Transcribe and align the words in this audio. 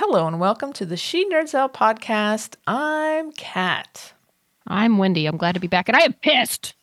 Hello 0.00 0.28
and 0.28 0.38
welcome 0.38 0.72
to 0.74 0.86
the 0.86 0.96
She 0.96 1.28
Nerds 1.28 1.56
Out 1.56 1.74
podcast. 1.74 2.54
I'm 2.68 3.32
Kat. 3.32 4.12
I'm 4.64 4.96
Wendy. 4.96 5.26
I'm 5.26 5.36
glad 5.36 5.54
to 5.54 5.60
be 5.60 5.66
back, 5.66 5.88
and 5.88 5.96
I 5.96 6.02
am 6.02 6.12
pissed. 6.12 6.74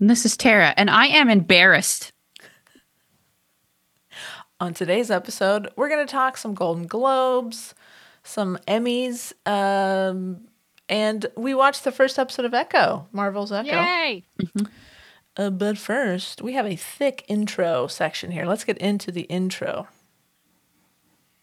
And 0.00 0.08
this 0.08 0.24
is 0.24 0.34
Tara, 0.34 0.72
and 0.78 0.88
I 0.88 1.08
am 1.08 1.28
embarrassed. 1.28 2.12
On 4.58 4.72
today's 4.72 5.10
episode, 5.10 5.68
we're 5.76 5.90
going 5.90 6.06
to 6.06 6.10
talk 6.10 6.38
some 6.38 6.54
Golden 6.54 6.86
Globes, 6.86 7.74
some 8.22 8.58
Emmys, 8.66 9.34
um, 9.46 10.48
and 10.88 11.26
we 11.36 11.52
watched 11.52 11.84
the 11.84 11.92
first 11.92 12.18
episode 12.18 12.46
of 12.46 12.54
Echo, 12.54 13.06
Marvel's 13.12 13.52
Echo. 13.52 13.82
Yay! 13.82 14.24
Uh, 15.36 15.50
but 15.50 15.76
first, 15.76 16.40
we 16.40 16.54
have 16.54 16.64
a 16.64 16.74
thick 16.74 17.26
intro 17.28 17.86
section 17.86 18.30
here. 18.30 18.46
Let's 18.46 18.64
get 18.64 18.78
into 18.78 19.12
the 19.12 19.24
intro. 19.24 19.88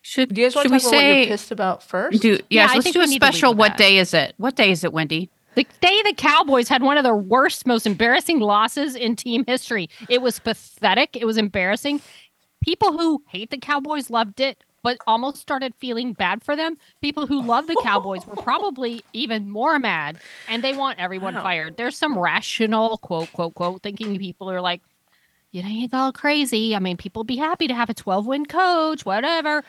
Should, 0.06 0.36
Do 0.36 0.42
you 0.42 0.46
guys 0.48 0.56
want 0.56 0.66
should 0.66 0.72
to 0.72 0.76
we 0.76 0.80
talk 0.80 0.88
about 0.90 0.96
what 0.98 1.02
say? 1.02 1.18
you're 1.22 1.28
pissed 1.30 1.52
about 1.52 1.82
first? 1.82 2.22
Do 2.22 2.30
Yeah, 2.30 2.40
yes, 2.52 2.70
I 2.70 2.74
let's 2.76 2.84
think 2.84 2.94
do 2.94 3.02
a 3.02 3.08
need 3.08 3.22
to 3.22 3.26
lead 3.26 3.34
special. 3.34 3.54
What 3.56 3.70
that. 3.72 3.78
day 3.78 3.98
is 3.98 4.14
it? 4.14 4.36
What 4.38 4.56
day 4.56 4.70
is 4.70 4.84
it, 4.84 4.94
Wendy? 4.94 5.32
The 5.56 5.68
day 5.82 6.02
the 6.04 6.14
Cowboys 6.16 6.68
had 6.70 6.84
one 6.84 6.98
of 6.98 7.04
their 7.04 7.16
worst, 7.16 7.66
most 7.66 7.88
embarrassing 7.88 8.40
losses 8.40 8.96
in 8.96 9.16
team 9.16 9.46
history. 9.48 9.90
It 10.08 10.22
was 10.22 10.38
pathetic. 10.38 11.18
It 11.18 11.26
was 11.26 11.38
embarrassing. 11.38 12.02
People 12.62 12.96
who 12.98 13.24
hate 13.30 13.50
the 13.50 13.58
Cowboys 13.58 14.12
loved 14.12 14.40
it, 14.40 14.64
but 14.84 15.00
almost 15.08 15.38
started 15.38 15.74
feeling 15.80 16.14
bad 16.14 16.44
for 16.44 16.56
them. 16.56 16.78
People 17.02 17.26
who 17.26 17.42
love 17.42 17.66
the 17.66 17.78
Cowboys 17.82 18.28
were 18.28 18.36
probably 18.44 19.02
even 19.14 19.50
more 19.50 19.80
mad, 19.80 20.20
and 20.48 20.64
they 20.64 20.74
want 20.76 21.00
everyone 21.00 21.34
Wow. 21.34 21.42
fired. 21.42 21.78
There's 21.78 21.98
some 21.98 22.16
rational 22.16 23.00
quote, 23.00 23.32
quote, 23.34 23.56
quote 23.56 23.82
thinking 23.82 24.20
people 24.20 24.52
are 24.52 24.62
like, 24.62 24.82
you 25.52 25.64
know, 25.64 25.70
you 25.70 25.88
go 25.88 26.12
crazy. 26.12 26.76
I 26.76 26.80
mean, 26.80 26.98
people 26.98 27.24
be 27.24 27.38
happy 27.38 27.68
to 27.68 27.74
have 27.74 27.90
a 27.90 27.94
12 27.96 28.28
win 28.28 28.46
coach, 28.46 29.04
whatever. 29.06 29.64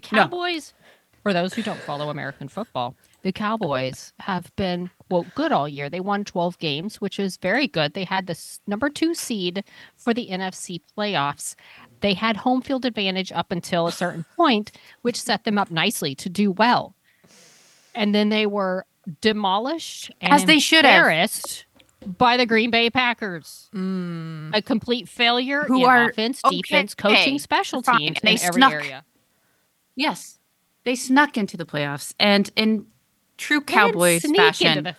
The 0.00 0.16
No. 0.16 0.22
Cowboys, 0.22 0.72
for 1.22 1.32
those 1.32 1.54
who 1.54 1.62
don't 1.62 1.80
follow 1.80 2.10
American 2.10 2.48
football, 2.48 2.94
the 3.22 3.32
Cowboys 3.32 4.12
have 4.20 4.54
been, 4.56 4.90
quote, 5.08 5.26
good 5.34 5.52
all 5.52 5.68
year. 5.68 5.88
They 5.90 6.00
won 6.00 6.24
12 6.24 6.58
games, 6.58 7.00
which 7.00 7.18
is 7.18 7.36
very 7.38 7.66
good. 7.66 7.94
They 7.94 8.04
had 8.04 8.26
the 8.26 8.38
number 8.66 8.88
two 8.88 9.14
seed 9.14 9.64
for 9.96 10.14
the 10.14 10.28
NFC 10.30 10.80
playoffs. 10.96 11.54
They 12.00 12.14
had 12.14 12.36
home 12.36 12.62
field 12.62 12.84
advantage 12.84 13.32
up 13.32 13.50
until 13.50 13.86
a 13.86 13.92
certain 13.92 14.24
point, 14.36 14.70
which 15.02 15.20
set 15.20 15.44
them 15.44 15.58
up 15.58 15.70
nicely 15.70 16.14
to 16.16 16.28
do 16.28 16.52
well. 16.52 16.94
And 17.94 18.14
then 18.14 18.28
they 18.28 18.46
were 18.46 18.84
demolished 19.22 20.10
and 20.20 20.32
As 20.32 20.44
they 20.44 20.58
should 20.58 20.84
have. 20.84 20.94
embarrassed 20.96 21.64
by 22.18 22.36
the 22.36 22.46
Green 22.46 22.70
Bay 22.70 22.90
Packers. 22.90 23.68
Mm. 23.74 24.54
A 24.54 24.60
complete 24.62 25.08
failure 25.08 25.64
Who 25.64 25.80
in 25.80 25.86
are- 25.86 26.10
offense, 26.10 26.40
okay, 26.44 26.60
defense, 26.60 26.94
coaching, 26.94 27.38
special 27.38 27.82
fine. 27.82 27.98
teams 27.98 28.18
They 28.22 28.32
in 28.34 28.38
every 28.42 28.60
snuck 28.60 28.72
area. 28.72 29.04
Yes, 29.96 30.38
they 30.84 30.94
snuck 30.94 31.36
into 31.36 31.56
the 31.56 31.66
playoffs, 31.66 32.14
and 32.20 32.50
in 32.54 32.86
true 33.36 33.60
They 33.60 33.72
Cowboys 33.72 34.22
fashion, 34.22 34.84
the 34.84 34.96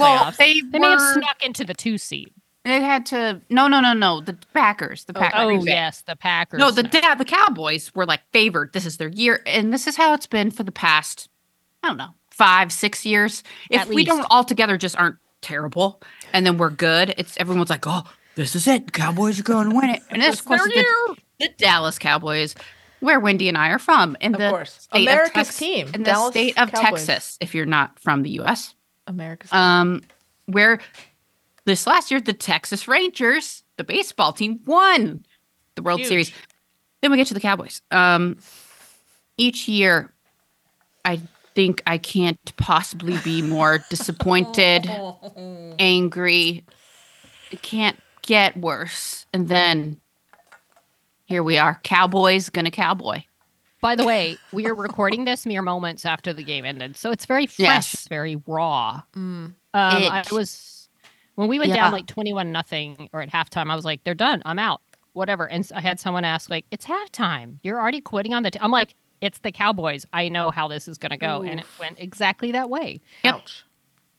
well, 0.00 0.32
they, 0.38 0.60
They 0.60 0.78
may 0.78 0.90
have 0.90 1.00
snuck 1.00 1.42
into 1.42 1.64
the 1.64 1.74
two 1.74 1.98
seed. 1.98 2.32
They 2.64 2.82
had 2.82 3.06
to. 3.06 3.40
No, 3.48 3.68
no, 3.68 3.80
no, 3.80 3.92
no. 3.92 4.20
The 4.20 4.36
Packers. 4.52 5.04
The 5.04 5.16
oh, 5.16 5.20
Packers. 5.20 5.40
Oh 5.40 5.64
Bay. 5.64 5.70
yes, 5.70 6.02
the 6.02 6.16
Packers. 6.16 6.58
No, 6.58 6.70
the 6.70 6.88
yeah, 6.92 7.14
the 7.14 7.24
Cowboys 7.24 7.94
were 7.94 8.04
like 8.04 8.20
favored. 8.32 8.72
This 8.72 8.84
is 8.84 8.98
their 8.98 9.08
year, 9.08 9.42
and 9.46 9.72
this 9.72 9.86
is 9.86 9.96
how 9.96 10.12
it's 10.12 10.26
been 10.26 10.50
for 10.50 10.64
the 10.64 10.72
past, 10.72 11.28
I 11.82 11.88
don't 11.88 11.96
know, 11.96 12.14
five, 12.30 12.72
six 12.72 13.06
years. 13.06 13.42
If 13.70 13.82
At 13.82 13.88
we 13.88 14.04
don't 14.04 14.18
least. 14.18 14.28
altogether 14.30 14.76
just 14.76 14.96
aren't 14.96 15.16
terrible, 15.40 16.02
and 16.32 16.44
then 16.44 16.58
we're 16.58 16.70
good, 16.70 17.14
it's 17.16 17.36
everyone's 17.38 17.70
like, 17.70 17.86
oh, 17.86 18.02
this 18.34 18.54
is 18.54 18.66
it. 18.66 18.92
Cowboys 18.92 19.40
are 19.40 19.44
going 19.44 19.70
to 19.70 19.76
win 19.76 19.90
it, 19.90 20.02
and 20.10 20.20
this, 20.20 20.40
course, 20.40 20.62
the, 20.62 21.16
the 21.38 21.48
Dallas 21.56 21.98
Cowboys, 21.98 22.54
where 23.00 23.20
Wendy 23.20 23.48
and 23.48 23.56
I 23.58 23.68
are 23.70 23.78
from, 23.78 24.16
in 24.20 24.34
Of 24.34 24.40
the 24.40 24.50
course. 24.50 24.72
state 24.80 25.02
America's 25.02 25.30
of 25.30 25.46
Tex- 25.46 25.58
team, 25.58 25.88
in 25.94 26.02
the 26.02 26.30
state 26.30 26.58
of 26.58 26.70
Cowboys. 26.72 27.06
Texas. 27.06 27.38
If 27.40 27.54
you're 27.54 27.66
not 27.66 27.98
from 27.98 28.22
the 28.22 28.30
U.S., 28.30 28.74
America's 29.06 29.52
um, 29.52 30.02
where 30.46 30.80
this 31.64 31.86
last 31.86 32.10
year 32.10 32.20
the 32.20 32.32
Texas 32.32 32.88
Rangers, 32.88 33.62
the 33.76 33.84
baseball 33.84 34.32
team, 34.32 34.60
won 34.66 35.24
the 35.76 35.82
World 35.82 36.00
Huge. 36.00 36.08
Series. 36.08 36.32
Then 37.00 37.10
we 37.12 37.16
get 37.16 37.26
to 37.28 37.34
the 37.34 37.40
Cowboys. 37.40 37.80
Um, 37.90 38.38
each 39.36 39.68
year, 39.68 40.12
I 41.04 41.20
think 41.54 41.82
I 41.86 41.96
can't 41.98 42.38
possibly 42.56 43.16
be 43.18 43.40
more 43.42 43.78
disappointed, 43.90 44.90
angry. 45.78 46.64
It 47.50 47.62
can't 47.62 47.98
get 48.22 48.56
worse. 48.56 49.26
And 49.32 49.48
then 49.48 50.00
here 51.28 51.42
we 51.42 51.58
are, 51.58 51.78
Cowboys 51.84 52.48
gonna 52.50 52.70
cowboy. 52.70 53.22
By 53.80 53.94
the 53.94 54.04
way, 54.04 54.36
we 54.52 54.66
are 54.66 54.74
recording 54.74 55.24
this 55.24 55.46
mere 55.46 55.62
moments 55.62 56.04
after 56.04 56.32
the 56.32 56.42
game 56.42 56.64
ended, 56.64 56.96
so 56.96 57.12
it's 57.12 57.26
very 57.26 57.46
fresh, 57.46 57.94
Yes. 57.94 58.08
very 58.08 58.36
raw. 58.46 59.02
Mm. 59.14 59.20
Um, 59.54 59.54
I 59.74 60.20
It- 60.20 60.32
was 60.32 60.88
when 61.36 61.46
we 61.48 61.58
went 61.58 61.68
Yeah. 61.68 61.76
down 61.76 61.92
like 61.92 62.06
twenty-one 62.06 62.50
nothing 62.50 63.08
or 63.12 63.20
at 63.22 63.30
halftime. 63.30 63.70
I 63.70 63.76
was 63.76 63.84
like, 63.84 64.02
"They're 64.02 64.14
done. 64.14 64.42
I'm 64.44 64.58
out. 64.58 64.80
Whatever." 65.12 65.48
And 65.48 65.70
I 65.74 65.80
had 65.80 66.00
someone 66.00 66.24
ask, 66.24 66.50
"Like, 66.50 66.64
it's 66.72 66.86
halftime. 66.86 67.58
You're 67.62 67.78
already 67.80 68.00
quitting 68.00 68.34
on 68.34 68.42
the." 68.42 68.50
T-. 68.50 68.58
I'm 68.60 68.70
like, 68.72 68.94
"It's 69.20 69.38
the 69.38 69.52
Cowboys. 69.52 70.06
I 70.12 70.28
know 70.30 70.50
how 70.50 70.66
this 70.66 70.88
is 70.88 70.98
going 70.98 71.10
to 71.10 71.16
go," 71.18 71.42
and 71.42 71.60
it 71.60 71.66
went 71.78 72.00
exactly 72.00 72.50
that 72.52 72.70
way. 72.70 73.00
Yep. 73.22 73.34
Ouch. 73.34 73.64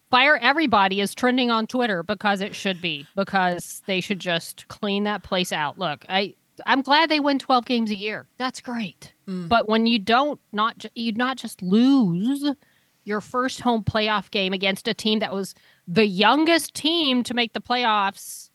Fire 0.10 0.38
everybody 0.42 1.02
is 1.02 1.14
trending 1.14 1.52
on 1.52 1.68
Twitter 1.68 2.02
because 2.02 2.40
it 2.42 2.56
should 2.56 2.82
be 2.82 3.06
because 3.16 3.84
they 3.88 4.00
should 4.00 4.20
just 4.20 4.68
clean 4.70 5.04
that 5.04 5.22
place 5.22 5.52
out. 5.52 5.78
Look, 5.78 6.06
I 6.08 6.34
I'm 6.66 6.82
glad 6.82 7.10
they 7.10 7.20
win 7.20 7.40
12 7.40 7.66
games 7.66 7.92
a 7.92 7.96
year. 7.96 8.28
That's 8.38 8.62
great. 8.62 9.14
Mm. 9.28 9.48
But 9.50 9.68
when 9.70 9.86
you 9.86 10.00
don't 10.00 10.40
not 10.52 10.78
ju- 10.78 10.90
you 10.96 11.12
not 11.14 11.38
just 11.38 11.62
lose 11.62 12.44
your 13.06 13.22
first 13.22 13.62
home 13.62 13.84
playoff 13.84 14.30
game 14.32 14.54
against 14.54 14.88
a 14.88 14.94
team 14.94 15.20
that 15.20 15.34
was 15.34 15.56
the 15.88 16.06
youngest 16.06 16.74
team 16.74 17.24
to 17.24 17.34
make 17.34 17.54
the 17.54 17.62
playoffs 17.62 18.50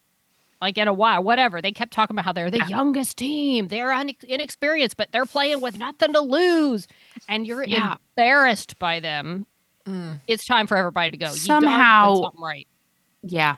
like 0.61 0.79
in 0.79 0.89
a 0.89 0.93
while, 0.95 1.23
whatever. 1.23 1.61
They 1.61 1.73
kept 1.73 1.93
talking 1.93 2.15
about 2.15 2.25
how 2.25 2.33
they're 2.33 2.51
the 2.51 2.65
youngest 2.69 3.17
team. 3.19 3.69
They're 3.69 3.93
un- 3.93 4.11
inexperienced, 4.27 4.97
but 4.97 5.11
they're 5.13 5.27
playing 5.27 5.61
with 5.61 5.77
nothing 5.79 6.13
to 6.15 6.21
lose. 6.21 6.87
And 7.29 7.47
you're 7.47 7.65
Yeah. 7.65 7.97
embarrassed 8.17 8.79
by 8.79 9.01
them 9.01 9.47
Mm. 9.87 10.21
it's 10.27 10.47
time 10.47 10.67
for 10.67 10.77
everybody 10.79 11.11
to 11.11 11.17
go. 11.19 11.29
You 11.31 11.37
Somehow- 11.37 12.23
something 12.23 12.41
right. 12.41 12.67
Yeah. 13.23 13.57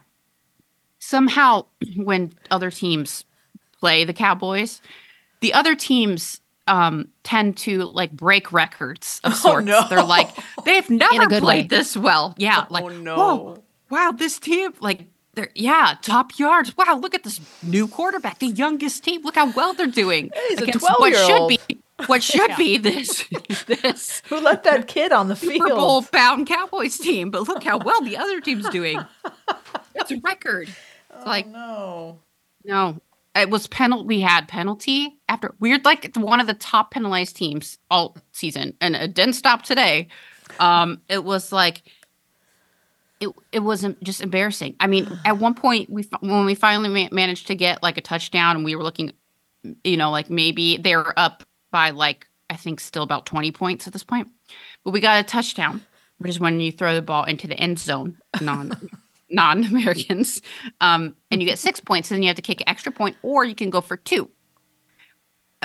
Somehow, 0.98 1.66
when 1.96 2.32
other 2.50 2.70
teams 2.70 3.24
play 3.80 4.04
the 4.04 4.12
Cowboys, 4.12 4.80
the 5.40 5.52
other 5.54 5.74
teams 5.74 6.40
um, 6.66 7.08
tend 7.22 7.56
to 7.58 7.84
like 7.84 8.10
break 8.12 8.52
records 8.52 9.20
of 9.24 9.32
Oh, 9.32 9.36
sorts. 9.36 9.66
no. 9.66 9.86
They're 9.88 10.02
like, 10.02 10.28
they've 10.64 10.88
never 10.90 11.28
played 11.28 11.42
way. 11.42 11.62
this 11.68 11.96
well. 11.96 12.34
Yeah. 12.38 12.66
Like, 12.70 12.84
oh 12.84 12.88
no. 12.88 13.16
whoa, 13.16 13.62
wow, 13.90 14.12
this 14.16 14.38
team, 14.38 14.72
like, 14.80 15.02
they're, 15.34 15.50
yeah, 15.54 15.94
top 16.00 16.38
yards. 16.38 16.76
Wow, 16.76 16.98
look 17.00 17.14
at 17.14 17.22
this 17.22 17.40
new 17.62 17.86
quarterback, 17.86 18.38
the 18.38 18.46
youngest 18.48 19.04
team. 19.04 19.22
Look 19.22 19.34
how 19.36 19.52
well 19.52 19.74
they're 19.74 19.86
doing. 19.86 20.30
He's 20.48 20.62
a 20.62 20.66
12 20.72 20.96
what 20.98 21.12
year 21.12 21.26
should 21.26 21.48
be 21.48 21.82
what 22.06 22.22
should 22.22 22.50
Yeah. 22.50 22.56
be 22.56 22.78
this 22.78 23.24
this 23.66 24.22
Who 24.28 24.38
let 24.40 24.64
that 24.64 24.86
kid 24.88 25.12
on 25.12 25.28
the 25.28 25.36
Super 25.36 25.68
Bowl 25.68 26.02
bound 26.12 26.46
Cowboys 26.46 26.98
team. 26.98 27.30
But 27.30 27.48
look 27.48 27.62
how 27.64 27.78
well 27.78 28.00
the 28.02 28.16
other 28.16 28.40
team's 28.40 28.68
doing. 28.70 28.98
It's 29.94 30.10
a 30.10 30.16
record. 30.18 30.68
like- 31.24 31.46
oh, 31.48 31.50
no. 31.52 32.18
No, 32.64 33.00
it 33.36 33.50
was 33.50 33.66
penalty. 33.66 34.06
We 34.06 34.20
had 34.20 34.48
penalty 34.48 35.18
after 35.28 35.54
we're 35.60 35.78
like 35.84 36.14
one 36.16 36.40
of 36.40 36.46
the 36.46 36.54
top 36.54 36.90
penalized 36.90 37.36
teams 37.36 37.78
all 37.90 38.16
season, 38.32 38.74
and 38.80 38.96
it 38.96 39.14
didn't 39.14 39.34
stop 39.34 39.62
today. 39.62 40.08
Um, 40.58 41.02
it 41.08 41.24
was 41.24 41.52
like 41.52 41.82
it 43.20 43.28
it 43.52 43.60
wasn't 43.60 44.02
just 44.02 44.20
embarrassing. 44.20 44.76
I 44.80 44.86
mean, 44.86 45.06
at 45.24 45.38
one 45.38 45.54
point 45.54 45.90
we 45.90 46.08
when 46.20 46.46
we 46.46 46.54
finally 46.54 46.88
ma- 46.88 47.14
managed 47.14 47.46
to 47.48 47.54
get 47.54 47.82
like 47.82 47.98
a 47.98 48.02
touchdown, 48.02 48.56
and 48.56 48.64
we 48.64 48.74
were 48.76 48.82
looking, 48.82 49.12
you 49.84 49.96
know, 49.96 50.10
like 50.10 50.30
maybe 50.30 50.76
they 50.76 50.96
were 50.96 51.18
up 51.18 51.42
by 51.70 51.90
like 51.90 52.26
I 52.50 52.56
think 52.56 52.80
still 52.80 53.02
about 53.02 53.26
twenty 53.26 53.52
points 53.52 53.86
at 53.86 53.92
this 53.92 54.04
point, 54.04 54.28
but 54.84 54.90
we 54.90 55.00
got 55.00 55.20
a 55.20 55.28
touchdown, 55.28 55.84
which 56.18 56.30
is 56.30 56.40
when 56.40 56.60
you 56.60 56.72
throw 56.72 56.94
the 56.94 57.02
ball 57.02 57.24
into 57.24 57.46
the 57.46 57.58
end 57.58 57.78
zone, 57.78 58.18
non 58.40 58.72
non 59.30 59.64
Americans, 59.64 60.42
um, 60.80 61.16
and 61.30 61.40
you 61.40 61.48
get 61.48 61.58
six 61.58 61.80
points, 61.80 62.10
and 62.10 62.16
then 62.16 62.22
you 62.22 62.28
have 62.28 62.36
to 62.36 62.42
kick 62.42 62.60
an 62.60 62.68
extra 62.68 62.92
point, 62.92 63.16
or 63.22 63.44
you 63.44 63.54
can 63.54 63.70
go 63.70 63.80
for 63.80 63.96
two. 63.96 64.30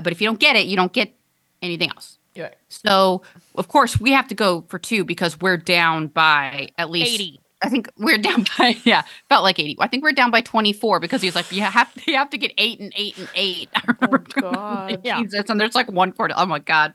But 0.01 0.13
if 0.13 0.21
you 0.21 0.27
don't 0.27 0.39
get 0.39 0.55
it, 0.55 0.65
you 0.67 0.75
don't 0.75 0.93
get 0.93 1.13
anything 1.61 1.89
else. 1.89 2.17
Yeah. 2.33 2.49
So 2.69 3.23
of 3.55 3.67
course 3.67 3.99
we 3.99 4.11
have 4.13 4.27
to 4.29 4.35
go 4.35 4.61
for 4.69 4.79
two 4.79 5.03
because 5.03 5.39
we're 5.41 5.57
down 5.57 6.07
by 6.07 6.69
at 6.77 6.89
least 6.89 7.13
80. 7.15 7.39
I 7.61 7.69
think 7.69 7.91
we're 7.97 8.17
down 8.17 8.45
by 8.57 8.77
yeah, 8.83 9.03
felt 9.29 9.43
like 9.43 9.59
80. 9.59 9.77
I 9.79 9.87
think 9.87 10.03
we're 10.03 10.13
down 10.13 10.31
by 10.31 10.41
24 10.41 10.99
because 10.99 11.21
he's 11.21 11.35
like, 11.35 11.51
you 11.51 11.61
have 11.61 11.91
you 12.07 12.15
have 12.15 12.29
to 12.31 12.37
get 12.37 12.53
eight 12.57 12.79
and 12.79 12.93
eight 12.95 13.17
and 13.17 13.29
eight. 13.35 13.69
I 13.75 13.81
remember 13.87 14.23
Oh, 14.37 14.41
God. 14.41 15.01
Yeah. 15.03 15.21
Jesus, 15.21 15.49
and 15.49 15.59
there's 15.59 15.75
like 15.75 15.91
one 15.91 16.11
quarter. 16.13 16.33
Oh 16.37 16.45
my 16.45 16.59
god. 16.59 16.93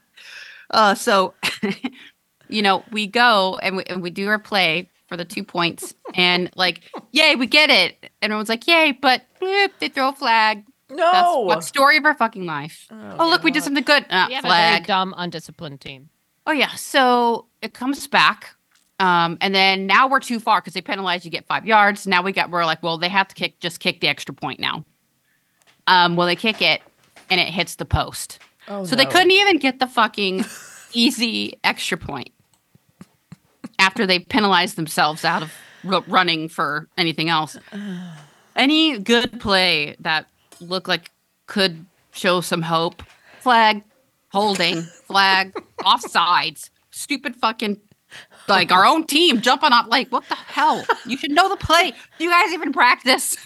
Uh, 0.70 0.94
so 0.94 1.34
you 2.48 2.62
know 2.62 2.82
we 2.90 3.06
go 3.06 3.58
and 3.62 3.76
we, 3.76 3.84
and 3.84 4.02
we 4.02 4.10
do 4.10 4.28
our 4.28 4.38
play 4.38 4.88
for 5.06 5.16
the 5.16 5.24
two 5.24 5.44
points 5.44 5.94
and 6.14 6.50
like 6.56 6.82
yay 7.12 7.36
we 7.36 7.46
get 7.46 7.70
it 7.70 7.96
and 8.20 8.32
everyone's 8.32 8.48
like 8.48 8.66
yay 8.66 8.92
but 8.92 9.22
bloop, 9.40 9.70
they 9.78 9.88
throw 9.88 10.08
a 10.08 10.12
flag 10.12 10.64
that's 10.88 11.00
No. 11.00 11.40
what 11.40 11.64
story 11.64 11.96
of 11.96 12.04
our 12.04 12.14
fucking 12.14 12.44
life 12.46 12.86
oh, 12.90 13.28
look 13.28 13.42
we 13.42 13.50
did 13.50 13.62
something 13.62 13.82
good 13.84 14.04
uh, 14.10 14.26
We 14.28 14.34
have 14.34 14.44
a 14.44 14.48
very 14.48 14.60
flag 14.60 14.86
dumb, 14.86 15.14
undisciplined 15.16 15.80
team. 15.80 16.10
Oh 16.46 16.52
yeah. 16.52 16.74
So 16.76 17.46
it 17.60 17.74
comes 17.74 18.06
back. 18.06 18.54
Um, 19.00 19.36
and 19.40 19.52
then 19.52 19.86
now 19.86 20.08
we're 20.08 20.20
too 20.20 20.38
far 20.38 20.60
because 20.60 20.74
they 20.74 20.80
penalize 20.80 21.24
you 21.24 21.30
get 21.30 21.44
five 21.46 21.66
yards. 21.66 22.06
Now 22.06 22.22
we 22.22 22.30
got 22.32 22.50
we're 22.50 22.64
like, 22.64 22.82
well, 22.84 22.98
they 22.98 23.08
have 23.08 23.26
to 23.28 23.34
kick 23.34 23.58
just 23.58 23.80
kick 23.80 24.00
the 24.00 24.06
extra 24.06 24.32
point 24.32 24.60
now. 24.60 24.84
Um, 25.88 26.14
well 26.14 26.26
they 26.28 26.36
kick 26.36 26.62
it 26.62 26.82
and 27.28 27.40
it 27.40 27.48
hits 27.48 27.74
the 27.74 27.84
post. 27.84 28.38
Oh, 28.68 28.84
so 28.84 28.94
they 28.96 29.06
couldn't 29.06 29.32
even 29.32 29.58
get 29.58 29.80
the 29.80 29.86
fucking 29.88 30.44
easy 30.92 31.58
extra 31.64 31.98
point 31.98 32.30
after 33.78 34.06
they 34.06 34.18
penalized 34.18 34.76
themselves 34.76 35.24
out 35.24 35.42
of 35.42 35.52
r- 35.88 36.04
running 36.06 36.48
for 36.48 36.88
anything 36.96 37.28
else. 37.28 37.56
Any 38.54 38.98
good 38.98 39.38
play 39.40 39.96
that 40.00 40.26
looked 40.60 40.88
like 40.88 41.10
could 41.46 41.86
show 42.12 42.40
some 42.40 42.62
hope. 42.62 43.02
Flag, 43.40 43.82
holding, 44.30 44.82
flag, 44.82 45.52
offsides, 45.80 46.70
stupid 46.90 47.36
fucking 47.36 47.80
like 48.48 48.70
our 48.72 48.86
own 48.86 49.04
team 49.04 49.40
jumping 49.40 49.72
on 49.72 49.88
like 49.88 50.08
what 50.10 50.26
the 50.28 50.34
hell? 50.34 50.84
You 51.06 51.16
should 51.16 51.32
know 51.32 51.48
the 51.48 51.56
play. 51.56 51.92
Do 52.18 52.24
you 52.24 52.30
guys 52.30 52.52
even 52.52 52.72
practice? 52.72 53.36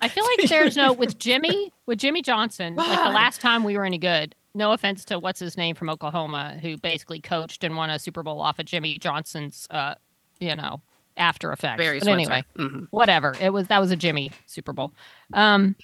I 0.00 0.08
feel 0.08 0.24
like 0.24 0.48
there's 0.48 0.76
no 0.76 0.92
with 0.92 1.18
Jimmy 1.18 1.72
with 1.86 1.98
Jimmy 1.98 2.22
Johnson. 2.22 2.76
Like 2.76 2.98
the 3.04 3.10
last 3.14 3.40
time 3.40 3.64
we 3.64 3.76
were 3.76 3.84
any 3.84 3.98
good. 3.98 4.34
No 4.54 4.72
offense 4.72 5.04
to 5.06 5.18
what's 5.18 5.38
his 5.40 5.56
name 5.56 5.74
from 5.74 5.88
Oklahoma, 5.90 6.58
who 6.60 6.76
basically 6.78 7.20
coached 7.20 7.62
and 7.64 7.76
won 7.76 7.90
a 7.90 7.98
Super 7.98 8.22
Bowl 8.22 8.40
off 8.40 8.58
of 8.58 8.64
Jimmy 8.66 8.98
Johnson's, 8.98 9.66
uh, 9.70 9.94
you 10.40 10.56
know, 10.56 10.80
after 11.16 11.52
effects. 11.52 11.82
Very 11.82 11.98
but 11.98 12.08
anyway, 12.08 12.44
Mhm. 12.56 12.86
whatever. 12.90 13.34
It 13.40 13.52
was 13.52 13.68
that 13.68 13.78
was 13.80 13.90
a 13.90 13.96
Jimmy 13.96 14.30
Super 14.46 14.72
Bowl. 14.72 14.92
Um, 15.32 15.76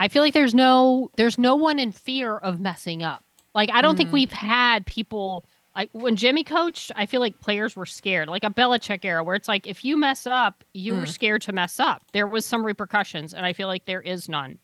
I 0.00 0.08
feel 0.08 0.22
like 0.22 0.34
there's 0.34 0.54
no 0.54 1.10
there's 1.16 1.38
no 1.38 1.56
one 1.56 1.78
in 1.78 1.92
fear 1.92 2.36
of 2.36 2.60
messing 2.60 3.02
up. 3.02 3.24
Like 3.54 3.70
I 3.72 3.82
don't 3.82 3.96
think 3.96 4.10
Mm. 4.10 4.14
we've 4.14 4.32
had 4.32 4.86
people 4.86 5.44
like 5.74 5.90
when 5.92 6.14
Jimmy 6.16 6.44
coached. 6.44 6.92
I 6.94 7.06
feel 7.06 7.20
like 7.20 7.40
players 7.40 7.74
were 7.74 7.86
scared, 7.86 8.28
like 8.28 8.44
a 8.44 8.50
Belichick 8.50 9.04
era, 9.04 9.24
where 9.24 9.34
it's 9.34 9.48
like 9.48 9.66
if 9.66 9.84
you 9.84 9.96
mess 9.96 10.26
up, 10.26 10.62
you 10.74 10.94
were 10.94 11.02
Mm. 11.02 11.08
scared 11.08 11.42
to 11.42 11.52
mess 11.52 11.80
up. 11.80 12.02
There 12.12 12.26
was 12.26 12.46
some 12.46 12.64
repercussions, 12.64 13.34
and 13.34 13.44
I 13.44 13.52
feel 13.52 13.66
like 13.68 13.84
there 13.86 14.00
is 14.02 14.28
none. 14.28 14.58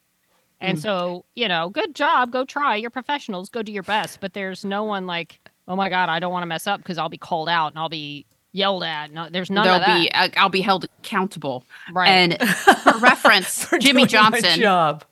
And 0.64 0.78
so 0.80 1.24
you 1.34 1.48
know, 1.48 1.68
good 1.70 1.94
job, 1.94 2.30
go 2.32 2.44
try. 2.44 2.76
You're 2.76 2.90
professionals, 2.90 3.48
go 3.48 3.62
do 3.62 3.72
your 3.72 3.82
best. 3.82 4.20
But 4.20 4.32
there's 4.34 4.64
no 4.64 4.84
one 4.84 5.06
like, 5.06 5.38
oh 5.68 5.76
my 5.76 5.88
god, 5.88 6.08
I 6.08 6.18
don't 6.18 6.32
want 6.32 6.42
to 6.42 6.46
mess 6.46 6.66
up 6.66 6.80
because 6.80 6.98
I'll 6.98 7.08
be 7.08 7.18
called 7.18 7.48
out 7.48 7.68
and 7.72 7.78
I'll 7.78 7.88
be 7.88 8.26
yelled 8.52 8.84
at. 8.84 9.12
No, 9.12 9.28
there's 9.30 9.50
none 9.50 9.64
There'll 9.64 9.80
of 9.80 9.86
that. 9.86 10.00
be 10.00 10.14
I- 10.14 10.32
I'll 10.36 10.48
be 10.48 10.60
held 10.60 10.84
accountable. 11.00 11.64
right. 11.92 12.08
And 12.08 12.48
for 12.82 12.98
reference, 12.98 13.64
For 13.66 13.78
Jimmy 13.78 14.06
Johnson, 14.06 14.60
job. 14.60 15.04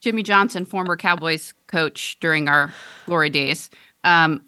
Jimmy 0.00 0.22
Johnson, 0.22 0.64
former 0.66 0.96
Cowboys 0.96 1.54
coach 1.66 2.18
during 2.20 2.46
our 2.48 2.72
glory 3.06 3.30
days, 3.30 3.70
um, 4.04 4.42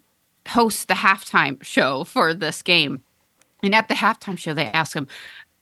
hosts 0.47 0.85
the 0.85 0.93
halftime 0.93 1.61
show 1.63 2.03
for 2.03 2.33
this 2.33 2.61
game. 2.61 3.01
And 3.63 3.73
at 3.73 3.87
the 3.87 3.95
halftime 3.95 4.37
show, 4.37 4.53
they 4.53 4.67
ask 4.67 4.95
him. 4.95 5.07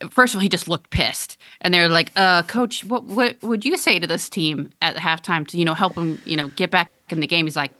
First 0.09 0.33
of 0.33 0.37
all, 0.39 0.41
he 0.41 0.49
just 0.49 0.67
looked 0.67 0.89
pissed, 0.89 1.37
and 1.61 1.73
they're 1.73 1.89
like, 1.89 2.11
"Uh, 2.15 2.43
coach, 2.43 2.83
what 2.83 3.03
what 3.03 3.41
would 3.43 3.65
you 3.65 3.77
say 3.77 3.99
to 3.99 4.07
this 4.07 4.29
team 4.29 4.71
at 4.81 4.95
halftime 4.95 5.47
to 5.47 5.57
you 5.57 5.65
know 5.65 5.73
help 5.73 5.95
them 5.95 6.21
you 6.25 6.35
know 6.37 6.47
get 6.49 6.71
back 6.71 6.91
in 7.09 7.19
the 7.19 7.27
game?" 7.27 7.45
He's 7.45 7.55
like, 7.55 7.71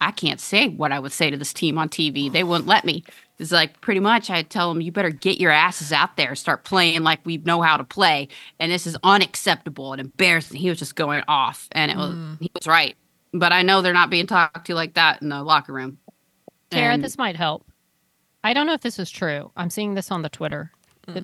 "I 0.00 0.10
can't 0.10 0.40
say 0.40 0.68
what 0.68 0.92
I 0.92 0.98
would 0.98 1.12
say 1.12 1.30
to 1.30 1.36
this 1.36 1.52
team 1.52 1.78
on 1.78 1.88
TV. 1.88 2.30
They 2.32 2.44
wouldn't 2.44 2.66
let 2.68 2.84
me." 2.84 3.04
It's 3.38 3.52
like 3.52 3.80
pretty 3.82 4.00
much 4.00 4.30
I'd 4.30 4.48
tell 4.48 4.72
them, 4.72 4.80
"You 4.80 4.90
better 4.92 5.10
get 5.10 5.38
your 5.40 5.50
asses 5.50 5.92
out 5.92 6.16
there, 6.16 6.34
start 6.34 6.64
playing 6.64 7.02
like 7.02 7.20
we 7.24 7.36
know 7.38 7.60
how 7.62 7.76
to 7.76 7.84
play." 7.84 8.28
And 8.58 8.72
this 8.72 8.86
is 8.86 8.96
unacceptable 9.02 9.92
and 9.92 10.00
embarrassing. 10.00 10.58
He 10.58 10.68
was 10.70 10.78
just 10.78 10.96
going 10.96 11.22
off, 11.28 11.68
and 11.72 11.90
it 11.90 11.96
was 11.96 12.14
he 12.40 12.50
was 12.54 12.66
right. 12.66 12.96
But 13.32 13.52
I 13.52 13.62
know 13.62 13.82
they're 13.82 13.92
not 13.92 14.08
being 14.08 14.26
talked 14.26 14.66
to 14.68 14.74
like 14.74 14.94
that 14.94 15.20
in 15.20 15.28
the 15.28 15.42
locker 15.42 15.72
room. 15.72 15.98
Tara, 16.70 16.94
And- 16.94 17.04
this 17.04 17.18
might 17.18 17.36
help. 17.36 17.66
I 18.42 18.54
don't 18.54 18.66
know 18.66 18.74
if 18.74 18.80
this 18.80 18.98
is 18.98 19.10
true. 19.10 19.50
I'm 19.56 19.70
seeing 19.70 19.94
this 19.94 20.10
on 20.12 20.22
the 20.22 20.28
Twitter, 20.28 20.70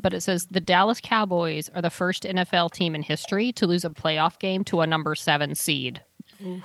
but 0.00 0.14
it 0.14 0.20
says 0.22 0.46
the 0.46 0.60
Dallas 0.60 1.00
Cowboys 1.02 1.68
are 1.74 1.82
the 1.82 1.90
first 1.90 2.22
NFL 2.24 2.72
team 2.72 2.94
in 2.94 3.02
history 3.02 3.52
to 3.52 3.66
lose 3.66 3.84
a 3.84 3.90
playoff 3.90 4.38
game 4.38 4.64
to 4.64 4.80
a 4.80 4.86
number 4.86 5.14
seven 5.14 5.54
seed. 5.54 6.00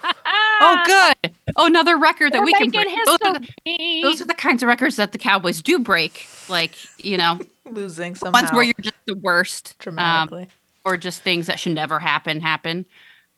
Oh, 0.59 0.81
good. 0.87 1.35
Oh, 1.55 1.67
another 1.67 1.97
record 1.99 2.33
that 2.33 2.39
We're 2.39 2.45
we 2.45 2.53
can 2.53 2.71
making 2.71 2.81
break. 2.91 3.05
Those 3.05 3.17
are, 3.23 3.33
the, 3.39 4.01
those 4.01 4.21
are 4.21 4.25
the 4.25 4.33
kinds 4.33 4.63
of 4.63 4.67
records 4.69 4.95
that 4.95 5.11
the 5.11 5.19
Cowboys 5.19 5.61
do 5.61 5.77
break. 5.77 6.25
Like, 6.49 6.73
you 6.97 7.15
know, 7.15 7.39
Losing 7.69 8.15
somehow. 8.15 8.39
ones 8.41 8.51
where 8.51 8.63
you're 8.63 8.73
just 8.81 8.95
the 9.05 9.13
worst. 9.17 9.73
Um, 9.73 9.75
dramatically. 9.79 10.47
or 10.83 10.97
just 10.97 11.21
things 11.21 11.45
that 11.45 11.59
should 11.59 11.73
never 11.75 11.99
happen 11.99 12.41
happen. 12.41 12.87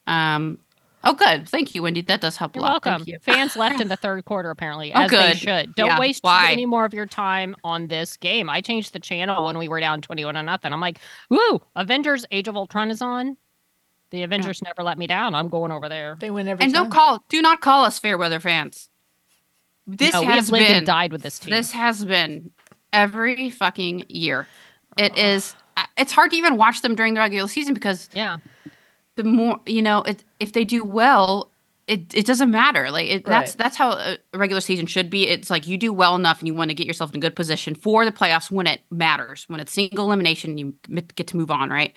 Um, 0.08 0.60
oh, 1.04 1.14
good. 1.14 1.48
Thank 1.50 1.74
you, 1.76 1.84
Wendy. 1.84 2.02
That 2.02 2.22
does 2.22 2.38
help 2.38 2.56
You're 2.56 2.64
a 2.64 2.68
lot. 2.68 2.86
welcome. 2.86 3.06
Thank 3.06 3.08
you. 3.08 3.20
Fans 3.22 3.56
left 3.56 3.80
in 3.82 3.88
the 3.88 3.96
third 4.02 4.26
quarter, 4.26 4.50
apparently, 4.50 4.94
Oh, 4.94 5.02
as 5.02 5.12
they 5.12 5.18
good. 5.18 5.38
should. 5.38 5.76
Don't 5.76 5.88
Yeah, 5.88 6.00
waste 6.00 6.24
why? 6.24 6.52
any 6.52 6.66
more 6.66 6.86
of 6.86 6.94
your 6.94 7.06
time 7.06 7.56
on 7.64 7.88
this 7.88 8.18
game. 8.18 8.50
I 8.50 8.62
changed 8.62 8.94
the 8.94 9.00
channel 9.00 9.46
when 9.46 9.58
we 9.58 9.68
were 9.68 9.80
down 9.80 10.02
21 10.02 10.36
to 10.36 10.44
nothing. 10.44 10.74
I'm 10.74 10.82
like, 10.82 11.00
woo, 11.30 11.62
Avengers 11.76 12.26
Age 12.32 12.48
of 12.48 12.56
Ultron 12.56 12.92
is 12.92 13.02
on. 13.02 13.38
The 14.12 14.24
Avengers 14.24 14.62
never 14.64 14.82
let 14.82 14.98
me 14.98 15.06
down. 15.06 15.36
I'm 15.36 15.50
going 15.50 15.72
over 15.72 15.88
there. 15.88 16.18
they 16.20 16.32
win 16.32 16.48
every 16.48 16.64
And 16.66 16.74
time. 16.74 16.84
don't 16.86 16.92
call. 16.92 17.24
Do 17.30 17.42
not 17.44 17.62
call 17.62 17.86
us 17.86 18.00
fair 18.00 18.18
weather 18.18 18.40
fans. 18.40 18.90
This 19.86 20.14
no, 20.14 20.22
we 20.22 20.26
has 20.28 20.46
have 20.46 20.50
lived 20.52 20.68
been. 20.68 20.78
and 20.78 20.86
died 20.86 21.12
with 21.12 21.22
this 21.22 21.38
team. 21.40 21.52
This 21.52 21.72
has 21.72 22.04
been 22.06 22.52
every 22.92 23.50
fucking 23.52 24.06
year. 24.10 24.48
It 24.98 25.16
is. 25.18 25.56
uh, 25.78 25.84
It's 25.98 26.12
hard 26.12 26.32
to 26.32 26.38
even 26.38 26.58
watch 26.58 26.82
them 26.82 26.96
during 26.96 27.14
the 27.14 27.20
regular 27.20 27.48
season 27.48 27.74
because 27.76 28.10
yeah. 28.14 28.38
The 29.20 29.28
more 29.30 29.60
you 29.66 29.82
know, 29.82 30.02
it, 30.04 30.24
if 30.40 30.54
they 30.54 30.64
do 30.64 30.84
well, 30.86 31.52
it, 31.88 32.14
it 32.14 32.26
doesn't 32.26 32.52
matter. 32.52 32.90
Like 32.90 33.10
it, 33.10 33.26
that's 33.26 33.52
Right. 33.52 33.58
that's 33.58 33.76
how 33.76 33.92
a 33.92 34.18
regular 34.34 34.62
season 34.62 34.86
should 34.86 35.10
be. 35.10 35.28
It's 35.28 35.50
like 35.50 35.68
you 35.68 35.78
do 35.78 35.92
well 35.92 36.16
enough 36.16 36.40
and 36.40 36.48
you 36.48 36.54
want 36.54 36.70
to 36.70 36.76
get 36.76 36.88
yourself 36.88 37.12
in 37.12 37.18
a 37.18 37.20
good 37.20 37.36
position 37.36 37.76
for 37.76 38.06
the 38.06 38.12
playoffs 38.12 38.50
when 38.50 38.68
it 38.68 38.82
matters. 38.92 39.44
When 39.50 39.60
it's 39.60 39.74
single 39.74 40.06
elimination, 40.06 40.58
you 40.58 40.74
get 41.16 41.28
to 41.28 41.38
move 41.38 41.52
on. 41.52 41.70
Right? 41.70 41.94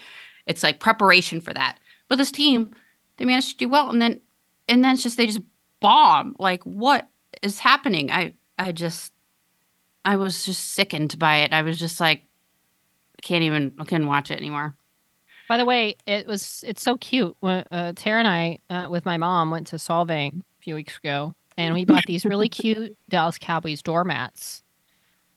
It's 0.47 0.63
like 0.63 0.81
preparation 0.81 1.41
for 1.41 1.55
that. 1.55 1.79
But 2.09 2.17
this 2.17 2.33
team, 2.33 2.73
they 3.17 3.25
managed 3.25 3.51
to 3.53 3.57
do 3.57 3.69
well, 3.69 3.89
and 3.91 4.03
then 4.03 4.21
and 4.69 4.85
then 4.85 4.95
it's 4.95 5.03
just 5.05 5.17
they 5.17 5.27
just 5.27 5.41
bomb. 5.81 6.35
Like 6.39 6.63
what 6.65 7.09
is 7.43 7.59
happening? 7.61 8.11
I 8.11 8.35
I 8.59 8.73
just 8.73 9.13
I 10.05 10.17
was 10.17 10.45
just 10.45 10.73
sickened 10.73 11.19
by 11.19 11.37
it. 11.39 11.53
I 11.53 11.63
was 11.63 11.79
just 11.79 12.01
like, 12.01 12.25
I 13.19 13.23
can't 13.23 13.45
even 13.45 13.73
I 13.79 13.85
couldn't 13.85 14.09
watch 14.09 14.31
it 14.33 14.39
anymore. 14.39 14.75
By 15.53 15.59
the 15.59 15.67
way, 15.67 15.97
it 16.07 16.27
was 16.27 16.65
it's 16.67 16.81
so 16.83 16.97
cute. 16.97 17.37
When 17.41 17.63
uh, 17.71 17.93
Tara 17.95 18.21
and 18.21 18.27
I, 18.27 18.59
uh, 18.71 18.87
with 18.89 19.05
my 19.05 19.19
mom, 19.19 19.51
went 19.51 19.67
to 19.67 19.77
Solvang 19.77 20.39
a 20.41 20.43
few 20.63 20.75
weeks 20.75 20.97
ago, 20.97 21.35
and 21.59 21.75
we 21.75 21.85
bought 21.85 22.05
these 22.07 22.25
really 22.25 22.49
cute 22.49 22.97
Dallas 23.11 23.37
Cowboys 23.37 23.83
doormats. 23.83 24.63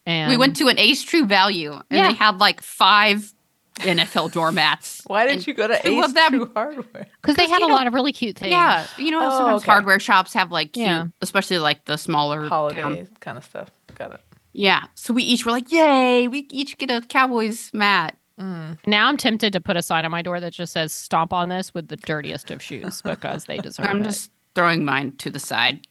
And 0.05 0.29
we 0.31 0.37
went 0.37 0.55
to 0.55 0.69
an 0.69 0.79
Ace 0.79 1.03
True 1.03 1.25
Value 1.25 1.73
and 1.73 1.83
Yeah. 1.89 2.07
they 2.07 2.13
had 2.13 2.37
like 2.37 2.61
five 2.61 3.33
NFL 3.79 4.31
doormats. 4.31 5.01
Why 5.07 5.25
did 5.25 5.33
And 5.33 5.47
you 5.47 5.53
go 5.53 5.67
to 5.67 5.77
two 5.83 5.99
Ace 5.99 6.05
of 6.05 6.13
them- 6.13 6.31
True 6.31 6.51
Hardware? 6.55 7.07
because 7.21 7.35
they 7.35 7.49
had 7.49 7.61
a 7.61 7.67
know- 7.67 7.73
lot 7.73 7.85
of 7.85 7.93
really 7.93 8.13
cute 8.13 8.37
things. 8.37 8.51
Yeah, 8.51 8.87
you 8.97 9.11
know, 9.11 9.19
Oh, 9.21 9.29
sometimes 9.37 9.63
okay. 9.63 9.71
hardware 9.73 9.99
shops 9.99 10.31
have 10.33 10.49
like 10.49 10.71
cute, 10.71 10.85
Yeah. 10.87 11.07
especially 11.21 11.59
like 11.59 11.83
the 11.83 11.97
smaller 11.97 12.47
Holiday 12.47 12.81
town- 12.81 13.07
kind 13.19 13.37
of 13.37 13.43
stuff. 13.43 13.69
Got 13.95 14.13
it. 14.13 14.21
Yeah, 14.53 14.83
so 14.93 15.13
we 15.13 15.23
each 15.23 15.45
were 15.45 15.51
like, 15.51 15.69
"Yay! 15.73 16.29
We 16.29 16.47
each 16.51 16.77
get 16.77 16.89
a 16.89 17.01
Cowboys 17.05 17.69
mat." 17.73 18.15
Mm. 18.39 18.77
Now 18.85 19.07
I'm 19.07 19.17
tempted 19.17 19.53
to 19.53 19.61
put 19.61 19.77
a 19.77 19.81
sign 19.81 20.03
on 20.05 20.11
my 20.11 20.21
door 20.21 20.39
that 20.39 20.51
just 20.53 20.73
says 20.73 20.91
"Stomp 20.91 21.31
on 21.31 21.49
this" 21.49 21.73
with 21.73 21.87
the 21.87 21.95
dirtiest 21.97 22.51
of 22.51 22.61
shoes 22.61 23.01
because 23.01 23.45
they 23.45 23.57
deserve 23.57 23.85
it. 23.85 23.89
I'm 23.89 24.03
just 24.03 24.31
throwing 24.55 24.83
mine 24.83 25.13
to 25.17 25.29
the 25.29 25.39
side. 25.39 25.87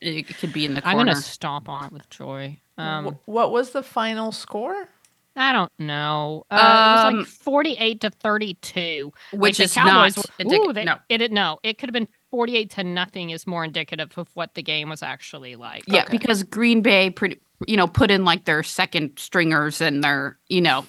It 0.00 0.28
could 0.38 0.52
be 0.52 0.64
in 0.64 0.74
the 0.74 0.82
corner. 0.82 0.98
I'm 1.00 1.06
gonna 1.06 1.16
stomp 1.16 1.68
on 1.68 1.86
it 1.86 1.92
with 1.92 2.08
joy. 2.10 2.58
Um, 2.78 3.06
Wh- 3.24 3.28
what 3.28 3.50
was 3.50 3.70
the 3.70 3.82
final 3.82 4.30
score? 4.30 4.88
I 5.34 5.52
don't 5.52 5.72
know. 5.78 6.44
Uh, 6.50 6.54
it 6.56 6.58
was 6.58 7.04
Um, 7.12 7.18
like 7.18 7.26
48 7.26 8.00
to 8.02 8.10
32. 8.10 9.12
which 9.32 9.58
Like, 9.58 9.64
is 9.64 9.74
the 9.74 9.80
Cowboys 9.80 10.16
not 10.16 10.26
were- 10.38 10.44
indic- 10.44 10.68
ooh, 10.68 10.72
they- 10.72 10.84
no. 10.84 10.96
It, 11.08 11.32
no, 11.32 11.58
it 11.62 11.78
could 11.78 11.88
have 11.88 11.92
been 11.94 12.08
48 12.30 12.70
to 12.72 12.84
nothing. 12.84 13.30
Is 13.30 13.46
more 13.46 13.64
indicative 13.64 14.16
of 14.16 14.28
what 14.34 14.54
the 14.54 14.62
game 14.62 14.88
was 14.88 15.02
actually 15.02 15.56
like. 15.56 15.84
Yeah, 15.86 16.02
Okay. 16.04 16.12
because 16.16 16.42
Green 16.42 16.80
Bay, 16.80 17.10
pretty, 17.10 17.40
you 17.66 17.76
know, 17.76 17.86
put 17.86 18.10
in 18.10 18.24
like 18.24 18.44
their 18.44 18.62
second 18.62 19.18
stringers 19.18 19.80
and 19.80 20.02
their, 20.04 20.38
you 20.48 20.60
know, 20.62 20.86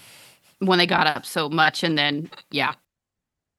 when 0.60 0.78
they 0.80 0.88
got 0.88 1.08
up 1.08 1.26
so 1.26 1.50
much, 1.50 1.84
and 1.84 1.98
then 1.98 2.30
yeah, 2.52 2.74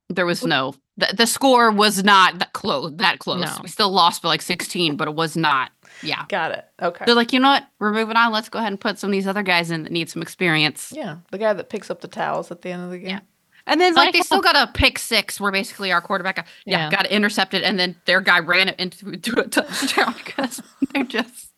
there 0.09 0.26
was 0.26 0.45
no 0.45 0.75
the, 0.97 1.14
the 1.17 1.26
score 1.26 1.71
was 1.71 2.02
not 2.02 2.40
that 2.40 2.52
close. 2.52 2.93
That 2.97 3.21
close. 3.21 3.40
No. 3.40 3.57
We 3.62 3.69
still 3.69 3.90
lost 3.90 4.21
by 4.21 4.31
like 4.31 4.43
16, 4.43 4.97
but 4.97 5.07
it 5.07 5.14
was 5.14 5.37
not. 5.37 5.71
Yeah. 6.02 6.25
Got 6.28 6.50
it. 6.50 6.64
Okay. 6.83 7.05
They're 7.05 7.14
like, 7.14 7.33
you 7.33 7.38
know 7.38 7.50
what? 7.50 7.69
We're 7.78 7.93
moving 7.93 8.17
on. 8.17 8.33
Let's 8.33 8.49
go 8.49 8.59
ahead 8.59 8.73
and 8.73 8.81
put 8.81 8.99
some 8.99 9.11
of 9.11 9.12
these 9.12 9.28
other 9.28 9.45
guys 9.45 9.71
in 9.71 9.85
that 9.85 9.93
need 9.93 10.11
some 10.11 10.23
experience. 10.23 10.93
yeah, 10.95 11.19
the 11.31 11.38
guy 11.38 11.52
that 11.52 11.69
picks 11.71 11.88
up 11.88 12.00
the 12.00 12.09
towels 12.09 12.50
at 12.50 12.62
the 12.62 12.71
end 12.71 12.83
of 12.83 12.90
the 12.90 12.99
game. 12.99 13.09
Yeah. 13.11 13.21
And 13.69 13.81
then, 13.81 13.95
like, 13.95 14.12
they 14.14 14.23
still 14.23 14.40
got 14.40 14.57
a 14.57 14.73
pick 14.73 14.99
six 14.99 15.38
where 15.38 15.52
basically 15.52 15.93
our 15.93 16.00
quarterback, 16.00 16.37
got, 16.37 16.47
yeah, 16.64 16.87
Yeah. 16.87 16.90
got 16.90 17.07
intercepted, 17.07 17.62
and 17.62 17.78
then 17.78 17.95
their 18.07 18.21
guy 18.23 18.38
ran 18.40 18.69
it 18.69 18.81
into, 18.81 19.11
into 19.11 19.38
a 19.38 19.47
touchdown 19.47 20.14
because 20.25 20.61
they're 20.93 21.05
just. 21.05 21.52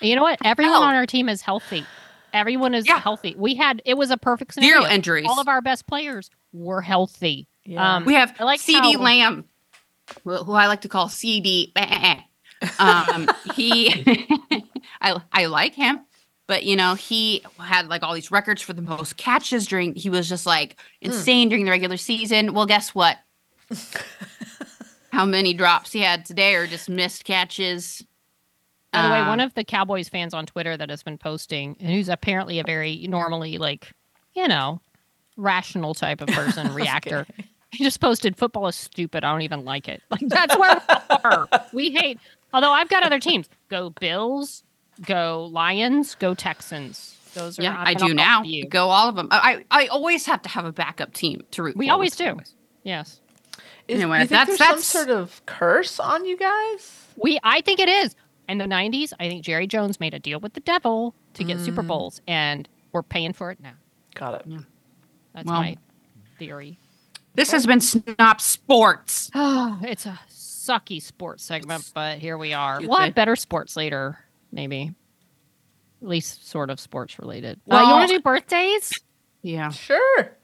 You 0.00 0.14
know 0.14 0.22
what? 0.22 0.38
Everyone 0.44 0.74
No. 0.74 0.82
on 0.82 0.94
our 0.94 1.06
team 1.06 1.28
is 1.28 1.40
healthy. 1.42 1.84
Everyone 2.32 2.74
is 2.74 2.86
Yeah. 2.86 3.00
healthy. 3.00 3.34
We 3.36 3.54
had 3.54 3.82
it 3.84 3.96
was 3.96 4.10
a 4.10 4.16
perfect 4.16 4.54
scenario. 4.54 4.80
Zero 4.82 4.92
injuries. 4.92 5.26
All 5.28 5.40
of 5.40 5.48
our 5.48 5.60
best 5.62 5.86
players 5.86 6.30
were 6.52 6.80
healthy. 6.82 7.46
Yeah. 7.64 7.96
Um, 7.96 8.04
We 8.04 8.14
have 8.14 8.34
I 8.38 8.44
like 8.44 8.60
CeeDee 8.60 8.94
how- 8.96 9.00
Lamb, 9.02 9.44
who, 10.24 10.36
who 10.36 10.52
I 10.52 10.66
like 10.66 10.80
to 10.82 10.88
call 10.88 11.08
CD. 11.08 11.72
Um, 12.78 13.28
he, 13.54 14.04
I 15.00 15.20
I 15.32 15.46
like 15.46 15.74
him, 15.74 16.00
but 16.46 16.64
you 16.64 16.76
know 16.76 16.94
he 16.94 17.42
had 17.58 17.88
like 17.88 18.02
all 18.02 18.14
these 18.14 18.30
records 18.30 18.62
for 18.62 18.72
the 18.72 18.82
most 18.82 19.16
catches 19.16 19.66
during. 19.66 19.94
He 19.94 20.10
was 20.10 20.28
just 20.28 20.46
like 20.46 20.76
insane 21.00 21.48
during 21.50 21.64
the 21.64 21.70
regular 21.70 21.96
season. 21.98 22.54
Well, 22.54 22.66
guess 22.66 22.94
what? 22.94 23.18
How 25.12 25.24
many 25.24 25.54
drops 25.54 25.92
he 25.92 26.00
had 26.00 26.24
today, 26.24 26.54
or 26.54 26.66
just 26.66 26.88
missed 26.88 27.24
catches? 27.24 28.04
By 28.92 29.02
the 29.02 29.08
way, 29.10 29.18
Um, 29.20 29.28
one 29.28 29.40
of 29.40 29.52
the 29.54 29.64
Cowboys 29.64 30.08
fans 30.08 30.32
on 30.34 30.46
Twitter 30.46 30.76
that 30.76 30.88
has 30.90 31.02
been 31.02 31.18
posting, 31.18 31.76
and 31.80 31.88
who's 31.90 32.08
apparently 32.08 32.58
a 32.58 32.64
very 32.64 33.06
normally 33.08 33.58
like, 33.58 33.92
you 34.34 34.48
know, 34.48 34.80
rational 35.36 35.94
type 35.94 36.20
of 36.20 36.28
person, 36.28 36.72
reactor. 36.74 37.26
He 37.70 37.84
just 37.84 38.00
posted 38.00 38.36
football 38.36 38.66
is 38.66 38.76
stupid. 38.76 39.24
I 39.24 39.30
don't 39.30 39.42
even 39.42 39.64
like 39.64 39.88
it. 39.88 40.02
Like 40.10 40.22
that's 40.26 40.56
where 40.56 40.80
we 40.88 41.16
are. 41.24 41.48
We 41.72 41.90
hate. 41.90 42.18
Although 42.54 42.72
I've 42.72 42.88
got 42.88 43.02
other 43.02 43.20
teams. 43.20 43.48
Go 43.68 43.90
Bills. 43.90 44.64
Go 45.04 45.48
Lions. 45.52 46.14
Go 46.14 46.34
Texans. 46.34 47.14
Those 47.34 47.58
are 47.58 47.62
yeah, 47.62 47.76
I'm 47.78 47.86
I 47.88 47.94
do 47.94 48.14
now. 48.14 48.42
You. 48.42 48.66
Go 48.66 48.88
all 48.88 49.08
of 49.10 49.16
them. 49.16 49.28
I 49.30 49.64
I 49.70 49.86
always 49.88 50.24
have 50.24 50.40
to 50.42 50.48
have 50.48 50.64
a 50.64 50.72
backup 50.72 51.12
team 51.12 51.42
to 51.52 51.62
root. 51.62 51.76
We 51.76 51.88
for 51.88 51.92
always 51.92 52.16
do. 52.16 52.24
Cowboys. 52.24 52.54
Yes. 52.84 53.20
Is, 53.86 54.00
Anyway, 54.00 54.20
you 54.20 54.26
think 54.26 54.30
that's- 54.30 54.58
there's 54.58 54.84
some 54.84 55.04
sort 55.06 55.10
of 55.10 55.44
curse 55.46 56.00
on 56.00 56.24
you 56.24 56.36
guys? 56.38 57.04
We 57.16 57.38
I 57.44 57.60
think 57.60 57.80
it 57.80 57.88
is. 57.90 58.16
In 58.48 58.58
the 58.58 58.64
90s, 58.64 59.12
I 59.20 59.28
think 59.28 59.44
Jerry 59.44 59.66
Jones 59.66 60.00
made 60.00 60.14
a 60.14 60.18
deal 60.18 60.40
with 60.40 60.54
the 60.54 60.60
devil 60.60 61.14
to 61.34 61.44
get 61.44 61.60
Super 61.60 61.82
mm. 61.82 61.88
Bowls 61.88 62.22
and 62.26 62.68
we're 62.92 63.02
paying 63.02 63.32
for 63.34 63.50
it 63.50 63.60
now. 63.60 63.74
Got 64.14 64.34
it. 64.40 64.46
That's 65.34 65.46
Well- 65.46 65.60
my 65.62 65.76
theory. 66.38 66.78
This 67.34 67.52
has 67.52 67.66
been 67.66 67.78
Snop 67.78 68.40
Sports. 68.40 69.30
Ah, 69.34 69.78
it's 69.82 70.06
a 70.06 70.18
sucky 70.28 71.00
sports 71.00 71.44
segment, 71.44 71.90
but 71.94 72.18
here 72.18 72.36
we 72.36 72.52
are. 72.52 72.80
You 72.80 72.88
We'll 72.88 72.98
have 72.98 73.14
better 73.14 73.36
sports 73.36 73.76
later, 73.76 74.18
maybe. 74.50 74.92
At 76.02 76.08
least 76.08 76.48
sort 76.48 76.70
of 76.70 76.80
sports 76.80 77.18
related. 77.18 77.60
Well, 77.64 77.84
you 77.84 77.90
want 77.90 78.08
to 78.10 78.16
do 78.16 78.22
birthdays? 78.22 78.92
Yeah. 79.42 79.70
Sure. 79.70 80.36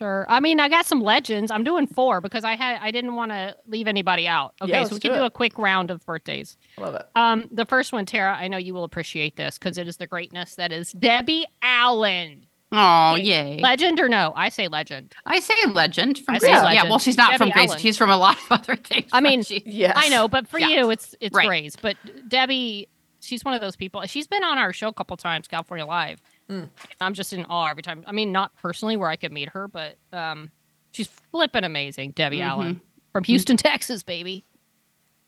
Sure. 0.00 0.24
I 0.30 0.40
mean, 0.40 0.60
I 0.60 0.70
got 0.70 0.86
some 0.86 1.00
legends. 1.02 1.50
I'm 1.50 1.62
doing 1.62 1.86
four 1.86 2.22
because 2.22 2.42
I 2.42 2.56
had 2.56 2.78
I 2.80 2.90
didn't 2.90 3.14
want 3.16 3.32
to 3.32 3.54
leave 3.66 3.86
anybody 3.86 4.26
out. 4.26 4.54
Okay, 4.62 4.72
let's 4.72 4.88
so 4.88 4.96
we 4.96 5.00
can 5.00 5.12
do 5.12 5.22
it. 5.22 5.26
a 5.26 5.30
quick 5.30 5.58
round 5.58 5.90
of 5.90 6.04
birthdays. 6.06 6.56
Love 6.78 6.94
it. 6.94 7.02
Um, 7.14 7.48
the 7.52 7.66
first 7.66 7.92
one, 7.92 8.06
Tara, 8.06 8.34
I 8.34 8.48
know 8.48 8.56
you 8.56 8.72
will 8.72 8.84
appreciate 8.84 9.36
this 9.36 9.58
because 9.58 9.76
it 9.76 9.86
is 9.86 9.98
the 9.98 10.06
greatness 10.06 10.54
that 10.54 10.72
is 10.72 10.92
Debbie 10.92 11.44
Allen. 11.60 12.46
Oh, 12.72 13.16
yay. 13.16 13.58
Legend 13.60 13.98
or 14.00 14.08
no? 14.08 14.32
I 14.36 14.48
say 14.48 14.68
legend. 14.68 15.12
I 15.26 15.40
say 15.40 15.54
legend 15.66 16.18
from 16.20 16.36
I 16.36 16.38
say 16.38 16.52
Grey's. 16.52 16.74
Yeah, 16.74 16.84
well, 16.84 16.98
she's 17.00 17.16
not 17.16 17.36
from 17.36 17.48
Debbie 17.48 17.52
Grey's. 17.52 17.70
Allen. 17.70 17.80
She's 17.82 17.98
from 17.98 18.10
a 18.10 18.16
lot 18.16 18.36
of 18.38 18.52
other 18.52 18.76
things. 18.76 19.10
I 19.12 19.20
mean, 19.20 19.42
she- 19.42 19.62
Yes. 19.66 19.94
I 19.96 20.08
know, 20.08 20.28
but 20.28 20.46
for 20.48 20.58
Yeah. 20.60 20.68
you, 20.68 20.90
it's 20.90 21.14
it's 21.20 21.34
Right. 21.34 21.46
Grey's. 21.48 21.74
But 21.76 21.96
Debbie, 22.28 22.88
she's 23.20 23.44
one 23.44 23.54
of 23.54 23.60
those 23.60 23.74
people. 23.76 24.00
She's 24.06 24.28
been 24.28 24.44
on 24.44 24.56
our 24.56 24.72
show 24.72 24.86
a 24.88 24.92
couple 24.94 25.16
times, 25.16 25.48
California 25.48 25.84
Live. 25.84 26.22
Mm. 26.50 26.68
I'm 27.00 27.14
just 27.14 27.32
in 27.32 27.44
awe 27.46 27.68
every 27.70 27.82
time. 27.82 28.02
I 28.06 28.12
mean, 28.12 28.32
not 28.32 28.54
personally 28.56 28.96
where 28.96 29.08
I 29.08 29.16
could 29.16 29.30
meet 29.32 29.48
her, 29.50 29.68
but 29.68 29.96
um, 30.12 30.50
she's 30.92 31.06
flipping 31.30 31.62
amazing. 31.64 32.10
Debbie 32.12 32.38
Mhm. 32.38 32.44
Allen 32.46 32.80
from 33.12 33.22
Houston, 33.24 33.56
Texas, 33.56 34.02
baby. 34.02 34.44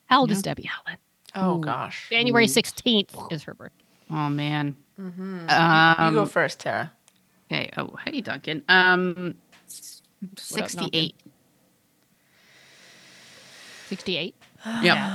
How 0.07 0.21
old 0.21 0.31
is 0.33 0.43
Debbie 0.43 0.69
Allen? 0.87 0.99
Oh 1.35 1.57
Ooh. 1.59 1.61
gosh. 1.61 2.09
January 2.11 2.47
16th 2.47 3.33
is 3.33 3.43
her 3.45 3.55
birthday. 3.55 3.85
oh 4.11 4.29
man. 4.29 4.77
Mm-hmm. 5.01 5.49
Um, 5.49 6.15
you 6.15 6.21
go 6.21 6.27
first, 6.27 6.61
Tara. 6.61 6.93
Okay. 7.51 7.71
Oh, 7.77 7.97
hey, 8.05 8.21
Duncan. 8.21 8.63
Um, 8.69 9.15
Duncan? 9.15 9.37
sixty-eight. 10.37 11.15
68. 13.89 14.35
Yep. 14.83 14.99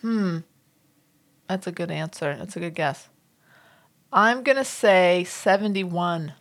Hmm. 0.00 0.38
That's 1.50 1.66
a 1.66 1.72
good 1.72 1.90
answer. 1.90 2.36
That's 2.38 2.54
a 2.54 2.60
good 2.60 2.76
guess. 2.76 3.08
I'm 4.12 4.44
gonna 4.44 4.64
say 4.64 5.24
71. 5.24 6.32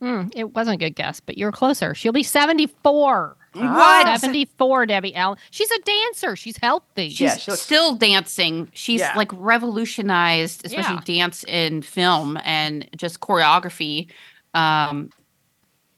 Hmm, 0.00 0.28
it 0.34 0.54
wasn't 0.54 0.76
a 0.76 0.78
good 0.78 0.96
guess, 0.96 1.20
but 1.20 1.36
you're 1.36 1.52
closer. 1.52 1.94
She'll 1.94 2.12
be 2.12 2.22
74. 2.22 3.36
What? 3.52 4.20
74, 4.20 4.86
Debbie 4.86 5.14
Allen. 5.14 5.38
She's 5.50 5.70
a 5.70 5.78
dancer. 5.82 6.34
She's 6.34 6.56
healthy. 6.56 7.10
She's 7.10 7.20
Yeah, 7.20 7.36
looks- 7.46 7.60
still 7.62 7.94
dancing. 7.94 8.70
She's 8.72 9.00
Yeah. 9.00 9.12
like 9.16 9.30
revolutionized, 9.32 10.64
especially 10.64 10.94
Yeah. 10.94 11.20
dance 11.20 11.44
in 11.44 11.82
film 11.82 12.38
and 12.42 12.88
just 12.96 13.20
choreography. 13.20 14.08
Um, 14.54 15.10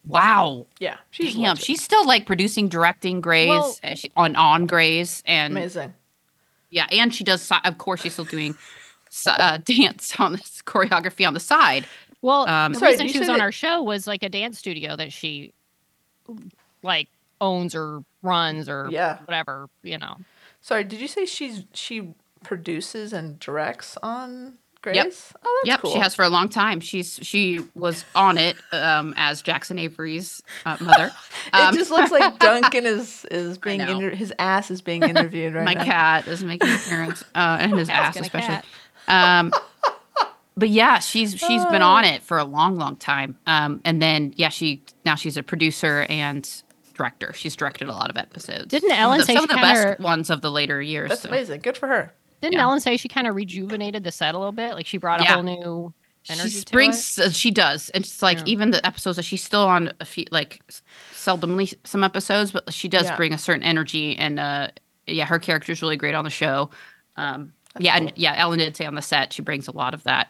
wow. 0.07 0.67
Yeah, 0.81 0.97
she's 1.11 1.35
Damn, 1.37 1.57
she's 1.57 1.83
still 1.83 2.05
like 2.07 2.27
producing, 2.27 2.69
directing 2.69 3.21
Grey's 3.21 3.49
Well- 3.49 3.77
on 4.17 4.37
on 4.37 4.67
Grey's, 4.67 5.23
and 5.25 5.53
amazing. 5.57 5.95
Yeah, 6.76 6.87
and 6.92 7.12
she 7.14 7.25
does. 7.25 7.50
Of 7.64 7.78
course, 7.78 8.02
she's 8.02 8.12
still 8.12 8.25
doing 8.26 8.54
uh, 9.26 9.59
dance 9.64 10.14
on 10.21 10.33
this 10.33 10.62
choreography 10.64 11.26
on 11.26 11.35
the 11.35 11.40
side. 11.40 11.87
Well, 12.23 12.47
Um, 12.49 12.73
the 12.75 12.78
Sorry, 12.78 12.92
reason 12.92 13.09
she 13.09 13.18
was 13.18 13.28
on 13.28 13.38
that- 13.38 13.42
our 13.42 13.52
show 13.52 13.83
was 13.83 14.06
like 14.06 14.23
a 14.23 14.28
dance 14.28 14.59
studio 14.59 14.95
that 14.97 15.12
she 15.12 15.52
like 16.83 17.09
owns 17.40 17.75
or 17.75 18.04
runs 18.23 18.68
or 18.68 18.88
Yeah. 18.90 19.18
whatever, 19.25 19.68
you 19.83 19.99
know. 19.99 20.16
Sorry, 20.61 20.85
did 20.85 21.00
you 21.00 21.09
say 21.09 21.25
she's 21.26 21.64
she 21.73 22.14
produces 22.42 23.12
and 23.12 23.38
directs 23.38 23.97
on 24.02 24.54
Grey's? 24.93 25.33
Oh, 25.45 25.61
that's 25.64 25.69
yep, 25.69 25.81
cool. 25.81 25.93
she 25.93 25.99
has 25.99 26.14
for 26.14 26.25
a 26.25 26.28
long 26.28 26.49
time. 26.49 26.81
She's 26.81 27.19
she 27.23 27.61
was 27.75 28.05
on 28.14 28.38
it 28.38 28.57
um, 28.73 29.14
as 29.16 29.43
Jackson 29.43 29.78
Avery's 29.78 30.43
uh, 30.64 30.76
mother. 30.81 31.11
It 31.47 31.55
Um, 31.55 31.75
just 31.76 31.90
looks 31.90 32.11
like 32.11 32.38
Duncan 32.40 32.87
is 32.87 33.25
is 33.31 33.59
being 33.59 33.81
inter- 33.81 34.11
his 34.14 34.33
ass 34.38 34.71
is 34.71 34.81
being 34.83 35.02
interviewed 35.12 35.55
right 35.55 35.64
my 35.64 35.75
now. 35.75 35.85
cat 35.85 36.26
is 36.28 36.43
making 36.45 36.69
an 36.69 36.76
appearance 36.76 37.23
uh, 37.35 37.59
and 37.61 37.78
his 37.78 37.88
ass 37.88 38.16
especially. 38.16 38.61
Um, 39.09 39.52
but 40.57 40.69
yeah, 40.71 40.99
she's 41.00 41.33
she's 41.37 41.64
been 41.66 41.83
Oh. 41.83 41.87
on 41.87 42.05
it 42.05 42.23
for 42.23 42.38
a 42.38 42.45
long, 42.45 42.76
long 42.76 42.97
time. 42.97 43.37
Um, 43.47 43.81
and 43.85 44.00
then 44.00 44.33
yeah, 44.37 44.49
she 44.49 44.83
now 45.05 45.14
she's 45.14 45.37
a 45.37 45.43
producer 45.43 46.07
and 46.09 46.49
director. 46.95 47.33
She's 47.35 47.55
directed 47.55 47.88
a 47.88 47.93
lot 47.93 48.09
of 48.09 48.16
episodes. 48.16 48.66
Didn't 48.69 48.88
Some 48.88 48.97
of 48.99 49.02
Ellen 49.02 49.19
the, 49.19 49.25
say 49.26 49.35
some 49.35 49.45
of 49.45 49.50
the 49.50 49.57
best 49.57 50.00
ones 50.00 50.31
of 50.31 50.40
the 50.40 50.50
later 50.50 50.81
years? 50.81 51.11
That's 51.11 51.21
so. 51.23 51.28
amazing. 51.28 51.61
Good 51.61 51.76
for 51.76 51.87
her. 51.88 52.12
Didn't 52.47 52.59
Yeah. 52.59 52.62
Ellen 52.65 52.81
say 52.81 52.97
she 52.97 53.09
kind 53.09 53.26
of 53.26 53.35
rejuvenated 53.35 54.05
the 54.05 54.12
set 54.12 54.35
a 54.35 54.38
little 54.38 54.53
bit? 54.53 54.75
Like 54.75 54.87
she 54.87 54.99
brought 54.99 55.21
a 55.21 55.25
Yeah. 55.25 55.35
whole 55.35 55.43
new 55.43 55.95
energy 56.29 56.50
She 56.50 56.65
to 56.65 56.73
brings 56.73 57.19
uh, 57.19 57.31
she 57.31 57.50
does. 57.50 57.88
And 57.91 58.05
it's 58.05 58.23
like 58.23 58.38
Yeah. 58.38 58.45
even 58.47 58.71
the 58.71 58.85
episodes 58.87 59.17
that 59.17 59.25
she's 59.25 59.43
still 59.45 59.62
on 59.67 59.93
a 60.00 60.05
few 60.05 60.25
like 60.31 60.61
s- 60.69 60.83
seldomly 61.12 61.75
some 61.85 62.05
episodes, 62.05 62.53
but 62.53 62.73
she 62.73 62.88
does 62.88 63.07
Yeah. 63.07 63.17
bring 63.17 63.33
a 63.33 63.38
certain 63.38 63.62
energy 63.65 64.17
and 64.17 64.38
uh 64.38 64.69
yeah, 65.09 65.25
her 65.25 65.38
character 65.38 65.73
is 65.73 65.83
really 65.83 65.97
great 65.97 66.15
on 66.15 66.25
the 66.25 66.31
show. 66.31 66.71
Um 67.17 67.53
yeah, 67.79 67.99
cool. 67.99 68.09
and 68.09 68.17
yeah, 68.19 68.35
Ellen 68.37 68.59
did 68.59 68.76
say 68.76 68.87
on 68.87 68.95
the 68.95 69.03
set 69.03 69.33
she 69.33 69.43
brings 69.43 69.67
a 69.69 69.73
lot 69.73 69.93
of 69.95 70.03
that 70.05 70.29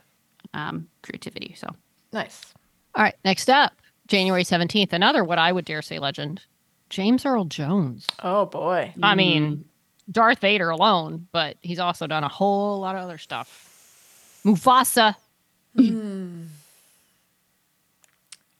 um 0.55 0.89
creativity. 1.03 1.55
So 1.57 1.69
Nice. 2.13 2.55
All 2.95 3.03
right, 3.03 3.15
next 3.25 3.51
up, 3.51 3.73
January 4.07 4.45
17th, 4.45 4.93
another 4.93 5.23
what 5.25 5.39
I 5.39 5.53
would 5.53 5.65
dare 5.67 5.83
say 5.83 5.99
legend, 5.99 6.43
James 6.89 7.27
Earl 7.27 7.45
Jones. 7.47 8.07
Oh 8.23 8.47
boy. 8.47 8.93
I 9.03 9.15
Mm. 9.15 9.17
mean, 9.17 9.65
Darth 10.11 10.41
Vader 10.41 10.71
alone, 10.71 11.27
but 11.33 11.57
he's 11.63 11.79
also 11.79 12.07
done 12.07 12.25
a 12.25 12.29
whole 12.29 12.81
lot 12.81 12.95
of 12.97 13.03
other 13.03 13.19
stuff. 13.19 14.41
Mufasa. 14.45 15.15
I'm 15.79 16.49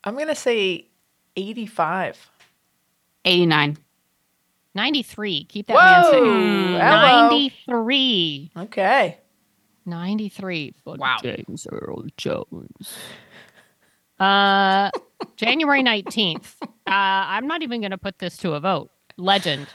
gonna 0.03 0.35
say 0.35 0.87
85. 1.35 2.29
89. 3.25 3.77
93. 4.75 5.43
Keep 5.45 5.67
that 5.67 5.73
man 5.73 6.03
safe. 6.03 6.13
Whoa. 6.13 6.77
hello. 6.77 7.29
93. 7.29 8.51
Okay. 8.57 9.17
93. 9.85 10.73
But 10.85 10.99
Wow. 10.99 11.17
James 11.21 11.67
Earl 11.71 12.05
Jones. 12.17 12.95
Uh, 14.19 14.89
January 15.35 15.83
19th. 15.83 16.55
Uh, 16.61 16.67
I'm 16.85 17.47
not 17.47 17.63
even 17.63 17.81
going 17.81 17.91
to 17.91 17.97
put 17.97 18.19
this 18.19 18.37
to 18.37 18.53
a 18.53 18.59
vote. 18.59 18.91
Legend. 19.17 19.67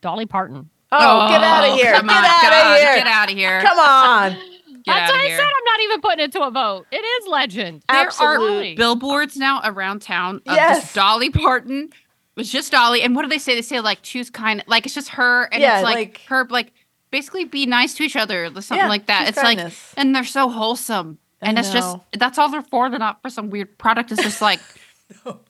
Dolly 0.00 0.26
Parton. 0.26 0.70
Oh, 0.92 0.98
oh, 1.26 1.28
get 1.28 1.42
out 1.42 1.68
of 1.68 1.74
here. 1.76 1.92
Come 1.94 2.06
Get 2.08 2.16
on, 2.16 2.24
out 2.24 2.42
God, 2.42 2.72
of 2.72 2.80
here. 2.80 2.96
Get 2.96 3.06
out 3.06 3.30
of 3.30 3.36
here. 3.36 3.60
Come 3.62 3.78
on. 3.78 4.30
Get 4.82 4.94
That's 4.94 5.10
outta 5.12 5.18
why 5.18 5.24
I 5.26 5.28
said 5.28 5.40
I'm 5.40 5.64
not 5.64 5.80
even 5.82 6.00
putting 6.00 6.24
it 6.24 6.32
to 6.32 6.42
a 6.42 6.50
vote. 6.50 6.86
It 6.90 6.96
is 6.96 7.26
legend. 7.28 7.82
There 7.88 8.00
Absolutely. 8.06 8.72
are 8.72 8.76
billboards 8.76 9.36
now 9.36 9.60
around 9.62 10.00
town 10.00 10.36
of 10.46 10.54
Yes. 10.56 10.80
this 10.82 10.94
Dolly 10.94 11.30
Parton. 11.30 11.90
It's 12.36 12.50
just 12.50 12.72
Dolly. 12.72 13.02
And 13.02 13.14
what 13.14 13.22
do 13.22 13.28
they 13.28 13.38
say? 13.38 13.54
They 13.54 13.62
say 13.62 13.80
like 13.80 14.00
choose 14.02 14.30
kind 14.30 14.64
like 14.66 14.86
it's 14.86 14.94
just 14.94 15.10
her 15.10 15.44
and 15.52 15.60
Yeah, 15.60 15.76
it's 15.80 15.84
like, 15.84 15.96
like- 15.96 16.20
her 16.28 16.46
like 16.48 16.72
basically 17.10 17.44
be 17.44 17.66
nice 17.66 17.92
to 17.94 18.02
each 18.04 18.16
other 18.16 18.46
or 18.46 18.50
something 18.62 18.78
Yeah, 18.78 18.88
like 18.88 19.06
that. 19.06 19.20
choose 19.26 19.28
It's 19.36 19.42
like 19.44 19.58
and 19.98 20.14
they're 20.16 20.24
so 20.24 20.48
wholesome. 20.48 21.18
I 21.42 21.48
And 21.50 21.58
it's 21.58 21.70
just 21.72 21.98
that's 22.18 22.38
all 22.38 22.50
they're 22.50 22.62
for. 22.62 22.88
They're 22.88 22.98
not 22.98 23.20
for 23.20 23.28
some 23.28 23.50
weird 23.50 23.76
product. 23.76 24.10
It's 24.12 24.22
just 24.22 24.40
like 24.50 24.60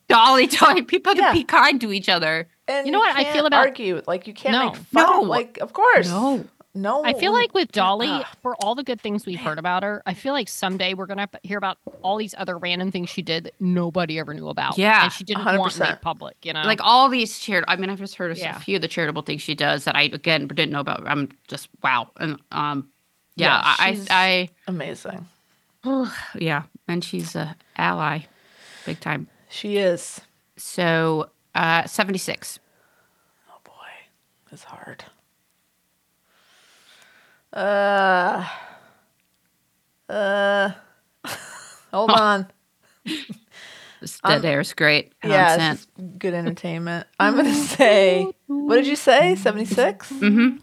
Dolly 0.09 0.47
telling 0.49 0.85
people 0.87 1.14
Yeah. 1.14 1.28
to 1.28 1.32
be 1.32 1.44
kind 1.44 1.80
to 1.80 1.92
each 1.92 2.09
other. 2.09 2.49
And 2.71 2.87
You 2.87 2.93
know 2.93 2.99
what 3.00 3.17
I 3.17 3.25
can't 3.25 3.35
feel 3.35 3.47
about- 3.47 3.67
argue? 3.67 4.03
Like 4.07 4.27
you 4.27 4.33
can't 4.35 4.53
No. 4.53 4.67
make 4.67 4.77
fun. 4.77 5.05
No. 5.05 5.21
Like 5.23 5.59
of 5.61 5.73
course. 5.73 6.09
No. 6.09 6.45
No. 6.73 7.05
I 7.05 7.15
feel 7.15 7.33
like 7.33 7.53
with 7.53 7.73
Dolly, 7.73 8.07
Ugh. 8.09 8.25
for 8.43 8.55
all 8.62 8.77
the 8.77 8.85
good 8.85 9.00
things 9.00 9.27
we've 9.27 9.41
heard 9.41 9.59
about 9.59 9.83
her, 9.83 10.05
I 10.07 10.15
feel 10.15 10.33
like 10.33 10.49
someday 10.49 10.95
we're 10.95 11.07
gonna 11.07 11.29
hear 11.43 11.59
about 11.59 11.79
all 12.03 12.17
these 12.17 12.33
other 12.39 12.57
random 12.57 12.93
things 12.93 13.11
she 13.11 13.23
did 13.23 13.43
that 13.43 13.55
nobody 13.61 14.21
ever 14.21 14.33
knew 14.35 14.49
about. 14.49 14.79
Yeah, 14.79 15.03
and 15.03 15.12
she 15.12 15.25
didn't 15.25 15.45
want 15.45 15.59
100%. 15.59 15.81
made 15.81 16.00
public. 16.00 16.37
You 16.45 16.53
know, 16.53 16.62
Like 16.62 16.79
all 16.81 17.09
these 17.09 17.41
charitable. 17.41 17.73
I 17.73 17.77
mean, 17.77 17.91
I've 17.91 17.99
just 17.99 18.15
heard 18.15 18.31
of 18.31 18.39
Yeah. 18.39 18.57
a 18.57 18.61
few 18.61 18.77
of 18.77 18.83
the 18.83 18.89
charitable 18.89 19.23
things 19.23 19.43
she 19.43 19.57
does 19.57 19.83
that 19.83 19.97
I 19.97 20.03
again 20.03 20.47
didn't 20.47 20.71
know 20.71 20.79
about. 20.79 21.03
I'm 21.09 21.31
just 21.49 21.69
wow. 21.83 22.09
And 22.19 22.39
um, 22.53 22.89
yeah, 23.35 23.47
Yeah, 23.49 23.75
I, 23.81 23.95
she's- 23.95 24.07
I, 24.09 24.49
amazing. 24.69 25.27
I, 25.83 26.12
yeah, 26.39 26.62
and 26.87 27.03
she's 27.03 27.35
a 27.35 27.57
ally, 27.79 28.21
big 28.87 29.00
time. 29.00 29.27
She 29.49 29.79
is. 29.79 30.21
So 30.57 31.31
uh, 31.57 31.87
seventy 31.87 32.19
six. 32.19 32.60
Oh 32.60 32.60
boy, 32.60 32.60
it's 34.52 34.64
hard. 34.64 35.04
Uh. 37.52 38.47
Uh. 40.09 40.71
Hold 41.92 42.11
on. 42.11 42.47
This 44.00 44.19
dead 44.21 44.47
air 44.47 44.61
is 44.61 44.73
great. 44.73 45.12
And 45.23 45.30
yeah, 45.30 45.57
sent. 45.59 45.78
it's 45.78 45.87
good 46.16 46.33
entertainment. 46.33 47.07
I'm 47.19 47.37
gonna 47.37 47.52
say. 47.76 48.33
What 48.47 48.76
did 48.76 48.87
you 48.87 48.97
say? 48.97 49.35
Seventy 49.37 49.66
six. 49.66 50.11
Mm-hmm. 50.11 50.57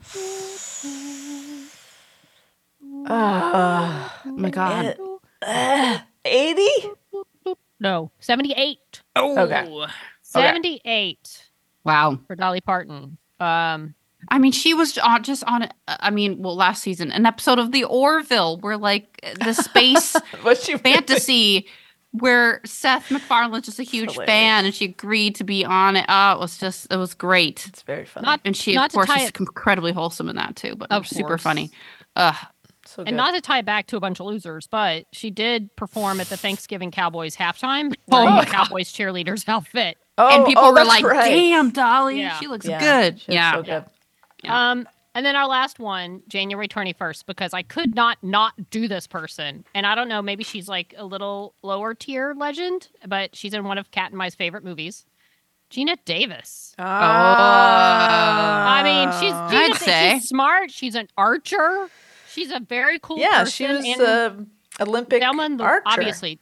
Uh, 3.06 4.10
Oh 4.26 4.32
my 4.32 4.50
god. 4.50 4.98
Eighty. 6.26 6.68
no, 7.80 8.10
seventy-eight. 8.20 9.04
Oh. 9.16 9.38
Okay. 9.44 9.86
Seventy-eight 10.24 11.44
Wow. 11.84 12.20
for 12.26 12.36
Dolly 12.36 12.62
Parton. 12.62 13.20
Um, 13.40 13.94
I 14.30 14.40
mean, 14.40 14.52
she 14.52 14.74
was 14.74 14.98
on, 14.98 15.24
just 15.24 15.44
on. 15.46 15.64
uh, 15.64 15.68
I 15.88 16.10
mean, 16.10 16.42
well, 16.42 16.56
last 16.56 16.82
season, 16.82 17.12
an 17.12 17.26
episode 17.26 17.60
of 17.60 17.72
the 17.72 17.84
Orville, 17.84 18.58
where 18.60 18.78
like 18.78 19.22
the 19.40 19.54
space 19.54 20.16
she 20.64 20.78
fantasy 20.78 21.68
where 22.12 22.62
Seth 22.66 23.10
MacFarlane's 23.12 23.66
just 23.66 23.80
a 23.80 23.84
huge 23.84 24.12
Hilarious. 24.14 24.28
fan 24.32 24.66
and 24.66 24.74
she 24.74 24.86
agreed 24.86 25.36
to 25.36 25.44
be 25.44 25.64
on 25.66 25.96
it. 25.98 26.06
Oh, 26.10 26.32
it 26.34 26.40
was 26.40 26.58
just 26.58 26.92
it 26.92 26.98
was 26.98 27.14
great. 27.14 27.66
It's 27.68 27.84
very 27.84 28.06
funny. 28.06 28.26
Not- 28.26 28.42
And 28.46 28.56
she 28.56 28.74
Not 28.74 28.90
of 28.90 28.94
course 28.96 29.08
tie 29.08 29.22
is 29.24 29.30
it- 29.30 29.40
incredibly 29.40 29.92
wholesome 29.92 30.30
in 30.30 30.36
that 30.38 30.56
too, 30.56 30.76
but 30.76 30.92
Of 30.92 31.08
super 31.08 31.28
course. 31.30 31.44
funny. 31.44 31.70
Ugh. 32.16 32.36
so 32.86 33.04
and 33.06 33.16
not 33.18 33.36
to 33.36 33.42
tie 33.42 33.60
it 33.60 33.66
back 33.66 33.88
to 33.88 33.98
a 33.98 34.00
bunch 34.00 34.20
of 34.20 34.26
losers, 34.26 34.66
but 34.68 35.06
she 35.12 35.30
did 35.30 35.76
perform 35.76 36.20
at 36.20 36.28
the 36.28 36.38
Thanksgiving 36.38 36.90
Cowboys 36.92 37.36
halftime 37.36 37.94
Oh 38.10 38.24
wearing 38.24 38.36
my 38.36 38.44
a 38.44 38.46
Cowboys 38.46 38.92
cheerleader's 38.92 39.48
outfit. 39.48 39.98
Oh, 40.18 40.28
and 40.30 40.46
people 40.46 40.64
oh, 40.66 40.72
were 40.74 40.84
like, 40.84 41.04
right. 41.04 41.30
"Damn, 41.30 41.70
Dolly, 41.72 42.20
Yeah. 42.22 42.38
she 42.40 42.48
looks 42.48 42.66
Yeah, 42.66 42.80
good." 42.80 43.20
she 43.20 43.32
looks 43.32 43.36
yeah. 43.36 43.54
so 43.54 43.64
good. 43.64 43.86
Yeah. 44.44 44.72
Um, 44.72 44.88
and 45.14 45.26
then 45.26 45.36
our 45.36 45.48
last 45.48 45.80
one, 45.80 46.22
January 46.28 46.68
21st, 46.68 47.26
because 47.26 47.52
I 47.54 47.64
could 47.64 47.96
not 47.96 48.20
not 48.22 48.54
do 48.70 48.88
this 48.88 49.08
person. 49.08 49.66
And 49.74 49.86
I 49.86 49.96
don't 49.96 50.08
know, 50.08 50.22
maybe 50.22 50.44
she's 50.44 50.68
like 50.68 50.94
a 50.96 51.06
little 51.06 51.56
lower 51.64 51.96
tier 51.96 52.36
legend, 52.38 52.90
but 53.08 53.36
she's 53.36 53.54
in 53.54 53.64
one 53.64 53.80
of 53.80 53.90
Kat 53.90 54.12
and 54.12 54.18
my 54.18 54.30
favorite 54.30 54.64
movies. 54.64 55.06
Geena 55.72 55.98
Davis. 56.06 56.76
Oh. 56.78 56.84
I 56.84 58.82
mean, 58.84 59.10
she's 59.20 59.34
Geena, 59.34 59.72
I'd 59.72 59.76
say. 59.78 60.14
she's 60.14 60.30
smart. 60.30 60.72
She's 60.72 60.96
an 60.96 61.08
archer. 61.18 61.90
She's 62.30 62.52
a 62.52 62.60
very 62.60 63.00
cool 63.00 63.18
yeah, 63.18 63.40
person. 63.44 63.52
she 63.52 63.68
was 63.74 63.86
and 63.86 64.02
uh, 64.02 64.34
Olympic 64.84 65.22
Thelma 65.22 65.58
archer. 65.60 65.82
obviously. 65.86 66.40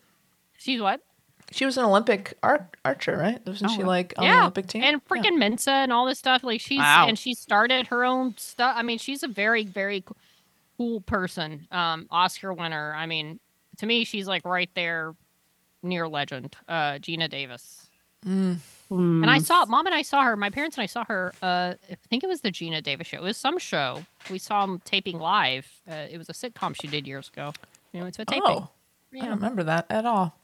She's 0.58 0.82
what? 0.82 1.02
She 1.52 1.66
was 1.66 1.78
an 1.78 1.86
Olympic 1.86 2.38
ar- 2.44 2.70
archer, 2.84 3.16
right? 3.18 3.46
Wasn't 3.46 3.72
Oh, 3.72 3.76
she 3.76 3.84
like 3.84 4.14
on 4.18 4.28
the 4.28 4.40
Olympic 4.40 4.68
team? 4.68 4.84
and 4.84 5.02
Yeah. 5.02 5.08
freaking 5.16 5.38
Mensa 5.38 5.72
and 5.72 5.94
all 5.94 6.06
this 6.06 6.18
stuff. 6.20 6.44
Like 6.44 6.60
she's 6.62 6.80
Wow. 6.80 7.06
and 7.08 7.18
she 7.20 7.34
started 7.34 7.88
her 7.88 8.04
own 8.04 8.36
stuff. 8.38 8.74
I 8.78 8.82
mean, 8.82 8.98
she's 8.98 9.22
a 9.24 9.28
very 9.28 9.64
very 9.66 10.04
cool 10.78 11.02
person. 11.02 11.68
Um, 11.72 12.08
Oscar 12.10 12.52
winner. 12.54 12.94
I 12.96 13.06
mean, 13.06 13.40
to 13.78 13.86
me, 13.86 14.06
she's 14.06 14.28
like 14.28 14.44
right 14.46 14.70
there 14.76 15.16
near 15.84 16.08
legend. 16.08 16.56
Uh, 16.68 16.94
Geena 16.94 17.30
Davis. 17.30 17.90
Mm. 18.26 18.58
And 18.90 19.30
I 19.30 19.38
saw 19.40 19.66
mom 19.66 19.86
and 19.86 19.94
I 19.96 20.02
saw 20.02 20.24
her. 20.24 20.36
My 20.36 20.50
parents 20.50 20.78
and 20.78 20.84
I 20.84 20.88
saw 20.88 21.04
her. 21.06 21.34
Uh, 21.44 21.74
I 21.92 21.96
think 22.10 22.24
it 22.24 22.28
was 22.28 22.42
the 22.42 22.52
Geena 22.52 22.82
Davis 22.82 23.08
show. 23.08 23.18
It 23.18 23.24
was 23.24 23.38
some 23.38 23.58
show. 23.60 24.04
We 24.32 24.40
saw 24.40 24.66
them 24.66 24.82
taping 24.84 25.20
live. 25.20 25.68
Uh, 25.90 26.06
it 26.10 26.18
was 26.18 26.28
a 26.30 26.34
sitcom 26.34 26.76
she 26.80 26.88
did 26.88 27.06
years 27.08 27.30
ago. 27.30 27.54
You 27.94 28.00
know, 28.02 28.06
it's 28.08 28.18
a 28.20 28.26
taping. 28.26 28.44
Oh, 28.46 28.70
I 29.14 29.20
don't 29.20 29.30
remember 29.36 29.64
that 29.64 29.86
at 29.90 30.06
all. 30.06 30.36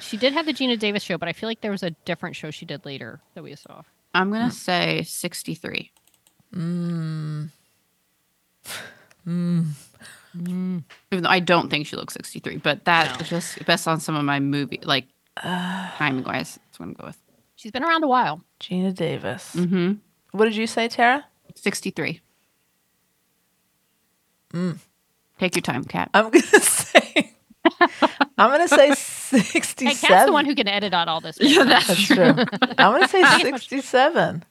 She 0.00 0.16
did 0.16 0.32
have 0.32 0.46
the 0.46 0.52
Geena 0.54 0.78
Davis 0.78 1.02
show, 1.02 1.18
but 1.18 1.28
I 1.28 1.32
feel 1.32 1.48
like 1.48 1.60
there 1.60 1.70
was 1.70 1.82
a 1.82 1.90
different 2.06 2.36
show 2.36 2.50
she 2.50 2.64
did 2.64 2.84
later 2.86 3.20
that 3.34 3.42
we 3.44 3.54
saw. 3.54 3.82
I'm 4.14 4.30
gonna 4.30 4.50
say 4.50 5.02
63. 5.02 5.90
Mm. 6.54 7.48
Even 9.26 9.74
though 11.10 11.28
I 11.28 11.40
don't 11.40 11.68
think 11.70 11.86
she 11.86 11.96
looks 11.96 12.14
63, 12.14 12.56
but 12.58 12.84
that 12.86 13.18
No. 13.20 13.26
just 13.26 13.64
based 13.66 13.86
on 13.86 14.00
some 14.00 14.16
of 14.16 14.24
my 14.24 14.40
movie 14.40 14.80
like 14.82 15.06
timing 15.42 16.24
wise, 16.24 16.58
that's 16.66 16.78
what 16.80 16.86
I'm 16.86 16.92
going 16.94 17.08
with. 17.08 17.18
She's 17.56 17.70
been 17.72 17.84
around 17.84 18.02
a 18.04 18.08
while. 18.08 18.42
Geena 18.60 18.94
Davis. 18.94 19.54
Mm-hmm. 19.54 19.92
What 20.32 20.46
did 20.46 20.56
you 20.56 20.66
say, 20.66 20.88
Tara? 20.88 21.26
63. 21.54 22.20
Mm. 24.54 24.78
Take 25.38 25.54
your 25.56 25.62
time, 25.62 25.84
Kat. 25.84 26.10
I'm 26.14 26.30
gonna 26.30 26.42
say. 26.60 27.31
I'm 27.80 28.50
gonna 28.50 28.68
say 28.68 28.88
Hey, 28.88 28.94
sixty-seven. 28.94 29.96
Kat's 30.08 30.26
the 30.26 30.32
one 30.32 30.44
who 30.44 30.54
can 30.54 30.68
edit 30.68 30.92
out 30.92 31.08
all 31.08 31.20
this. 31.20 31.38
Yeah, 31.40 31.64
that's 31.64 31.86
That's 31.86 32.06
true. 32.06 32.24
I'm 32.78 32.92
gonna 32.92 33.08
say 33.08 33.22
I 33.22 33.30
think 33.36 33.42
it's 33.44 33.50
much- 33.52 33.60
sixty-seven. 33.68 34.44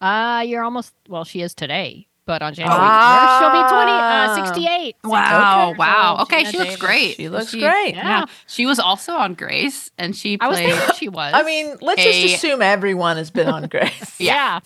Uh, 0.00 0.44
you're 0.46 0.62
almost. 0.62 0.92
Well, 1.08 1.24
she 1.24 1.40
is 1.40 1.54
today, 1.54 2.06
but 2.24 2.40
on 2.40 2.54
January 2.54 2.78
Ah. 2.80 3.38
she'll 3.40 3.50
be 3.62 3.68
twenty. 3.68 3.90
Uh, 3.92 4.46
sixty-eight. 4.46 4.96
Wow, 5.02 5.70
Okay. 5.70 5.78
wow. 5.78 6.16
So, 6.18 6.22
Okay, 6.22 6.44
Geena 6.44 6.50
she 6.50 6.58
looks 6.58 6.68
Davis. 6.70 6.80
great. 6.80 7.14
She 7.16 7.28
looks 7.28 7.50
great. 7.54 7.94
Yeah. 7.96 8.08
Yeah. 8.20 8.24
She 8.46 8.66
was 8.66 8.78
also 8.78 9.12
on 9.14 9.34
Grey's 9.34 9.90
and 9.98 10.14
she 10.14 10.38
I 10.40 10.46
was 10.48 10.58
thinking 10.58 10.94
she 10.96 11.08
was. 11.08 11.32
I 11.34 11.42
mean, 11.42 11.76
let's 11.80 12.00
A- 12.00 12.04
just 12.22 12.34
assume 12.36 12.62
everyone 12.62 13.16
has 13.16 13.30
been 13.30 13.48
on 13.48 13.66
Grey's. 13.66 14.14
yeah. 14.20 14.60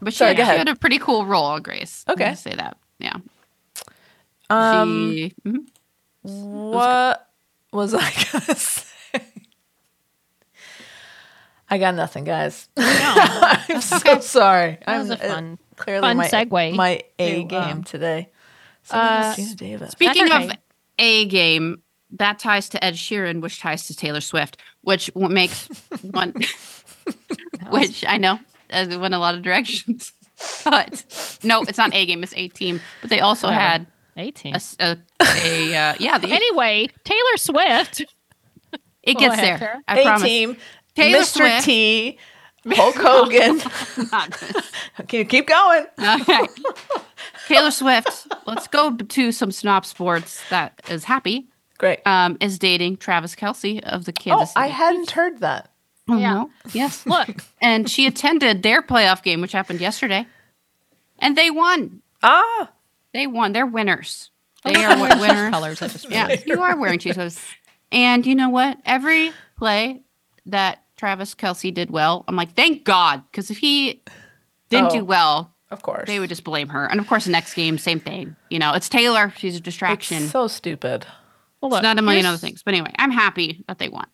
but 0.00 0.12
she, 0.12 0.18
Sorry, 0.18 0.34
had, 0.36 0.52
she 0.52 0.58
had 0.58 0.68
a 0.68 0.76
pretty 0.76 0.98
cool 1.00 1.26
role 1.26 1.44
on 1.46 1.62
Grey's. 1.62 2.04
I'm 2.06 2.12
Okay. 2.12 2.24
gonna 2.24 2.36
say 2.36 2.54
that. 2.54 2.76
Yeah. 3.00 3.16
Um, 4.48 5.10
she, 5.12 5.32
mhm. 5.46 5.66
what 6.22 7.26
was 7.72 7.94
I 7.94 8.10
gonna 8.32 8.54
say? 8.56 8.86
I 11.72 11.78
got 11.78 11.94
nothing, 11.94 12.24
guys. 12.24 12.68
I'm 12.76 13.80
so 13.80 14.18
sorry. 14.20 14.78
That 14.84 14.88
I'm 14.88 15.00
was 15.00 15.10
a 15.10 15.24
uh, 15.24 15.34
fun. 15.34 15.58
clearly 15.76 16.02
fun 16.02 16.16
my 16.16 16.28
segue 16.28 16.74
my 16.74 17.02
A 17.18 17.42
to, 17.42 17.44
game 17.44 17.60
um, 17.60 17.84
today. 17.84 18.28
uh, 18.90 19.34
Geena 19.34 19.56
Davis. 19.56 19.90
Speaking 19.92 20.24
okay. 20.24 20.46
of 20.48 20.52
a 20.98 21.24
game, 21.26 21.82
that 22.12 22.40
ties 22.40 22.68
to 22.70 22.84
Ed 22.84 22.94
Sheeran, 22.94 23.40
which 23.40 23.60
ties 23.60 23.86
to 23.86 23.94
Taylor 23.94 24.20
Swift, 24.20 24.56
which 24.82 25.14
makes 25.14 25.68
one, 26.02 26.34
which 27.70 28.04
I 28.06 28.16
know 28.16 28.40
uh, 28.72 28.86
went 29.00 29.14
a 29.14 29.18
lot 29.18 29.36
of 29.36 29.42
directions. 29.42 30.12
But 30.64 31.04
no, 31.44 31.62
it's 31.62 31.78
not 31.78 31.94
a 31.94 32.06
game; 32.06 32.22
it's 32.24 32.34
a 32.34 32.48
team. 32.48 32.80
But 33.00 33.10
they 33.10 33.20
also 33.20 33.46
Whatever. 33.46 33.62
had 33.62 33.86
Eighteen. 34.20 34.52
a, 34.54 34.56
s- 34.56 34.76
a, 34.80 34.96
a, 35.22 35.74
uh, 35.74 35.94
yeah. 35.98 36.18
The, 36.18 36.28
Anyway, 36.32 36.88
Taylor 37.04 37.36
Swift. 37.36 38.02
it 39.02 39.16
gets 39.18 39.34
ahead, 39.34 39.44
there. 39.44 39.58
Tara. 39.58 39.82
I 39.88 39.98
A 40.00 40.02
promise. 40.04 40.22
team. 40.22 40.56
Taylor 40.94 41.18
Mr. 41.20 41.36
Swift. 41.36 41.64
T. 41.64 42.18
Hulk 42.68 42.94
Hogan. 42.98 43.60
okay, 45.00 45.24
keep 45.24 45.46
going. 45.46 45.86
okay. 45.98 46.40
Taylor 47.48 47.70
Swift. 47.70 48.26
Let's 48.46 48.68
go 48.68 48.94
to 48.96 49.32
some 49.32 49.50
SNOP 49.50 49.84
sports. 49.86 50.42
That 50.50 50.80
is 50.90 51.04
happy. 51.04 51.48
Great. 51.78 52.00
Um, 52.06 52.36
is 52.40 52.58
dating 52.58 52.98
Travis 52.98 53.34
Kelce 53.34 53.80
of 53.84 54.04
the 54.04 54.12
oh, 54.12 54.20
Kansas 54.20 54.50
City. 54.52 54.64
I 54.64 54.66
hadn't 54.66 55.10
heard 55.12 55.38
that. 55.40 55.70
Oh, 56.08 56.18
Yeah. 56.18 56.32
no? 56.34 56.50
Yes. 56.72 57.06
Look, 57.06 57.28
and 57.62 57.88
she 57.88 58.06
attended 58.06 58.62
their 58.62 58.82
playoff 58.82 59.22
game, 59.22 59.40
which 59.40 59.52
happened 59.52 59.80
yesterday, 59.80 60.26
and 61.18 61.38
they 61.38 61.50
won. 61.50 62.02
Ah, 62.22 62.70
They 63.12 63.26
won. 63.26 63.52
They're 63.52 63.66
winners. 63.66 64.30
Oh, 64.64 64.68
they 64.70 64.74
those 64.74 64.84
are 64.84 65.12
are 65.12 65.20
winners. 65.20 65.50
colors. 65.50 65.82
I 65.82 65.88
just 65.88 66.10
Yeah, 66.10 66.36
you 66.46 66.62
are 66.62 66.76
wearing 66.78 66.98
Chiefs 67.00 67.16
colors. 67.16 67.38
And 67.92 68.24
you 68.26 68.34
know 68.34 68.50
what? 68.50 68.78
Every 68.84 69.32
play 69.56 70.02
that 70.46 70.84
Travis 70.96 71.34
Kelce 71.34 71.72
did 71.72 71.90
well, 71.90 72.24
I'm 72.28 72.36
like, 72.36 72.54
thank 72.54 72.84
God, 72.84 73.22
because 73.30 73.50
if 73.50 73.58
he 73.58 74.02
didn't 74.68 74.88
Oh. 74.92 74.96
do 74.98 75.04
well, 75.04 75.54
Of 75.70 75.82
course. 75.82 76.06
they 76.06 76.20
would 76.20 76.28
just 76.28 76.44
blame 76.44 76.68
her. 76.68 76.84
And 76.86 77.00
of 77.00 77.06
course, 77.06 77.24
the 77.24 77.30
next 77.30 77.54
game, 77.54 77.78
same 77.78 78.00
thing. 78.00 78.36
You 78.50 78.58
know, 78.58 78.74
it's 78.74 78.88
Taylor. 78.88 79.32
She's 79.36 79.56
a 79.56 79.60
distraction. 79.60 80.22
It's 80.24 80.32
so 80.32 80.46
stupid. 80.46 81.06
Well, 81.60 81.74
It's 81.74 81.82
not 81.82 81.98
a 81.98 82.02
million 82.02 82.26
other 82.26 82.38
things. 82.38 82.62
But 82.62 82.74
anyway, 82.74 82.92
I'm 82.98 83.10
happy 83.10 83.64
that 83.66 83.78
they 83.78 83.88
won. 83.88 84.06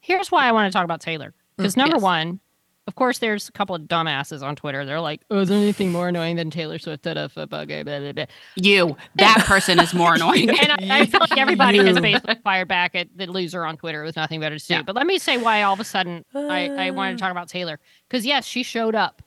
Here's 0.00 0.30
why 0.30 0.46
I 0.46 0.52
want 0.52 0.70
to 0.70 0.76
talk 0.76 0.84
about 0.84 1.00
Taylor. 1.00 1.34
Because 1.56 1.74
mm, 1.74 1.78
number 1.78 1.96
yes. 1.96 2.02
one, 2.02 2.40
of 2.86 2.94
course, 2.96 3.18
there's 3.18 3.48
a 3.48 3.52
couple 3.52 3.74
of 3.74 3.82
dumbasses 3.82 4.42
on 4.42 4.56
Twitter. 4.56 4.84
They're 4.84 5.00
like, 5.00 5.22
"Oh, 5.30 5.40
is 5.40 5.48
there 5.48 5.58
anything 5.58 5.90
more 5.90 6.08
annoying 6.08 6.36
than 6.36 6.50
Taylor 6.50 6.78
Swift 6.78 7.06
at 7.06 7.16
a 7.16 7.28
football 7.28 7.64
game?" 7.64 7.86
Blah, 7.86 8.00
blah, 8.00 8.12
blah. 8.12 8.24
You, 8.56 8.96
that 9.16 9.44
person 9.46 9.80
is 9.80 9.94
more 9.94 10.14
annoying. 10.16 10.50
And 10.50 10.72
I, 10.92 11.00
I 11.00 11.06
feel 11.06 11.20
like 11.20 11.36
everybody 11.38 11.78
has 11.78 11.98
basically 11.98 12.36
fired 12.44 12.68
back 12.68 12.94
at 12.94 13.08
the 13.16 13.26
loser 13.26 13.64
on 13.64 13.76
Twitter 13.76 14.02
with 14.04 14.16
nothing 14.16 14.40
better 14.40 14.58
to 14.58 14.66
do. 14.66 14.74
Yeah. 14.74 14.82
But 14.82 14.94
let 14.96 15.06
me 15.06 15.18
say 15.18 15.38
why 15.38 15.62
all 15.62 15.72
of 15.74 15.80
a 15.80 15.84
sudden 15.84 16.24
I, 16.34 16.68
I 16.68 16.90
wanted 16.90 17.12
to 17.16 17.18
talk 17.22 17.30
about 17.30 17.48
Taylor. 17.48 17.78
Because 18.08 18.26
yes, 18.26 18.44
she 18.44 18.62
showed 18.62 18.94
up 18.94 19.22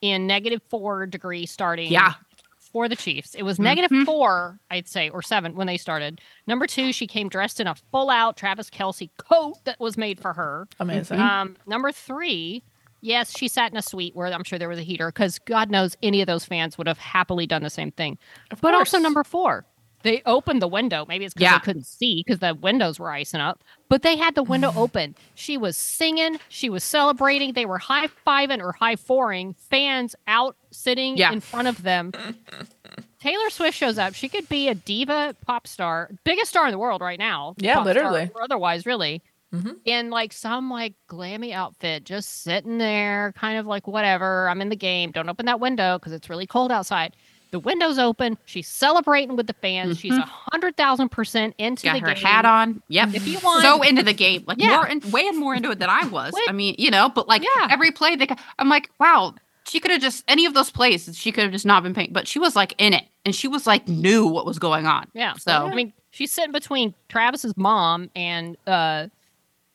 in 0.00 0.26
negative 0.26 0.60
four 0.68 1.06
degree 1.06 1.46
starting 1.46 1.90
Yeah. 1.90 2.14
for 2.58 2.88
the 2.88 2.96
Chiefs. 2.96 3.34
It 3.34 3.44
was 3.44 3.58
negative 3.58 3.90
Mhm. 3.90 4.04
four, 4.04 4.58
I'd 4.70 4.86
say, 4.88 5.08
or 5.08 5.22
seven 5.22 5.54
when 5.54 5.66
they 5.68 5.76
started. 5.78 6.20
Number 6.46 6.66
two, 6.66 6.92
she 6.92 7.06
came 7.06 7.28
dressed 7.28 7.60
in 7.60 7.66
a 7.66 7.74
full 7.92 8.10
out 8.10 8.36
Travis 8.36 8.68
Kelce 8.68 9.08
coat 9.16 9.54
that 9.64 9.78
was 9.80 9.96
made 9.96 10.20
for 10.20 10.32
her. 10.34 10.68
Amazing. 10.80 11.18
Um, 11.20 11.56
number 11.66 11.90
three, 11.92 12.62
yes, 13.06 13.36
she 13.36 13.48
sat 13.48 13.70
in 13.72 13.78
a 13.78 13.82
suite 13.82 14.14
where 14.14 14.26
I'm 14.32 14.44
sure 14.44 14.58
there 14.58 14.68
was 14.68 14.78
a 14.78 14.82
heater 14.82 15.08
because 15.08 15.38
God 15.38 15.70
knows 15.70 15.96
any 16.02 16.20
of 16.20 16.26
those 16.26 16.44
fans 16.44 16.76
would 16.76 16.86
have 16.86 16.98
happily 16.98 17.46
done 17.46 17.62
the 17.62 17.70
same 17.70 17.92
thing. 17.92 18.18
Of 18.50 18.60
But 18.60 18.74
also 18.74 18.98
number 18.98 19.24
four, 19.24 19.64
they 20.02 20.22
opened 20.26 20.60
the 20.62 20.68
window. 20.68 21.04
Maybe 21.08 21.24
it's 21.24 21.34
because 21.34 21.42
Yeah. 21.44 21.58
they 21.58 21.64
couldn't 21.64 21.86
see 21.86 22.22
because 22.24 22.38
the 22.40 22.54
windows 22.54 22.98
were 23.00 23.10
icing 23.10 23.40
up. 23.40 23.64
But 23.88 24.02
they 24.02 24.16
had 24.16 24.34
the 24.34 24.42
window 24.42 24.72
open. 24.76 25.14
She 25.34 25.56
was 25.56 25.76
singing. 25.76 26.38
She 26.48 26.68
was 26.68 26.84
celebrating. 26.84 27.54
They 27.54 27.66
were 27.66 27.78
high 27.78 28.08
fiving 28.26 28.60
or 28.60 28.72
high 28.72 28.96
fouring 28.96 29.54
fans 29.58 30.14
out 30.26 30.56
sitting 30.70 31.16
Yeah. 31.16 31.32
in 31.32 31.40
front 31.40 31.68
of 31.68 31.82
them. 31.82 32.12
Taylor 33.20 33.50
Swift 33.50 33.76
shows 33.76 33.98
up. 33.98 34.14
She 34.14 34.28
could 34.28 34.48
be 34.48 34.68
a 34.68 34.74
diva 34.74 35.34
pop 35.46 35.66
star, 35.66 36.10
biggest 36.24 36.50
star 36.50 36.66
in 36.66 36.70
the 36.72 36.78
world 36.78 37.00
right 37.00 37.18
now. 37.18 37.54
Yeah, 37.58 37.80
literally. 37.82 38.30
or 38.34 38.42
otherwise, 38.42 38.86
really. 38.86 39.22
Mhm. 39.54 39.76
In 39.84 40.10
like 40.10 40.32
some 40.32 40.70
like 40.70 40.94
glammy 41.08 41.52
outfit, 41.52 42.04
just 42.04 42.42
sitting 42.42 42.78
there, 42.78 43.32
kind 43.38 43.58
of 43.58 43.66
like 43.66 43.86
whatever. 43.86 44.48
I'm 44.48 44.60
in 44.60 44.68
the 44.68 44.76
game. 44.76 45.12
Don't 45.12 45.28
open 45.28 45.46
that 45.46 45.60
window 45.60 45.98
because 45.98 46.12
it's 46.12 46.28
really 46.28 46.46
cold 46.46 46.72
outside. 46.72 47.14
The 47.52 47.60
window's 47.60 47.98
open. 47.98 48.36
She's 48.44 48.66
celebrating 48.66 49.36
with 49.36 49.46
the 49.46 49.52
fans. 49.54 49.98
She's 50.00 50.16
a 50.16 50.20
hundred 50.22 50.76
thousand 50.76 51.10
percent 51.10 51.54
into 51.58 51.86
Mm-hmm. 51.86 51.94
Got 51.96 52.02
the 52.02 52.08
her 52.10 52.14
game. 52.16 52.24
hat 52.24 52.44
on. 52.44 52.82
Yep. 52.88 53.14
If 53.14 53.28
you 53.28 53.38
want- 53.38 53.62
so 53.62 53.82
into 53.82 54.02
the 54.02 54.12
game, 54.12 54.42
like 54.48 54.58
Yeah. 54.60 54.76
more, 54.76 54.86
in, 54.88 55.00
way 55.12 55.30
more 55.30 55.54
into 55.54 55.70
it 55.70 55.78
than 55.78 55.88
I 55.88 56.06
was. 56.06 56.34
I 56.48 56.52
mean, 56.52 56.74
you 56.76 56.90
know, 56.90 57.08
but 57.08 57.28
like 57.28 57.42
Yeah. 57.42 57.68
every 57.70 57.92
play, 57.92 58.16
they, 58.16 58.26
I'm 58.58 58.68
like, 58.68 58.90
wow, 58.98 59.34
she 59.68 59.78
could 59.78 59.92
have 59.92 60.00
just 60.00 60.24
any 60.26 60.44
of 60.44 60.54
those 60.54 60.70
plays, 60.70 61.08
she 61.16 61.30
could 61.30 61.44
have 61.44 61.52
just 61.52 61.64
not 61.66 61.84
been 61.84 61.94
paying, 61.94 62.12
but 62.12 62.26
she 62.26 62.40
was 62.40 62.56
like 62.56 62.74
in 62.78 62.92
it, 62.92 63.04
and 63.24 63.34
she 63.34 63.46
was 63.46 63.64
like 63.66 63.86
knew 63.86 64.26
what 64.26 64.44
was 64.44 64.58
going 64.58 64.86
on. 64.86 65.06
Yeah. 65.14 65.34
So 65.34 65.52
I 65.52 65.74
mean, 65.74 65.92
she's 66.10 66.32
sitting 66.32 66.52
between 66.52 66.94
Travis's 67.08 67.56
mom 67.56 68.10
and 68.16 68.56
uh 68.66 69.06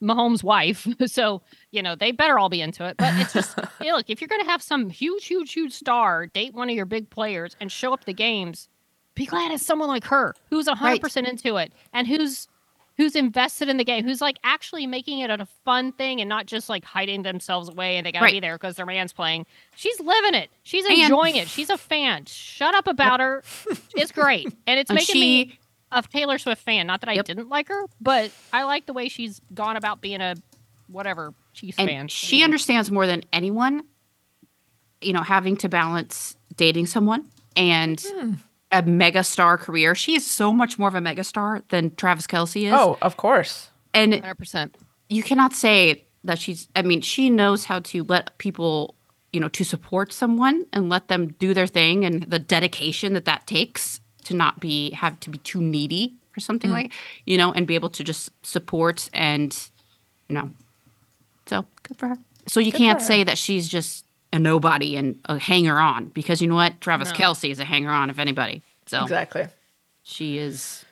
Mahomes' 0.02 0.44
wife. 0.44 0.88
So, 1.08 1.42
you 1.72 1.82
know, 1.82 1.96
they 1.96 2.12
better 2.12 2.40
all 2.40 2.50
be 2.50 2.62
into 2.62 2.86
it. 2.88 2.98
But 2.98 3.14
it's 3.20 3.34
just 3.34 3.58
yeah, 3.82 3.94
look, 3.94 4.10
if 4.10 4.22
you're 4.22 4.28
gonna 4.28 4.46
have 4.46 4.62
some 4.62 4.90
huge, 4.90 5.26
huge, 5.26 5.54
huge 5.54 5.74
star 5.74 6.28
date 6.28 6.54
one 6.54 6.70
of 6.70 6.76
your 6.76 6.86
big 6.86 7.10
players 7.10 7.56
and 7.60 7.72
show 7.72 7.94
up 7.94 8.06
the 8.06 8.14
games, 8.14 8.68
be 9.16 9.26
glad 9.26 9.52
it's 9.52 9.66
someone 9.66 9.88
like 9.90 10.06
her 10.06 10.34
who's 10.50 10.68
hundred 10.68 10.84
Right. 10.84 11.02
percent 11.02 11.28
into 11.28 11.58
it 11.58 11.74
and 11.94 12.08
who's 12.08 12.48
who's 12.98 13.16
invested 13.16 13.68
in 13.68 13.78
the 13.78 13.84
game, 13.84 14.04
who's 14.04 14.22
like 14.22 14.38
actually 14.44 14.86
making 14.86 15.20
it 15.20 15.30
a 15.32 15.46
fun 15.66 15.92
thing 15.94 16.20
and 16.22 16.30
not 16.30 16.46
just 16.46 16.70
like 16.70 16.84
hiding 16.86 17.24
themselves 17.24 17.68
away 17.70 17.98
and 17.98 18.06
they 18.06 18.12
gotta 18.12 18.26
Right. 18.26 18.34
be 18.34 18.40
there 18.40 18.56
because 18.58 18.76
their 18.76 18.86
man's 18.86 19.12
playing. 19.14 19.46
She's 19.76 20.00
living 20.00 20.36
it. 20.36 20.50
She's 20.64 20.86
And- 20.86 20.98
enjoying 21.00 21.36
it. 21.36 21.48
She's 21.48 21.70
a 21.70 21.78
fan. 21.78 22.26
Shut 22.26 22.76
up 22.76 22.88
about 22.88 23.20
her. 23.20 23.44
It's 23.96 24.12
great. 24.12 24.48
And 24.68 24.80
it's 24.80 24.90
and 24.92 25.00
uh, 25.00 25.02
making 25.02 25.20
me 25.20 25.46
she, 25.50 25.60
a 25.92 26.02
Taylor 26.04 26.38
Swift 26.38 26.62
fan. 26.64 26.88
Not 26.88 27.02
that 27.02 27.10
I 27.10 27.14
Yep. 27.14 27.26
didn't 27.26 27.50
like 27.50 27.68
her, 27.70 27.84
but 28.00 28.32
I 28.54 28.64
like 28.64 28.86
the 28.86 28.94
way 28.94 29.10
she's 29.10 29.42
gone 29.54 29.76
about 29.78 30.02
being 30.02 30.22
a 30.22 30.36
whatever 30.88 31.34
Chiefs 31.54 31.78
and 31.80 31.88
fan. 31.90 32.08
she 32.08 32.38
Anyway. 32.38 32.44
understands 32.46 32.92
more 32.92 33.08
than 33.08 33.24
anyone, 33.34 33.84
you 35.02 35.14
know, 35.14 35.22
having 35.22 35.58
to 35.58 35.70
balance 35.70 36.36
dating 36.56 36.86
someone 36.86 37.26
and 37.56 38.02
Hmm. 38.20 38.34
a 38.72 38.82
mega 38.84 39.24
star 39.24 39.58
career. 39.58 39.96
She 39.96 40.16
is 40.16 40.26
so 40.30 40.52
much 40.54 40.78
more 40.78 40.88
of 40.88 40.96
a 40.96 41.02
mega 41.02 41.24
star 41.24 41.64
than 41.70 41.96
Travis 41.96 42.28
Kelce 42.28 42.68
is. 42.68 42.74
Oh, 42.74 42.98
of 43.02 43.18
course. 43.18 43.70
and 43.94 44.14
100%. 44.14 44.76
you 45.10 45.24
cannot 45.24 45.54
say 45.54 46.06
that 46.24 46.38
she's 46.40 46.68
i 46.76 46.82
mean 46.84 47.02
she 47.02 47.30
knows 47.32 47.66
how 47.66 47.80
to 47.80 48.04
let 48.04 48.38
people 48.38 48.94
you 49.34 49.40
know 49.40 49.48
to 49.50 49.64
support 49.66 50.14
someone 50.14 50.66
and 50.72 50.88
let 50.88 51.08
them 51.08 51.28
do 51.40 51.54
their 51.54 51.66
thing 51.68 52.06
and 52.06 52.24
the 52.24 52.38
dedication 52.38 53.14
that 53.14 53.26
that 53.26 53.48
takes 53.48 54.00
to 54.26 54.34
not 54.36 54.60
be 54.60 54.92
have 54.92 55.20
to 55.22 55.30
be 55.30 55.38
too 55.40 55.62
needy 55.62 56.14
or 56.38 56.40
something 56.40 56.70
Mm. 56.70 56.74
like 56.74 56.94
you 57.26 57.38
know 57.38 57.52
and 57.52 57.68
be 57.68 57.76
able 57.76 57.90
to 57.90 58.04
just 58.04 58.30
support 58.46 59.10
and 59.14 59.58
you 60.30 60.36
know 60.36 60.50
so 61.48 61.66
good 61.84 61.98
for 61.98 62.08
her 62.10 62.18
so 62.48 62.60
you 62.60 62.72
Good 62.72 62.78
can't 62.80 63.02
say 63.02 63.24
that 63.24 63.38
she's 63.38 63.68
just 63.68 64.06
a 64.34 64.40
nobody 64.40 64.96
and 64.96 65.20
a 65.26 65.38
hanger 65.38 65.78
on 65.80 66.06
because 66.08 66.42
you 66.42 66.48
know 66.48 66.56
what 66.56 66.80
travis 66.82 67.10
No. 67.10 67.16
kelsey 67.16 67.52
is 67.52 67.60
a 67.60 67.66
hanger 67.66 67.92
on 67.92 68.10
if 68.10 68.18
anybody 68.20 68.62
so 68.86 69.04
Exactly. 69.04 69.48
she 70.04 70.38
is 70.38 70.86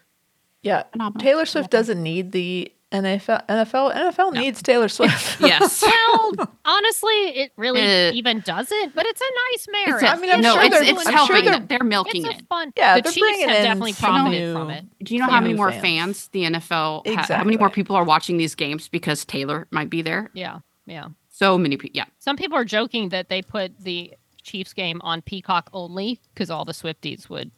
Yeah. 0.62 0.84
phenomenal 0.92 1.22
Taylor 1.24 1.46
Swift 1.46 1.70
doesn't 1.72 2.02
need 2.04 2.32
the 2.34 2.72
NFL. 2.92 3.46
NFL. 3.48 3.94
NFL 3.96 4.34
needs 4.34 4.62
Taylor 4.64 4.88
Swift. 4.90 5.40
yes 5.42 5.84
Well, 6.36 6.52
honestly, 6.66 7.12
it 7.14 7.52
really 7.56 7.82
Uh, 7.82 8.12
even 8.14 8.40
doesn't, 8.42 8.96
but 8.96 9.06
it's 9.06 9.22
a 9.22 9.24
nice 9.24 9.54
It's 9.54 9.68
marriage. 9.88 10.04
a- 10.04 10.08
I 10.10 10.16
mean, 10.18 10.32
I'm 10.32 10.42
no, 10.42 10.54
sure 10.54 10.64
it's, 10.64 10.76
they're- 10.80 10.84
it's 10.96 11.08
I'm 11.08 11.28
sure 11.28 11.42
they're- 11.42 11.60
they're 11.60 11.84
milking 11.84 12.26
it's 12.26 12.36
a 12.36 12.40
it. 12.40 12.48
fun. 12.48 12.74
Yeah, 12.76 12.96
the 12.96 13.02
they're 13.04 13.12
Chiefs 13.12 13.40
have 13.42 13.50
definitely 13.64 13.92
some 13.94 14.10
profited 14.24 14.54
from 14.56 14.70
it. 14.72 14.86
Do 15.04 15.14
you 15.14 15.20
know 15.22 15.28
how 15.28 15.40
many 15.40 15.54
more 15.54 15.72
fans. 15.72 15.82
fans 15.82 16.28
the 16.30 16.44
NFL? 16.46 17.08
ha- 17.16 17.26
how 17.38 17.44
many 17.44 17.58
more 17.58 17.70
people 17.70 17.96
are 17.96 18.04
watching 18.04 18.38
these 18.38 18.56
games 18.56 18.88
because 18.90 19.24
Taylor 19.24 19.68
might 19.72 19.90
be 19.92 20.02
there? 20.02 20.30
Yeah, 20.34 20.60
yeah. 20.88 21.10
So 21.30 21.58
many 21.58 21.78
people. 21.78 21.96
Yeah. 21.96 22.06
Some 22.18 22.38
people 22.38 22.58
are 22.58 22.66
joking 22.66 23.10
that 23.10 23.30
they 23.30 23.42
put 23.44 23.78
the 23.80 24.14
Chiefs 24.44 24.74
game 24.74 25.00
on 25.04 25.22
Peacock 25.22 25.70
only 25.74 26.20
because 26.34 26.50
all 26.50 26.66
the 26.66 26.74
Swifties 26.74 27.30
would 27.30 27.52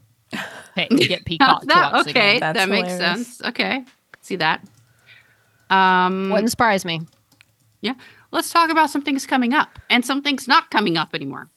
pay, 0.75 0.87
get 0.89 1.25
Peacock 1.25 1.61
to 1.61 1.67
That- 1.67 1.93
watch 1.93 2.03
the 2.05 2.09
okay, 2.11 2.31
game. 2.33 2.39
That's 2.41 2.57
that 2.59 2.69
makes 2.69 2.89
sense. 2.89 3.41
Okay, 3.43 3.85
see 4.21 4.35
that. 4.37 4.61
Um, 5.71 6.29
Wouldn't 6.29 6.51
surprise 6.51 6.85
me. 6.85 7.01
yeah. 7.81 7.93
Let's 8.31 8.49
talk 8.51 8.69
about 8.69 8.89
some 8.89 9.01
things 9.01 9.25
coming 9.25 9.53
up 9.53 9.77
and 9.89 10.05
some 10.05 10.21
things 10.21 10.47
not 10.47 10.69
coming 10.71 10.97
up 10.97 11.13
anymore. 11.13 11.49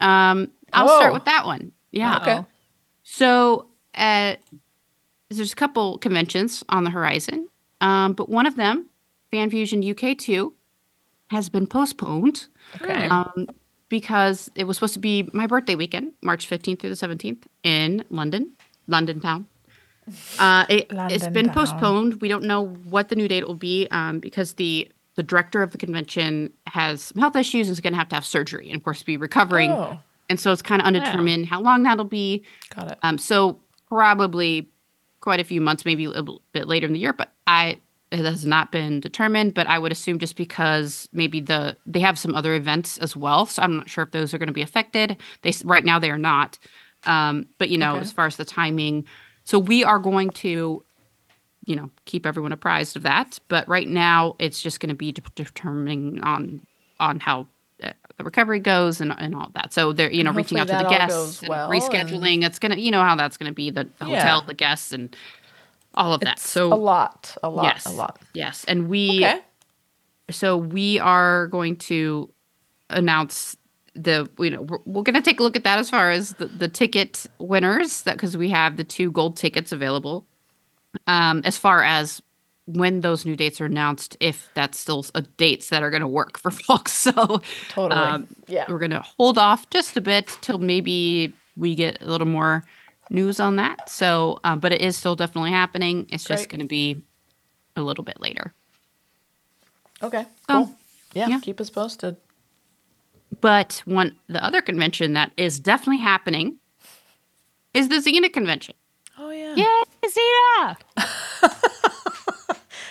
Um, 0.00 0.50
I'll 0.72 0.86
start 0.88 1.12
with 1.12 1.24
that 1.24 1.44
one. 1.46 1.72
Yeah. 1.90 2.18
Okay. 2.18 2.44
So 3.02 3.66
uh, 3.94 4.34
there's 5.30 5.52
a 5.52 5.56
couple 5.56 5.98
conventions 5.98 6.62
on 6.68 6.84
the 6.84 6.90
horizon, 6.90 7.48
um, 7.80 8.12
but 8.12 8.28
one 8.28 8.46
of 8.46 8.56
them, 8.56 8.86
FanFusion 9.32 9.88
UK 9.90 10.16
two, 10.18 10.54
has 11.30 11.48
been 11.48 11.66
postponed 11.66 12.46
Okay. 12.80 13.06
um, 13.08 13.48
because 13.88 14.50
it 14.54 14.64
was 14.64 14.76
supposed 14.76 14.94
to 14.94 15.00
be 15.00 15.28
my 15.32 15.46
birthday 15.46 15.74
weekend, 15.74 16.12
March 16.22 16.48
15th 16.48 16.80
through 16.80 16.90
the 16.94 16.96
17th 16.96 17.42
in 17.62 18.04
London, 18.10 18.52
London 18.86 19.20
town. 19.20 19.46
Uh, 20.38 20.66
it, 20.68 20.86
it's 20.90 20.92
London 20.92 21.32
been 21.32 21.46
town. 21.46 21.54
postponed. 21.54 22.20
We 22.20 22.28
don't 22.28 22.44
know 22.44 22.66
what 22.66 23.08
the 23.08 23.16
new 23.16 23.28
date 23.28 23.46
will 23.46 23.54
be 23.54 23.88
um, 23.90 24.20
because 24.20 24.54
the 24.54 24.90
the 25.16 25.22
director 25.22 25.62
of 25.62 25.70
the 25.70 25.78
convention 25.78 26.52
has 26.66 27.02
some 27.02 27.20
health 27.20 27.36
issues 27.36 27.68
and 27.68 27.72
is 27.72 27.80
going 27.80 27.92
to 27.92 27.98
have 27.98 28.08
to 28.08 28.16
have 28.16 28.26
surgery 28.26 28.66
and, 28.68 28.76
of 28.78 28.82
course, 28.82 29.00
be 29.04 29.16
recovering. 29.16 29.70
Oh, 29.70 29.96
And 30.28 30.40
so 30.40 30.50
it's 30.50 30.60
kind 30.60 30.82
of 30.82 30.86
undetermined 30.88 31.46
how 31.46 31.60
long 31.60 31.84
that'll 31.84 32.04
be. 32.04 32.42
got 32.74 32.90
it. 32.90 32.98
Um, 33.04 33.16
so 33.18 33.60
probably 33.88 34.68
quite 35.20 35.38
a 35.38 35.44
few 35.44 35.60
months, 35.60 35.84
maybe 35.84 36.06
a 36.06 36.22
bit 36.52 36.66
later 36.66 36.86
in 36.88 36.92
the 36.92 36.98
year, 36.98 37.12
but 37.12 37.32
I 37.46 37.78
it 38.10 38.18
has 38.24 38.44
not 38.44 38.72
been 38.72 38.98
determined. 39.00 39.54
But 39.54 39.68
I 39.68 39.78
would 39.78 39.92
assume 39.92 40.18
just 40.18 40.34
because 40.36 41.08
maybe 41.12 41.40
the 41.40 41.76
they 41.86 42.00
have 42.00 42.18
some 42.18 42.34
other 42.34 42.54
events 42.54 42.98
as 42.98 43.16
well, 43.16 43.46
so 43.46 43.62
I'm 43.62 43.76
not 43.76 43.88
sure 43.88 44.02
if 44.04 44.10
those 44.10 44.34
are 44.34 44.38
going 44.38 44.48
to 44.48 44.52
be 44.52 44.62
affected. 44.62 45.16
They 45.42 45.52
right 45.64 45.84
now 45.84 45.98
they 46.00 46.10
are 46.10 46.18
not. 46.18 46.58
Um, 47.04 47.46
but 47.58 47.68
you 47.70 47.78
know, 47.78 47.92
Okay. 47.92 48.00
as 48.00 48.10
far 48.12 48.26
as 48.26 48.36
the 48.36 48.44
timing, 48.44 49.04
so 49.44 49.58
we 49.58 49.84
are 49.84 49.98
going 49.98 50.30
to, 50.30 50.84
you 51.66 51.76
know, 51.76 51.90
keep 52.06 52.26
everyone 52.26 52.52
apprised 52.52 52.96
of 52.96 53.02
that. 53.04 53.38
But 53.48 53.68
right 53.68 53.88
now, 53.88 54.36
it's 54.38 54.60
just 54.62 54.80
going 54.80 54.88
to 54.90 54.94
be 54.94 55.12
de- 55.12 55.22
determining 55.34 56.22
on 56.22 56.60
on 57.00 57.20
how. 57.20 57.46
uh, 57.82 57.92
The 58.16 58.24
recovery 58.24 58.60
goes 58.60 59.00
and, 59.00 59.12
and 59.18 59.34
all 59.34 59.50
that. 59.54 59.72
So 59.72 59.92
they're 59.92 60.10
you 60.10 60.22
know 60.22 60.30
And 60.30 60.36
reaching 60.36 60.58
out 60.58 60.68
to 60.68 60.76
the 60.76 60.88
guests, 60.88 61.40
and 61.42 61.48
well 61.48 61.70
and- 61.70 61.82
rescheduling. 61.82 62.44
It's 62.44 62.58
gonna 62.58 62.76
you 62.76 62.90
know 62.90 63.02
how 63.02 63.16
that's 63.16 63.36
gonna 63.36 63.52
be 63.52 63.70
the, 63.70 63.84
the 63.98 64.06
Yeah. 64.06 64.20
hotel, 64.20 64.42
the 64.46 64.54
guests, 64.54 64.92
and 64.92 65.14
all 65.94 66.12
of 66.14 66.20
that. 66.22 66.38
So 66.38 66.72
a 66.72 66.74
lot, 66.74 67.36
a 67.42 67.48
lot, 67.48 67.64
yes, 67.64 67.86
a 67.86 67.90
lot. 67.90 68.18
yes, 68.34 68.64
and 68.66 68.88
we 68.88 69.24
Okay. 69.24 69.40
so 70.30 70.56
we 70.56 70.98
are 71.00 71.46
going 71.48 71.76
to 71.76 72.30
announce 72.90 73.56
the 73.94 74.28
you 74.38 74.50
know 74.50 74.62
we're, 74.62 74.78
we're 74.84 75.02
going 75.02 75.14
to 75.14 75.22
take 75.22 75.40
a 75.40 75.42
look 75.42 75.56
at 75.56 75.64
that 75.64 75.78
as 75.78 75.88
far 75.88 76.10
as 76.10 76.34
the, 76.34 76.46
the 76.46 76.68
ticket 76.68 77.26
winners 77.38 78.02
that 78.02 78.16
because 78.16 78.36
we 78.36 78.50
have 78.50 78.76
the 78.76 78.84
two 78.84 79.10
gold 79.12 79.36
tickets 79.36 79.70
available 79.70 80.26
um 81.06 81.42
as 81.44 81.56
far 81.56 81.82
as 81.82 82.20
when 82.66 83.00
those 83.00 83.26
new 83.26 83.36
dates 83.36 83.60
are 83.60 83.66
announced, 83.66 84.16
if 84.20 84.48
that's 84.54 84.78
still 84.78 85.04
a 85.14 85.22
dates 85.22 85.68
that 85.68 85.82
are 85.82 85.90
going 85.90 86.00
to 86.00 86.08
work 86.08 86.38
for 86.38 86.50
folks. 86.50 86.92
So 86.92 87.42
Totally. 87.68 88.00
um, 88.00 88.26
yeah. 88.46 88.64
we're 88.68 88.78
going 88.78 88.90
to 88.90 89.04
hold 89.18 89.38
off 89.38 89.68
just 89.70 89.96
a 89.96 90.00
bit 90.00 90.36
till 90.40 90.58
maybe 90.58 91.32
we 91.56 91.74
get 91.74 92.00
a 92.00 92.06
little 92.06 92.26
more 92.26 92.64
news 93.10 93.38
on 93.38 93.56
that. 93.56 93.88
So, 93.90 94.40
um, 94.44 94.60
but 94.60 94.72
it 94.72 94.80
is 94.80 94.96
still 94.96 95.16
definitely 95.16 95.50
happening. 95.50 96.06
It's 96.10 96.24
just 96.24 96.48
going 96.48 96.60
to 96.60 96.66
be 96.66 97.02
a 97.76 97.82
little 97.82 98.04
bit 98.04 98.20
later. 98.20 98.54
Okay. 100.02 100.24
Cool. 100.48 100.74
yeah, 101.12 101.28
yeah. 101.28 101.40
Keep 101.40 101.60
us 101.60 101.70
posted. 101.70 102.16
But 103.40 103.82
one, 103.84 104.16
the 104.28 104.42
other 104.44 104.60
convention 104.62 105.12
that 105.14 105.32
is 105.36 105.58
definitely 105.60 106.02
happening 106.02 106.56
is 107.72 107.88
the 107.88 107.96
Xena 107.96 108.32
convention. 108.32 108.74
Oh 109.18 109.30
yeah. 109.30 109.54
Yay, 109.54 109.82
Xena! 110.04 110.76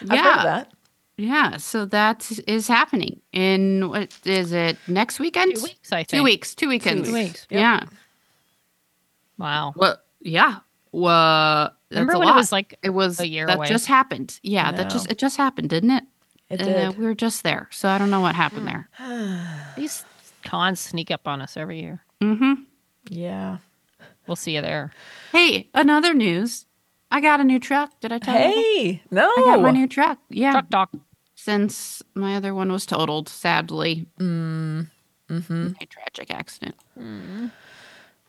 I've 0.09 0.19
heard 0.19 0.37
of 0.37 0.43
that. 0.43 0.71
Yeah, 1.17 1.57
so 1.57 1.85
that 1.85 2.29
is 2.47 2.67
happening 2.67 3.21
in 3.31 3.89
what 3.89 4.17
is 4.25 4.51
it 4.51 4.77
next 4.87 5.19
weekend? 5.19 5.55
Two 5.55 5.63
weeks, 5.63 5.91
I 5.91 5.97
think. 5.97 6.09
Two 6.09 6.23
weeks. 6.23 6.55
Two 6.55 6.67
weekends. 6.69 7.07
Two 7.07 7.13
weeks. 7.13 7.45
Yep. 7.51 7.59
Yeah. 7.59 7.83
Wow. 9.37 9.73
Well, 9.75 9.97
yeah. 10.21 10.59
Well, 10.91 11.71
that's 11.89 11.99
Remember 11.99 12.13
a 12.13 12.19
when 12.19 12.27
lot. 12.29 12.35
it 12.35 12.37
was 12.39 12.51
like 12.51 12.77
It 12.83 12.89
was 12.89 13.19
a 13.19 13.27
year 13.27 13.45
that 13.47 13.57
away? 13.57 13.67
just 13.67 13.85
happened. 13.85 14.39
Yeah, 14.43 14.71
that 14.71 14.89
just 14.89 15.09
it 15.11 15.17
just 15.17 15.37
happened, 15.37 15.69
didn't 15.69 15.91
it? 15.91 16.03
It 16.49 16.61
Uh, 16.61 16.65
did. 16.65 16.97
we 16.97 17.05
were 17.05 17.15
just 17.15 17.43
there, 17.43 17.67
so 17.71 17.89
I 17.89 17.97
don't 17.97 18.09
know 18.09 18.21
what 18.21 18.35
happened 18.35 18.67
there. 18.67 18.89
these 19.77 20.03
cons 20.43 20.79
sneak 20.79 21.09
up 21.11 21.27
on 21.27 21.41
us 21.41 21.57
every 21.57 21.79
year. 21.81 22.03
Mm-hmm. 22.21 22.53
yeah. 23.09 23.57
We'll 24.27 24.35
see 24.37 24.55
you 24.55 24.61
there. 24.61 24.91
Hey, 25.33 25.69
another 25.73 26.13
news. 26.13 26.65
I 27.11 27.19
got 27.19 27.41
a 27.41 27.43
new 27.43 27.59
truck. 27.59 27.91
Did 27.99 28.11
I 28.13 28.19
tell 28.19 28.35
you? 28.35 28.53
Hey, 28.53 29.01
no. 29.11 29.27
I 29.29 29.41
got 29.45 29.61
my 29.61 29.71
new 29.71 29.85
truck. 29.87 30.17
Yeah, 30.29 30.53
Truck 30.53 30.69
talk. 30.69 30.91
since 31.35 32.01
my 32.15 32.35
other 32.37 32.53
one 32.55 32.71
was 32.71 32.85
totaled, 32.85 33.27
sadly. 33.27 34.05
Mm. 34.19 34.89
Mm-hmm. 35.29 35.67
A 35.81 35.85
tragic 35.85 36.31
accident. 36.31 36.75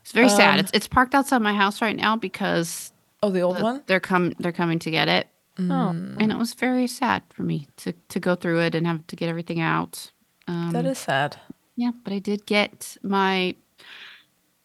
It's 0.02 0.12
very 0.12 0.28
sad. 0.28 0.54
Um, 0.54 0.60
It's 0.60 0.70
it's 0.74 0.88
parked 0.88 1.14
outside 1.14 1.40
my 1.42 1.54
house 1.54 1.80
right 1.80 1.96
now 1.96 2.16
because 2.16 2.92
Oh, 3.22 3.30
the 3.30 3.40
old 3.40 3.56
the- 3.58 3.62
one. 3.62 3.82
they're 3.86 4.00
come 4.00 4.34
they're 4.38 4.52
coming 4.52 4.78
to 4.80 4.90
get 4.90 5.08
it, 5.08 5.28
Oh, 5.58 5.90
and 5.90 6.30
it 6.32 6.36
was 6.36 6.52
very 6.54 6.86
sad 6.86 7.22
for 7.30 7.42
me 7.42 7.68
to 7.78 7.92
to 8.08 8.20
go 8.20 8.34
through 8.34 8.60
it 8.60 8.74
and 8.74 8.86
have 8.86 9.06
to 9.06 9.16
get 9.16 9.28
everything 9.28 9.60
out. 9.60 10.10
Um, 10.46 10.72
That 10.72 10.84
is 10.84 10.98
sad. 10.98 11.36
Yeah, 11.76 11.90
but 12.04 12.12
I 12.12 12.18
did 12.18 12.46
get 12.46 12.96
my 13.02 13.54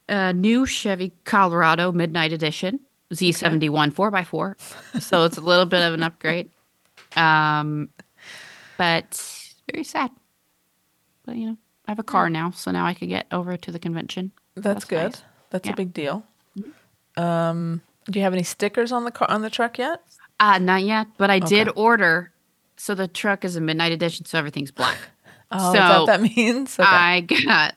uh, 0.08 0.32
new 0.32 0.66
Chevy 0.66 1.12
Colorado 1.26 1.92
Midnight 1.92 2.34
Edition 2.34 2.80
Z71 3.14 3.92
4x4. 3.94 5.02
so 5.02 5.26
it's 5.26 5.38
a 5.38 5.42
little 5.42 5.66
bit 5.66 5.82
of 5.82 5.94
an 5.94 6.04
upgrade. 6.04 6.50
Um, 7.16 7.90
but 8.78 9.50
very 9.72 9.84
sad. 9.84 10.12
But, 11.26 11.36
you 11.38 11.48
know, 11.48 11.58
I 11.88 11.92
have 11.92 12.00
a 12.00 12.04
car 12.04 12.30
now, 12.30 12.52
so 12.52 12.72
now 12.72 12.86
I 12.86 12.94
can 12.94 13.10
get 13.10 13.26
over 13.32 13.58
to 13.58 13.72
the 13.72 13.80
convention. 13.80 14.32
That's, 14.56 14.64
That's 14.64 14.86
good. 14.86 15.12
nice. 15.14 15.22
That's 15.50 15.66
Yeah. 15.68 15.74
a 15.74 15.76
big 15.76 15.94
deal. 15.94 16.24
Um, 17.18 17.82
do 18.06 18.20
you 18.20 18.24
have 18.24 18.34
any 18.34 18.44
stickers 18.44 18.92
on 18.92 19.04
the 19.04 19.12
car 19.12 19.30
on 19.30 19.42
the 19.42 19.50
truck 19.50 19.78
yet? 19.78 20.02
Uh, 20.40 20.58
not 20.60 20.84
yet, 20.84 21.08
but 21.18 21.30
I 21.30 21.40
did 21.40 21.70
order. 21.76 22.32
So 22.78 22.96
the 22.96 23.08
truck 23.08 23.44
is 23.44 23.56
a 23.56 23.62
Midnight 23.62 23.92
Edition, 23.92 24.26
so 24.26 24.38
everything's 24.38 24.72
black. 24.72 24.98
Oh, 25.52 25.68
is 25.68 25.74
that 25.74 25.98
So, 25.98 26.06
that 26.06 26.22
means? 26.36 26.80
Okay. 26.80 26.88
I 26.88 27.22
got 27.22 27.76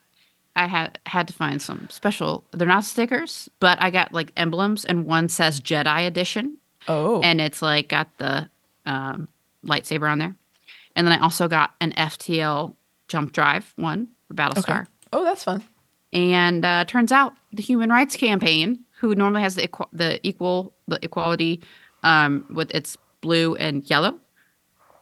I 0.55 0.67
had 0.67 0.99
had 1.07 1.29
to 1.29 1.35
find 1.35 1.61
some 1.63 1.89
special 1.91 2.45
they're 2.53 2.69
not 2.69 2.85
stickers, 2.85 3.49
but 3.61 3.81
I 3.81 3.91
got 3.91 4.13
like 4.13 4.33
emblems 4.37 4.85
and 4.85 5.07
one 5.07 5.29
says 5.29 5.61
Jedi 5.61 6.07
edition 6.07 6.59
oh, 6.89 7.21
and 7.23 7.41
it's 7.41 7.63
like 7.63 7.89
got 7.89 8.09
the 8.19 8.49
um, 8.85 9.29
lightsaber 9.65 10.11
on 10.11 10.19
there. 10.19 10.37
And 10.95 11.07
then 11.07 11.19
I 11.19 11.23
also 11.23 11.49
got 11.49 11.75
an 11.81 11.93
FTL 11.93 12.75
jump 13.09 13.33
drive 13.33 13.73
one 13.77 14.09
for 14.29 14.35
Battlestar. 14.35 14.81
okay. 14.83 14.91
Oh, 15.15 15.25
that's 15.25 15.45
fun. 15.45 15.63
And 16.13 16.65
uh, 16.65 16.85
turns 16.85 17.13
out 17.13 17.33
the 17.55 17.63
Human 17.63 17.89
Rights 17.89 18.17
Campaign, 18.17 18.81
who 19.01 19.15
normally 19.15 19.41
has 19.43 19.55
the 19.55 19.67
equ- 19.69 19.89
the 19.93 20.21
equal 20.27 20.75
the 20.87 20.99
equality 21.03 21.63
um, 22.03 22.45
with 22.51 22.71
its 22.75 22.99
blue 23.23 23.55
and 23.55 23.89
yellow, 23.89 24.19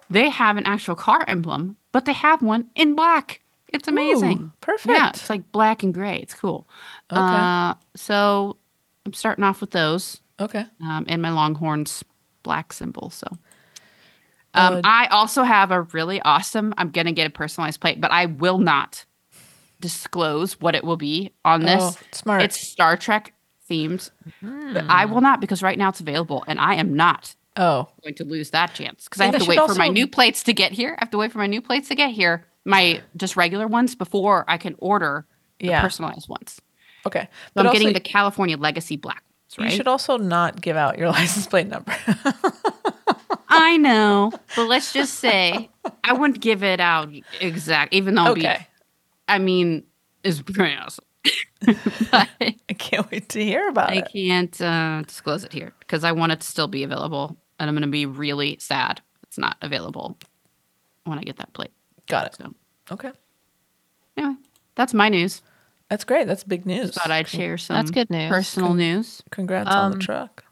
they 0.09 0.29
have 0.29 0.57
an 0.57 0.65
actual 0.67 0.95
car 0.95 1.25
emblem, 1.27 1.77
but 1.93 2.05
they 2.05 2.13
have 2.13 2.43
one 2.43 2.71
in 2.75 2.95
black. 2.95 3.41
It's 3.73 3.87
amazing. 3.89 4.39
Ooh, 4.39 4.53
perfect. 4.61 4.93
Yeah, 4.93 5.11
it's 5.11 5.31
like 5.31 5.53
black 5.53 5.83
and 5.83 5.95
gray. 5.95 6.17
It's 6.19 6.35
cool. 6.35 6.69
Okay. 7.13 7.21
Uh, 7.21 7.75
so 7.95 8.57
I'm 9.07 9.13
starting 9.13 9.45
off 9.45 9.61
with 9.61 9.71
those 9.71 10.21
Okay. 10.41 10.65
um, 10.83 11.05
and 11.09 11.23
my 11.23 11.31
Longhorns 11.31 12.05
black 12.43 12.73
symbol. 12.73 13.11
So. 13.11 13.27
Um, 14.53 14.75
Uh, 14.75 14.81
I 14.83 15.07
also 15.09 15.45
have 15.45 15.71
a 15.71 15.83
really 15.83 16.21
awesome. 16.23 16.75
I'm 16.77 16.91
gonna 16.91 17.13
get 17.13 17.27
a 17.27 17.31
personalized 17.31 17.81
plate, 17.81 18.01
but 18.01 18.11
I 18.11 18.27
will 18.27 18.59
not 18.59 19.05
disclose 19.81 20.61
what 20.61 20.75
it 20.75 20.83
will 20.85 20.97
be 20.97 21.33
on 21.45 21.63
this. 21.63 21.81
Oh, 21.81 21.97
smart. 22.13 22.43
It's 22.43 22.59
Star 22.61 22.97
Trek 22.97 23.33
themed. 23.71 24.11
But 24.43 24.85
I 24.89 25.05
will 25.05 25.21
not 25.21 25.41
because 25.41 25.63
right 25.63 25.79
now 25.79 25.89
it's 25.91 26.01
available, 26.01 26.45
and 26.49 26.59
I 26.59 26.75
am 26.75 26.95
not 26.95 27.37
oh, 27.61 27.89
I'm 27.89 28.03
going 28.03 28.15
to 28.17 28.25
lose 28.25 28.51
that 28.51 28.75
chance 28.75 29.05
because 29.05 29.21
I 29.21 29.27
have 29.27 29.39
to 29.39 29.45
wait 29.49 29.61
for 29.61 29.75
my 29.75 29.89
new 29.89 30.07
plates 30.09 30.43
to 30.45 30.53
get 30.53 30.73
here. 30.73 30.97
I 30.99 31.05
have 31.05 31.11
to 31.11 31.19
wait 31.19 31.31
for 31.31 31.39
my 31.39 31.47
new 31.47 31.61
plates 31.63 31.87
to 31.89 31.95
get 31.95 32.11
here. 32.11 32.45
My 32.65 33.01
just 33.17 33.37
regular 33.37 33.67
ones 33.69 33.95
before 33.95 34.45
I 34.49 34.57
can 34.59 34.75
order 34.79 35.27
the 35.61 35.69
Yeah. 35.69 35.81
personalized 35.83 36.29
ones. 36.29 36.61
okay. 37.07 37.29
But 37.55 37.61
I'm 37.61 37.67
also, 37.69 37.79
getting 37.79 37.93
the 37.95 38.01
California 38.01 38.57
Legacy 38.57 38.97
black 38.97 39.23
ones, 39.59 39.73
you 39.73 39.77
should 39.77 39.89
also 39.89 40.17
not 40.17 40.61
give 40.61 40.77
out 40.77 40.99
your 40.99 41.09
license 41.19 41.47
plate 41.47 41.67
number. 41.69 41.95
I 43.49 43.77
know, 43.79 44.33
but 44.57 44.67
let's 44.69 44.93
just 44.93 45.15
say 45.15 45.71
I 46.05 46.13
wouldn't 46.13 46.41
give 46.41 46.63
it 46.63 46.81
out 46.81 47.11
exact, 47.41 47.93
even 47.93 48.15
though 48.15 48.27
it'd 48.27 48.35
be, 48.37 48.47
okay. 48.47 48.67
I 49.29 49.39
mean, 49.39 49.85
it's 50.23 50.41
pretty 50.41 50.77
awesome. 50.77 51.05
I 52.13 52.55
can't 52.79 53.11
wait 53.11 53.29
to 53.31 53.45
hear 53.45 53.69
about 53.69 53.91
I 53.91 53.95
it. 53.97 54.05
I 54.05 54.09
can't 54.11 54.61
uh, 54.61 55.03
disclose 55.03 55.45
it 55.45 55.53
here 55.53 55.73
because 55.81 56.05
I 56.05 56.13
want 56.13 56.33
it 56.33 56.41
to 56.41 56.47
still 56.47 56.69
be 56.69 56.83
available, 56.85 57.37
and 57.61 57.69
I'm 57.69 57.75
going 57.77 57.83
to 57.83 57.89
be 57.89 58.07
really 58.07 58.57
sad 58.59 59.01
if 59.19 59.23
it's 59.29 59.39
not 59.39 59.57
available 59.63 60.19
when 61.05 61.19
I 61.19 61.23
get 61.23 61.37
that 61.37 61.53
plate. 61.53 61.71
Got 62.09 62.27
it. 62.27 62.35
So 62.37 62.55
Okay. 62.91 63.13
anyway, 64.17 64.35
that's 64.75 64.93
my 64.95 65.09
news. 65.09 65.43
That's 65.89 66.05
great. 66.05 66.27
That's 66.27 66.45
big 66.45 66.67
news. 66.67 66.95
Thought 66.95 67.11
I'd 67.11 67.29
share 67.29 67.59
some 67.59 67.75
That's 67.77 67.91
good 67.91 68.11
news. 68.11 68.29
personal 68.31 68.75
news. 68.75 69.23
Congrats 69.31 69.69
on 69.71 69.91
the 69.93 69.97
Um, 69.97 70.01
truck. 70.01 70.45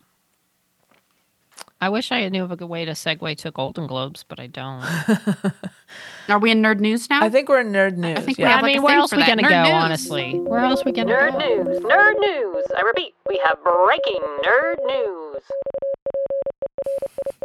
I 1.80 1.90
wish 1.90 2.10
I 2.10 2.28
knew 2.28 2.42
of 2.42 2.50
a 2.50 2.56
good 2.56 2.68
way 2.68 2.84
to 2.84 2.90
segue 2.92 3.36
to 3.38 3.52
Golden 3.52 3.86
Globes, 3.86 4.24
but 4.26 4.40
I 4.40 4.48
don't. 4.48 4.84
Are 6.28 6.40
we 6.40 6.50
in 6.50 6.60
nerd 6.60 6.80
news 6.80 7.08
now? 7.08 7.22
I 7.22 7.28
think 7.30 7.48
we're 7.48 7.60
in 7.60 7.68
nerd 7.70 7.96
news. 7.96 8.18
I 8.18 8.20
think 8.20 8.38
we 8.38 8.42
yeah. 8.42 8.50
have 8.50 8.58
I 8.58 8.62
like 8.62 8.72
a 8.72 8.78
mean, 8.78 8.82
where 8.82 8.98
else 8.98 9.10
for 9.10 9.16
we 9.16 9.24
gonna 9.26 9.42
go? 9.42 9.62
news. 9.62 9.72
Honestly, 9.72 10.34
where 10.40 10.58
else 10.58 10.80
are 10.80 10.84
we 10.86 10.92
gonna 10.92 11.12
Nerd 11.12 11.32
go? 11.32 11.38
news, 11.38 11.78
nerd 11.84 12.18
news. 12.18 12.64
I 12.76 12.80
repeat, 12.80 13.14
we 13.28 13.40
have 13.46 13.62
breaking 13.62 14.20
nerd 14.44 14.84
news. 14.86 15.42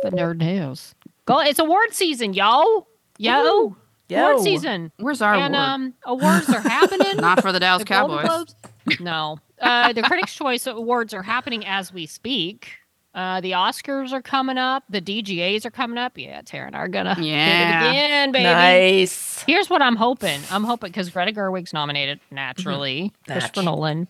The 0.03 0.09
nerd 0.11 0.37
news. 0.37 0.95
Go! 1.25 1.39
It's 1.39 1.59
award 1.59 1.93
season, 1.93 2.33
yo, 2.33 2.87
yo. 3.17 3.75
Yo. 4.09 4.19
Award 4.31 4.41
season. 4.43 4.91
Where's 4.97 5.21
our 5.21 5.33
and 5.33 5.55
award? 5.55 5.69
um, 5.69 5.93
awards 6.03 6.49
are 6.49 6.59
happening. 6.61 7.15
Not 7.17 7.41
for 7.41 7.51
the 7.51 7.59
Dallas 7.59 7.79
The 7.81 7.85
Cowboys. 7.85 8.53
No. 8.99 9.39
Uh, 9.61 9.93
the 9.93 10.01
Critics' 10.03 10.35
Choice 10.35 10.67
Awards 10.67 11.13
are 11.13 11.23
happening 11.23 11.65
as 11.65 11.93
we 11.93 12.05
speak. 12.05 12.73
Uh, 13.15 13.39
the 13.41 13.51
Oscars 13.51 14.11
are 14.11 14.21
coming 14.21 14.57
up. 14.57 14.83
The 14.89 14.99
DGAs 14.99 15.65
are 15.65 15.71
coming 15.71 15.97
up. 15.97 16.17
Yeah, 16.17 16.41
Tara 16.41 16.67
and 16.67 16.75
I 16.75 16.79
are 16.79 16.87
gonna 16.89 17.15
hit 17.15 17.25
Yeah. 17.25 17.85
it 17.85 17.89
again, 17.91 18.31
baby. 18.33 18.43
Nice. 18.43 19.43
Here's 19.47 19.69
what 19.69 19.81
I'm 19.81 19.95
hoping. 19.95 20.41
I'm 20.51 20.63
hoping 20.65 20.89
because 20.89 21.09
Greta 21.09 21.31
Gerwig's 21.31 21.71
nominated 21.73 22.19
naturally. 22.29 23.13
Christopher 23.25 23.61
Natch. 23.61 23.65
Nolan. 23.65 24.07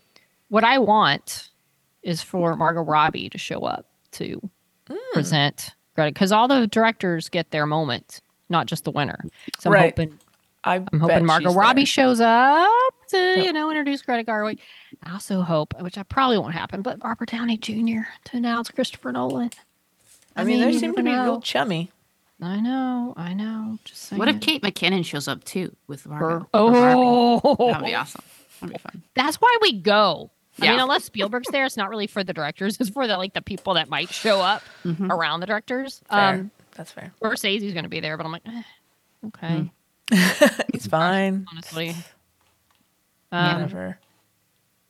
What 0.50 0.64
I 0.64 0.80
want 0.80 1.50
is 2.02 2.22
for 2.22 2.56
Margot 2.56 2.82
Robbie 2.82 3.30
to 3.30 3.38
show 3.38 3.60
up 3.62 3.86
to. 4.14 4.42
Present 5.14 5.72
Greta 5.96 6.12
because 6.12 6.32
all 6.32 6.48
the 6.48 6.68
directors 6.68 7.30
get 7.30 7.52
their 7.52 7.66
moment, 7.66 8.22
not 8.50 8.66
just 8.68 8.84
the 8.84 8.92
winner. 8.92 9.24
So 9.60 9.70
I'm 9.70 9.74
Right. 9.74 9.84
hoping 9.98 10.20
I 10.66 10.76
I'm 10.94 11.00
hoping 11.00 11.26
Margot 11.26 11.50
she's 11.50 11.56
Robbie 11.58 11.82
there. 11.82 11.86
shows 11.86 12.22
up 12.22 12.70
to, 13.10 13.18
Yep. 13.18 13.46
you 13.46 13.52
know, 13.54 13.70
introduce 13.70 14.02
Greta 14.02 14.24
Gerwig. 14.24 14.60
I 15.04 15.12
also 15.12 15.42
hope, 15.42 15.74
which 15.82 15.98
I 15.98 16.04
probably 16.04 16.38
won't 16.38 16.54
happen, 16.54 16.82
but 16.82 17.04
Robert 17.04 17.30
Downey 17.32 17.58
Jr. 17.58 18.04
to 18.26 18.38
announce 18.38 18.72
Christopher 18.72 19.12
Nolan. 19.12 19.50
I 20.38 20.44
mean, 20.46 20.62
they 20.62 20.72
you 20.72 20.80
seem 20.80 20.96
to 20.96 21.04
never 21.04 21.18
be 21.18 21.24
real 21.32 21.42
chummy. 21.42 21.92
I 22.42 22.60
know, 22.62 23.14
I 23.18 23.34
know. 23.34 23.78
Just 23.86 24.04
saying. 24.04 24.18
What 24.20 24.28
if 24.30 24.40
Kate 24.42 24.62
McKinnon 24.62 25.06
shows 25.06 25.28
up 25.28 25.44
too 25.44 25.76
with 25.88 26.08
Margot? 26.08 26.26
Or- 26.36 26.48
oh, 26.54 27.40
That 27.72 27.82
would 27.82 27.86
be 27.88 27.96
oh. 27.96 28.00
awesome. 28.00 28.24
That'd 28.62 28.74
be 28.76 28.80
fun. 28.80 29.04
that's 29.16 29.38
why 29.42 29.58
we 29.62 29.74
go. 29.74 30.32
I 30.62 30.70
mean, 30.72 30.80
unless 30.80 31.04
Spielberg's 31.06 31.48
there, 31.52 31.66
it's 31.66 31.78
not 31.78 31.90
really 31.90 32.08
for 32.08 32.24
the 32.24 32.34
directors. 32.34 32.78
It's 32.80 32.90
for 32.90 33.08
the 33.08 33.18
like 33.18 33.34
the 33.34 33.42
people 33.42 33.74
that 33.74 33.90
might 33.90 34.10
show 34.10 34.40
up 34.42 34.62
Mhm. 34.86 35.10
around 35.12 35.40
the 35.40 35.46
directors. 35.48 36.02
Fair. 36.10 36.20
Um, 36.36 36.52
That's 36.76 36.92
fair. 36.92 37.12
Or 37.22 37.32
Scorsese's 37.34 37.74
going 37.74 37.84
to 37.84 37.90
be 37.90 38.00
there, 38.00 38.18
but 38.18 38.26
I'm 38.26 38.32
like, 38.32 38.44
eh, 38.48 38.62
okay, 39.28 39.72
He's 40.74 40.88
fine. 40.88 41.46
honestly. 41.52 41.96
Um, 43.32 43.54
Whatever. 43.62 43.98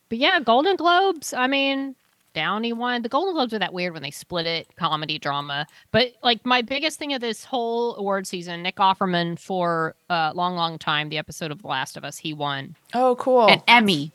But 0.08 0.18
yeah, 0.18 0.40
Golden 0.40 0.76
Globes. 0.76 1.32
I 1.32 1.46
mean, 1.46 1.94
Downey 2.34 2.72
won. 2.72 3.02
The 3.02 3.08
Golden 3.08 3.32
Globes 3.34 3.54
are 3.54 3.58
that 3.58 3.72
weird 3.72 3.92
when 3.94 4.02
they 4.02 4.10
split 4.10 4.46
it, 4.46 4.68
comedy, 4.76 5.18
drama. 5.18 5.66
But 5.92 6.12
like 6.22 6.44
my 6.44 6.60
biggest 6.62 6.98
thing 6.98 7.14
of 7.14 7.20
this 7.20 7.44
whole 7.44 7.96
award 7.96 8.26
season, 8.26 8.62
Nick 8.62 8.76
Offerman 8.76 9.38
for 9.38 9.94
a 10.10 10.12
uh, 10.12 10.32
long, 10.34 10.56
long 10.56 10.78
time, 10.78 11.08
the 11.08 11.18
episode 11.18 11.50
of 11.50 11.62
The 11.62 11.68
Last 11.68 11.96
of 11.96 12.04
Us, 12.04 12.18
he 12.18 12.34
won. 12.34 12.76
Oh, 12.92 13.16
cool. 13.16 13.48
An 13.48 13.62
Emmy. 13.66 14.10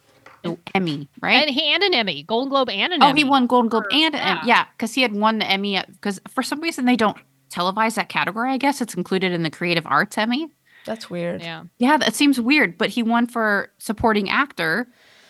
Oh, 0.45 0.57
Emmy, 0.73 1.09
right? 1.21 1.45
And 1.47 1.49
he 1.49 1.73
and 1.73 1.83
an 1.83 1.93
Emmy, 1.93 2.23
Golden 2.23 2.49
Globe 2.49 2.69
and 2.69 2.93
an 2.93 3.01
Emmy. 3.01 3.05
oh, 3.05 3.09
Emmy. 3.09 3.21
he 3.21 3.29
won 3.29 3.47
Golden 3.47 3.69
Globe 3.69 3.85
for- 3.85 3.93
and 3.93 4.15
an 4.15 4.21
yeah. 4.21 4.41
yeah, 4.45 4.65
because 4.77 4.93
he 4.93 5.01
had 5.01 5.13
won 5.13 5.39
the 5.39 5.45
Emmy. 5.45 5.81
Because 5.87 6.19
for 6.29 6.41
some 6.43 6.61
reason 6.61 6.85
they 6.85 6.95
don't 6.95 7.17
televise 7.51 7.95
that 7.95 8.09
category. 8.09 8.51
I 8.51 8.57
guess 8.57 8.79
it's 8.81 8.93
included 8.93 9.31
in 9.31 9.43
the 9.43 9.49
Creative 9.49 9.85
Arts 9.85 10.17
Emmy. 10.17 10.47
That's 10.85 11.09
weird. 11.09 11.41
Yeah. 11.41 11.63
Yeah, 11.77 11.97
that 11.97 12.15
seems 12.15 12.39
weird, 12.39 12.77
but 12.77 12.89
he 12.89 13.03
won 13.03 13.27
for 13.27 13.69
supporting 13.79 14.29
actor, 14.29 14.87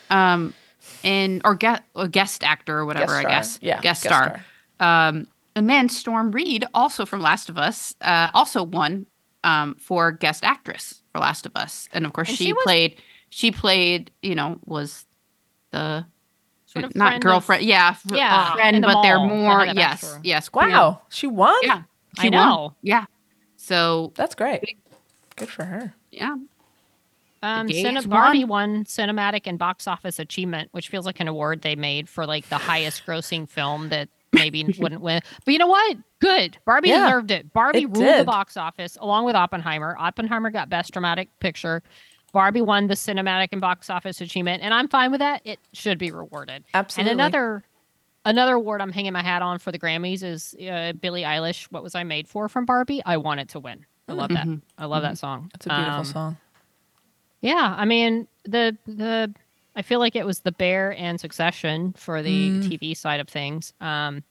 um, 0.10 0.54
in 1.04 1.42
or, 1.44 1.56
ge- 1.56 1.82
or 1.96 2.08
guest 2.08 2.44
actor 2.44 2.78
or 2.80 2.86
whatever. 2.86 3.14
I 3.16 3.22
star. 3.22 3.30
guess. 3.32 3.60
Yeah, 3.62 3.82
guest, 3.82 4.04
guest 4.04 4.16
star. 4.16 4.46
Um, 4.80 5.28
and 5.56 5.70
then 5.70 5.90
Storm 5.90 6.32
Reid, 6.32 6.66
also 6.74 7.06
from 7.06 7.22
Last 7.22 7.50
of 7.50 7.58
Us, 7.58 7.96
uh, 8.02 8.30
also 8.34 8.64
won 8.64 9.06
um, 9.44 9.76
for 9.80 10.12
guest 10.12 10.44
actress 10.44 11.02
for 11.12 11.20
Last 11.20 11.46
of 11.46 11.56
Us, 11.56 11.90
and 11.94 12.06
of 12.06 12.14
course 12.14 12.30
And 12.30 12.38
she, 12.38 12.46
she 12.46 12.54
was- 12.54 12.64
played. 12.64 13.02
She 13.30 13.52
played, 13.52 14.12
you 14.22 14.36
know, 14.36 14.60
was 14.66 15.06
the 15.72 16.06
Sort 16.66 16.86
of 16.86 16.96
not 16.96 17.06
friend 17.10 17.16
of- 17.18 17.22
girlfriend, 17.30 17.64
yeah, 17.64 17.96
Yeah, 18.12 18.52
in 18.52 18.58
friend, 18.58 18.84
the 18.84 18.88
but 18.88 19.02
they're 19.02 19.20
more, 19.20 19.66
yes, 19.66 20.04
backstory. 20.04 20.20
yes, 20.24 20.50
queer. 20.50 20.70
Wow. 20.70 21.02
She 21.10 21.26
won? 21.28 21.56
yeah, 21.64 21.84
I 22.18 22.22
she 22.22 22.30
won. 22.30 22.32
know. 22.32 22.76
yeah. 22.82 23.06
So 23.56 24.14
That's 24.16 24.36
great. 24.36 24.78
Good 25.36 25.50
for 25.50 25.64
her. 25.66 25.94
yeah, 26.12 26.36
Um, 27.42 27.68
gays 27.68 27.86
Cine- 27.86 28.10
Barbie 28.10 28.44
won 28.46 28.84
cinematic 28.86 29.42
and 29.46 29.58
box 29.58 29.88
office 29.88 30.20
achievement, 30.20 30.70
which 30.74 30.90
feels 30.90 31.06
like 31.06 31.20
an 31.20 31.28
award 31.28 31.62
they 31.62 31.76
made 31.76 32.10
for 32.10 32.26
like 32.26 32.48
the 32.50 32.58
highest 32.58 33.06
grossing 33.06 33.48
film 33.50 33.90
that 33.90 34.10
maybe 34.34 34.64
wouldn't 34.80 35.02
win. 35.02 35.22
But 35.46 35.52
you 35.52 35.58
know 35.58 35.68
what? 35.68 35.98
Good. 36.20 36.58
Barbie 36.66 36.90
Yeah, 36.90 37.06
deserved 37.06 37.32
it. 37.32 37.52
Barbie 37.54 37.84
it 37.84 37.90
ruled 37.98 38.20
the 38.20 38.24
box 38.26 38.58
office 38.58 38.98
along 39.00 39.26
with 39.26 39.36
Oppenheimer. 39.36 39.96
Oppenheimer 39.98 40.52
got 40.52 40.70
best 40.70 40.92
dramatic 40.92 41.30
picture. 41.40 41.82
Barbie 42.32 42.62
won 42.62 42.88
the 42.88 42.94
cinematic 42.96 43.50
and 43.52 43.62
box 43.62 43.90
office 43.90 44.22
achievement, 44.22 44.64
and 44.64 44.74
I'm 44.74 44.88
fine 44.88 45.12
with 45.12 45.20
that. 45.20 45.42
It 45.46 45.60
should 45.74 45.98
be 45.98 46.12
rewarded. 46.12 46.64
Absolutely. 46.74 47.12
And 47.12 47.20
another 47.20 47.64
another 48.26 48.56
award 48.56 48.82
I'm 48.82 48.92
hanging 48.92 49.14
my 49.14 49.24
hat 49.24 49.42
on 49.42 49.60
for 49.60 49.72
the 49.72 49.80
Grammys 49.80 50.24
is 50.24 50.54
uh, 50.56 50.94
Billie 50.94 51.24
Eilish. 51.24 51.66
What 51.72 51.84
was 51.84 51.96
I 51.96 52.04
made 52.04 52.28
for 52.28 52.48
from 52.50 52.66
Barbie? 52.66 53.02
I 53.06 53.18
want 53.18 53.40
it 53.40 53.50
to 53.50 53.60
win. 53.60 53.86
I 54.08 54.14
love 54.14 54.30
that. 54.30 54.46
Mhm. 54.48 54.62
I 54.78 54.86
love 54.86 55.04
that 55.04 55.18
song. 55.18 55.52
It's 55.54 55.66
a 55.66 55.70
beautiful 55.70 56.00
Um, 56.00 56.06
song. 56.06 56.38
yeah, 57.42 57.76
I 57.78 57.86
mean 57.86 58.28
the 58.44 58.78
the 58.86 59.34
I 59.76 59.82
feel 59.82 60.00
like 60.00 60.16
it 60.16 60.26
was 60.26 60.40
the 60.40 60.52
Bear 60.52 60.96
and 60.98 61.20
Succession 61.20 61.94
for 61.94 62.22
the 62.22 62.50
Mm. 62.50 62.64
TV 62.70 62.94
side 62.98 63.20
of 63.20 63.30
things. 63.30 63.72
Um, 63.80 64.24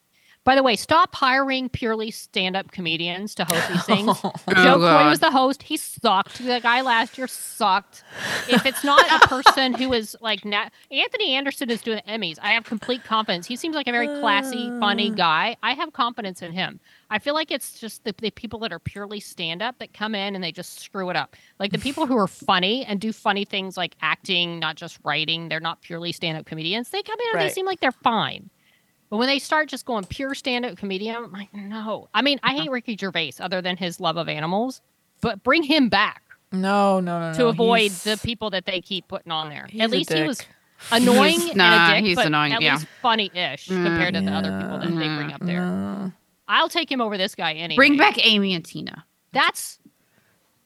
by 0.45 0.55
the 0.55 0.63
way, 0.63 0.75
stop 0.75 1.13
hiring 1.13 1.69
purely 1.69 2.11
stand-up 2.11 2.71
comedians 2.71 3.35
to 3.35 3.45
host 3.45 3.69
these 3.69 3.83
things. 3.83 4.17
Oh, 4.49 4.53
Jo 4.63 4.75
Koy 4.77 5.03
Oh, 5.03 5.09
was 5.09 5.19
the 5.19 5.31
host. 5.31 5.63
He 5.63 5.77
sucked. 5.77 6.43
The 6.43 6.59
guy 6.61 6.81
last 6.81 7.17
year 7.17 7.27
sucked. 7.27 8.03
If 8.47 8.65
it's 8.65 8.83
not 8.83 9.05
a 9.11 9.27
person 9.27 9.73
who 9.73 9.93
is 9.93 10.15
like 10.21 10.43
na- 10.45 10.69
Anthony 10.91 11.33
Anderson 11.33 11.69
is 11.69 11.81
doing 11.81 12.01
Emmys, 12.07 12.37
I 12.41 12.51
have 12.51 12.63
complete 12.63 13.03
confidence. 13.03 13.45
He 13.45 13.55
seems 13.55 13.75
like 13.75 13.87
a 13.87 13.91
very 13.91 14.07
classy, 14.07 14.69
funny 14.79 15.11
uh. 15.11 15.15
guy. 15.15 15.57
I 15.61 15.73
have 15.73 15.93
confidence 15.93 16.41
in 16.41 16.51
him. 16.51 16.79
I 17.09 17.19
feel 17.19 17.33
like 17.33 17.51
it's 17.51 17.79
just 17.79 18.03
the, 18.03 18.13
the 18.17 18.31
people 18.31 18.59
that 18.59 18.71
are 18.71 18.79
purely 18.79 19.19
stand-up 19.19 19.77
that 19.79 19.93
come 19.93 20.15
in 20.15 20.35
and 20.35 20.43
they 20.43 20.51
just 20.51 20.79
screw 20.79 21.09
it 21.09 21.15
up. 21.15 21.35
Like 21.59 21.71
the 21.71 21.79
people 21.79 22.05
who 22.07 22.17
are 22.17 22.27
funny 22.27 22.85
and 22.85 22.99
do 22.99 23.11
funny 23.13 23.45
things 23.45 23.77
like 23.77 23.95
acting, 24.01 24.59
not 24.59 24.75
just 24.75 24.99
writing. 25.03 25.49
They're 25.49 25.59
not 25.59 25.81
purely 25.81 26.11
stand-up 26.11 26.45
comedians. 26.45 26.89
They 26.89 27.03
come 27.03 27.19
in 27.19 27.39
and 27.39 27.41
they 27.47 27.53
seem 27.53 27.65
like 27.65 27.79
they're 27.81 27.91
fine. 27.91 28.49
But 29.09 29.17
when 29.17 29.27
they 29.27 29.39
start 29.39 29.69
just 29.69 29.85
going 29.85 30.03
pure 30.05 30.35
stand-up 30.35 30.77
comedian, 30.77 31.15
I'm 31.15 31.31
like, 31.31 31.53
no. 31.53 32.09
I 32.13 32.21
mean, 32.21 32.39
I 32.43 32.53
hate 32.55 32.69
Ricky 32.69 32.95
Gervais 32.95 33.33
other 33.39 33.61
than 33.61 33.75
his 33.77 33.99
love 33.99 34.17
of 34.17 34.29
animals, 34.29 34.81
but 35.21 35.41
bring 35.43 35.63
him 35.63 35.89
back 35.89 36.21
No, 36.51 36.99
no, 36.99 37.19
no, 37.19 37.31
no. 37.31 37.37
to 37.37 37.47
avoid 37.47 37.81
he's- 37.91 38.03
the 38.03 38.17
people 38.17 38.51
that 38.51 38.65
they 38.65 38.81
keep 38.81 39.07
putting 39.07 39.31
on 39.31 39.49
there. 39.49 39.67
At 39.79 39.89
least 39.89 40.13
he 40.13 40.21
was 40.23 40.41
annoying 40.91 41.39
He's- 41.39 41.49
and 41.49 41.57
nah, 41.57 41.91
a 41.91 41.95
dick, 41.95 42.05
he's 42.05 42.15
but 42.17 42.27
annoying, 42.27 42.53
at 42.53 42.61
yeah. 42.61 42.73
least 42.75 42.87
funny-ish 43.01 43.67
Mm, 43.67 43.83
compared 43.85 44.13
to 44.13 44.21
the 44.21 44.31
other 44.31 44.51
people 44.61 44.77
that 44.79 44.87
they 44.89 45.15
bring 45.15 45.33
up 45.33 45.41
there. 45.41 45.65
No. 45.65 46.11
I'll 46.47 46.69
take 46.69 46.91
him 46.91 47.01
over 47.01 47.17
this 47.17 47.33
guy 47.35 47.53
anyway. 47.53 47.75
bring 47.77 47.97
back 47.97 48.23
Amy 48.25 48.53
and 48.53 48.63
Tina. 48.65 49.05
That's 49.33 49.79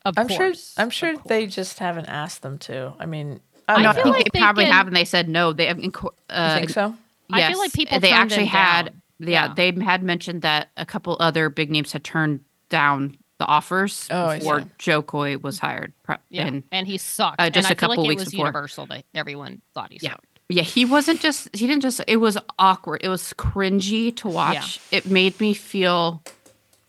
of 0.06 0.18
I'm 0.18 0.28
sure. 0.28 0.38
course, 0.38 0.76
I'm 0.78 0.90
sure 0.90 1.16
they 1.28 1.48
just 1.48 1.80
haven't 1.80 2.08
asked 2.08 2.42
them 2.42 2.58
to. 2.60 2.94
I 3.00 3.06
mean, 3.06 3.40
I 3.70 3.76
I, 3.76 3.82
no, 3.84 3.90
I 3.90 3.94
don't 3.94 3.96
feel 3.96 4.04
think 4.04 4.16
like 4.18 4.32
they 4.34 4.40
they 4.40 4.44
probably 4.44 4.64
can- 4.66 4.74
have, 4.74 4.88
and 4.88 4.96
they 4.96 5.06
said 5.06 5.30
no. 5.30 5.54
They 5.54 5.68
have. 5.68 5.78
inco- 5.78 6.04
You 6.04 6.12
Uh, 6.30 6.56
think 6.58 6.70
so? 6.72 6.96
I 7.32 7.50
feel 7.50 7.60
like 7.60 7.74
people 7.74 8.00
They 8.00 8.12
actually 8.12 8.46
had. 8.46 8.94
Yeah, 9.20 9.48
Yeah. 9.48 9.54
they 9.56 9.72
had 9.84 10.04
mentioned 10.04 10.42
that 10.42 10.70
a 10.78 10.86
couple 10.86 11.16
other 11.20 11.50
big 11.50 11.70
names 11.72 11.92
had 11.94 12.04
turned 12.04 12.42
down 12.70 13.18
the 13.40 13.46
offers 13.46 14.08
Oh, 14.12 14.38
before. 14.38 14.64
Jo 14.78 15.02
Koy 15.02 15.38
was 15.38 15.60
hired. 15.60 15.94
Yeah, 16.30 16.48
And 16.48 16.64
and, 16.72 16.88
he 16.88 16.98
sucked. 16.98 17.40
uh, 17.40 17.44
and 17.46 17.54
just 17.54 17.70
I 17.70 17.72
a 17.74 17.76
feel 17.76 17.90
couple 17.90 18.04
like 18.04 18.10
weeks 18.10 18.22
it 18.22 18.26
was 18.26 18.32
before. 18.32 18.46
universal 18.48 18.86
that 18.88 19.06
everyone 19.16 19.62
thought 19.74 19.92
he 19.92 20.00
Yeah. 20.02 20.12
sucked. 20.12 20.26
Yeah, 20.50 20.64
he 20.64 20.84
wasn't 20.86 21.20
just 21.22 21.56
he 21.56 21.66
didn't 21.68 21.82
just 21.82 22.02
it 22.08 22.18
was 22.18 22.38
awkward. 22.60 23.02
It 23.04 23.10
was 23.10 23.34
cringy 23.38 24.16
to 24.18 24.28
watch. 24.28 24.80
It 24.92 25.06
made 25.06 25.40
me 25.40 25.54
feel 25.54 26.22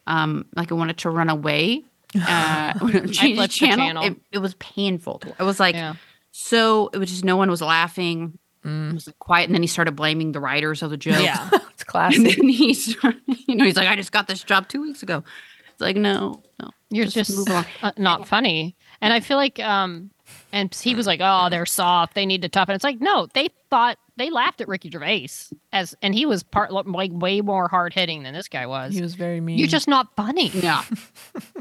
um 0.06 0.46
like 0.56 0.70
I 0.72 0.74
wanted 0.74 0.98
to 0.98 1.10
run 1.10 1.30
away. 1.30 1.84
Uh 2.14 2.74
when 2.80 2.96
I 2.96 3.06
changed 3.12 3.40
the 3.42 3.48
channel. 3.48 3.76
channel. 3.86 4.04
It, 4.04 4.16
it 4.32 4.38
was 4.38 4.54
painful. 4.54 5.22
It 5.38 5.42
was 5.44 5.60
like 5.60 5.74
Yeah. 5.76 5.94
so 6.32 6.90
it 6.92 6.98
was 6.98 7.10
just 7.10 7.24
no 7.24 7.36
one 7.36 7.48
was 7.50 7.62
laughing. 7.62 8.38
Mm. 8.64 8.90
It 8.90 8.94
was 8.94 9.06
like, 9.06 9.18
quiet 9.18 9.44
and 9.46 9.54
then 9.54 9.62
he 9.62 9.66
started 9.68 9.92
blaming 9.92 10.32
the 10.32 10.40
writers 10.40 10.82
of 10.82 10.90
the 10.90 10.96
joke. 10.96 11.22
Yeah. 11.22 11.50
It's 11.74 11.82
And 11.82 11.86
classic. 11.88 12.36
then 12.36 12.48
he 12.48 12.72
started, 12.72 13.20
you 13.26 13.56
know, 13.56 13.64
he's 13.64 13.76
like, 13.76 13.88
I 13.88 13.96
just 13.96 14.12
got 14.12 14.28
this 14.28 14.42
job 14.44 14.68
two 14.68 14.80
weeks 14.80 15.02
ago. 15.02 15.24
It's 15.72 15.80
like, 15.80 15.96
no, 15.96 16.42
no. 16.60 16.70
You're 16.90 17.06
Just 17.06 17.46
just, 17.46 17.50
uh, 17.82 17.90
not 17.96 18.28
funny. 18.28 18.76
And 19.00 19.12
I 19.12 19.18
feel 19.20 19.36
like, 19.36 19.58
um, 19.58 20.10
and 20.52 20.72
he 20.72 20.94
was 20.94 21.06
like, 21.08 21.18
"Oh, 21.22 21.48
they're 21.50 21.66
soft. 21.66 22.14
They 22.14 22.24
need 22.26 22.42
to 22.42 22.48
toughen." 22.48 22.74
It's 22.76 22.84
like, 22.84 23.00
no, 23.00 23.26
they 23.34 23.48
thought 23.70 23.98
they 24.16 24.30
laughed 24.30 24.60
at 24.60 24.68
Ricky 24.68 24.88
Gervais 24.90 25.28
as, 25.72 25.94
and 26.00 26.14
he 26.14 26.24
was 26.26 26.42
part 26.44 26.72
like 26.72 27.10
way 27.12 27.40
more 27.40 27.66
hard 27.68 27.92
hitting 27.92 28.22
than 28.22 28.32
this 28.32 28.46
guy 28.48 28.66
was. 28.66 28.94
he 28.94 29.02
was 29.02 29.16
very 29.16 29.40
mean. 29.40 29.58
You're 29.58 29.66
just 29.68 29.88
not 29.88 30.14
funny. 30.16 30.48
Yeah. 30.50 30.82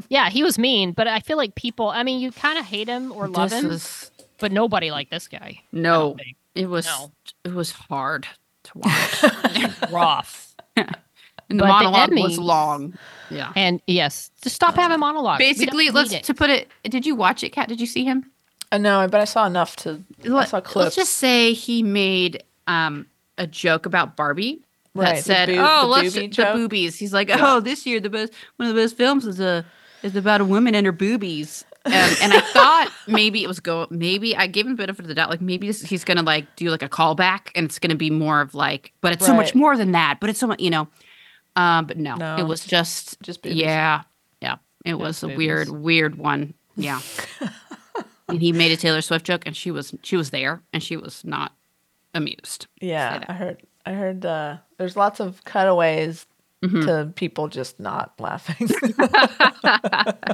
Yeah, 0.08 0.30
he 0.30 0.42
was 0.44 0.58
mean, 0.58 0.92
but 0.92 1.08
I 1.08 1.18
feel 1.20 1.36
like 1.36 1.56
people. 1.56 1.88
I 1.88 2.04
mean, 2.04 2.20
you 2.20 2.30
kind 2.30 2.56
of 2.58 2.64
hate 2.64 2.88
him 2.88 3.10
or 3.12 3.26
love 3.26 3.50
this 3.50 3.62
him, 3.62 3.68
was 3.68 4.10
but 4.38 4.52
nobody 4.52 4.90
liked 4.92 5.10
this 5.10 5.26
guy. 5.28 5.60
no. 5.72 6.16
Think. 6.54 6.64
It 6.64 6.68
was 6.68 6.86
No. 6.86 7.12
it 7.44 7.52
was 7.54 7.72
hard 7.72 8.26
to 8.64 8.70
watch. 8.78 9.90
Rough. 9.92 10.54
And 11.50 11.60
the 11.60 11.64
But 11.64 11.78
the 11.80 11.84
monologue 11.90 12.10
was 12.18 12.38
long. 12.38 12.94
Yeah. 13.28 13.52
and 13.54 13.78
yes, 13.86 14.30
just 14.40 14.56
stop 14.56 14.76
having 14.76 14.98
monologues. 14.98 15.38
Basically, 15.38 15.90
let's 15.90 16.18
to 16.26 16.32
put 16.32 16.48
it. 16.48 16.68
Did 16.84 17.04
you 17.04 17.14
watch 17.14 17.44
it, 17.44 17.50
Kat? 17.50 17.68
Did 17.68 17.82
you 17.82 17.86
see 17.86 18.02
him? 18.02 18.30
Uh, 18.72 18.78
no, 18.78 19.06
but 19.08 19.20
I 19.20 19.24
saw 19.24 19.46
enough 19.46 19.76
to. 19.76 20.02
I 20.24 20.28
Let- 20.28 20.48
saw 20.48 20.62
Let's 20.74 20.96
just 20.96 21.12
say 21.16 21.52
he 21.52 21.82
made 21.82 22.42
um 22.66 23.06
a 23.36 23.46
joke 23.46 23.84
about 23.84 24.16
Barbie. 24.16 24.62
Right, 24.94 25.08
That 25.08 25.16
the 25.16 25.22
said, 25.22 25.48
boob- 25.50 25.58
oh, 25.60 25.80
the 25.82 25.86
let's 25.88 26.16
boobie 26.16 26.34
the 26.34 26.44
boobies. 26.54 26.96
He's 26.98 27.12
like, 27.12 27.28
oh, 27.30 27.60
this 27.60 27.84
year 27.84 28.00
the 28.00 28.08
best 28.10 28.32
one 28.56 28.66
of 28.70 28.74
the 28.74 28.80
best 28.80 28.96
films 28.96 29.26
is 29.26 29.38
a 29.38 29.66
is 30.02 30.16
about 30.16 30.40
a 30.40 30.46
woman 30.46 30.74
and 30.74 30.86
her 30.86 30.92
boobies. 30.92 31.66
Um, 31.86 31.92
and 31.92 32.32
I 32.32 32.40
thought 32.40 32.90
maybe 33.06 33.42
it 33.44 33.46
was 33.46 33.60
go. 33.60 33.86
Maybe 33.90 34.34
I 34.36 34.46
gave 34.46 34.66
him 34.66 34.72
a 34.72 34.76
bit 34.76 34.88
of 34.88 34.96
the 34.96 35.14
doubt. 35.14 35.28
Like 35.28 35.40
maybe 35.42 35.66
this, 35.66 35.82
he's 35.82 36.04
gonna 36.04 36.22
like 36.22 36.56
do 36.56 36.70
like 36.70 36.82
a 36.82 36.88
callback, 36.88 37.50
and 37.54 37.66
it's 37.66 37.78
gonna 37.78 37.94
be 37.94 38.08
more 38.10 38.40
of 38.40 38.54
like, 38.54 38.92
but 39.02 39.12
it's 39.12 39.26
so 39.26 39.34
much 39.34 39.54
more 39.54 39.76
than 39.76 39.92
that. 39.92 40.18
But 40.20 40.30
it's 40.30 40.38
so 40.40 40.46
much, 40.46 40.60
you 40.60 40.70
know. 40.70 40.88
Um, 41.56 41.86
but 41.86 41.98
no, 41.98 42.16
No, 42.16 42.36
it 42.38 42.44
was 42.44 42.64
just 42.64 43.20
just 43.22 43.42
boobies. 43.42 43.58
yeah, 43.58 44.02
yeah. 44.40 44.56
It 44.84 44.94
was 44.94 45.22
a 45.22 45.28
weird, 45.28 45.68
weird 45.68 46.16
one. 46.16 46.54
Yeah. 46.76 47.00
and 48.28 48.40
he 48.40 48.52
made 48.52 48.72
a 48.72 48.76
Taylor 48.76 49.02
Swift 49.02 49.26
joke, 49.26 49.42
and 49.46 49.54
she 49.56 49.70
was 49.70 49.94
she 50.02 50.16
was 50.16 50.30
there, 50.30 50.62
and 50.72 50.82
she 50.82 50.96
was 50.96 51.22
not 51.24 51.52
amused. 52.14 52.66
yeah. 52.80 53.24
I 53.28 53.32
heard. 53.34 53.62
I 53.86 53.92
heard. 53.92 54.24
Uh, 54.24 54.56
there's 54.78 54.96
lots 54.96 55.20
of 55.20 55.44
cutaways 55.44 56.26
Mhm. 56.64 56.84
to 56.86 57.12
people 57.14 57.48
just 57.48 57.78
not 57.80 58.12
laughing. 58.18 58.68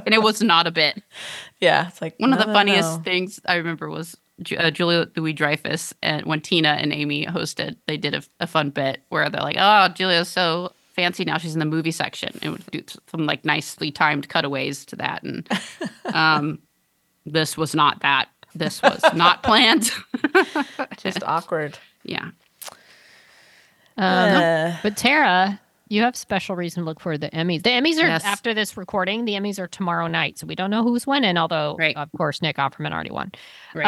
and 0.05 0.13
it 0.13 0.21
was 0.21 0.41
not 0.41 0.67
a 0.67 0.71
bit. 0.71 1.01
yeah, 1.59 1.87
it's 1.87 2.01
like 2.01 2.15
One 2.19 2.33
of 2.33 2.39
the 2.39 2.45
funniest 2.53 2.97
no. 2.99 3.03
things 3.03 3.39
I 3.45 3.55
remember 3.55 3.89
was 3.89 4.15
uh, 4.57 4.71
Julia 4.71 5.07
Louis 5.15 5.33
Dreyfus, 5.33 5.93
and 6.01 6.25
when 6.25 6.41
Tina 6.41 6.69
and 6.69 6.91
Amy 6.93 7.25
hosted, 7.25 7.75
they 7.87 7.97
did 7.97 8.13
a, 8.15 8.23
a 8.39 8.47
fun 8.47 8.69
bit 8.71 9.03
where 9.09 9.29
they're 9.29 9.41
like, 9.41 9.57
"Oh, 9.59 9.87
Julia's 9.89 10.29
so 10.29 10.73
fancy 10.95 11.23
now; 11.25 11.37
she's 11.37 11.53
in 11.53 11.59
the 11.59 11.65
movie 11.65 11.91
section," 11.91 12.37
and 12.41 12.53
would 12.53 12.65
do 12.71 12.81
some 13.11 13.25
like 13.27 13.45
nicely 13.45 13.91
timed 13.91 14.29
cutaways 14.29 14.83
to 14.85 14.95
that. 14.95 15.21
And 15.23 15.47
um, 16.15 16.59
this 17.25 17.55
was 17.57 17.75
not 17.75 17.99
that. 18.01 18.29
This 18.55 18.81
was 18.81 19.01
not 19.13 19.43
planned. 19.43 19.91
Just 20.97 21.23
awkward. 21.23 21.77
yeah. 22.03 22.31
Um, 23.97 24.03
Uh, 24.41 24.77
But 24.81 24.97
Tara, 24.97 25.59
you 25.91 26.01
have 26.03 26.15
special 26.15 26.55
reason 26.55 26.83
to 26.83 26.85
look 26.85 26.99
for 26.99 27.17
the 27.17 27.29
Emmys. 27.31 27.63
The 27.63 27.69
Emmys 27.71 27.97
are 28.01 28.07
Yes. 28.07 28.23
after 28.23 28.53
this 28.53 28.77
recording. 28.77 29.25
The 29.25 29.33
Emmys 29.33 29.59
are 29.59 29.67
tomorrow 29.67 30.07
night, 30.07 30.39
so 30.39 30.47
we 30.47 30.55
don't 30.55 30.71
know 30.71 30.83
who's 30.83 31.05
winning. 31.05 31.37
Although, 31.37 31.75
Right. 31.77 31.95
of 31.97 32.09
course, 32.17 32.41
Nick 32.41 32.57
Offerman 32.57 32.93
already 32.93 33.11
won. 33.11 33.31
Right. 33.75 33.85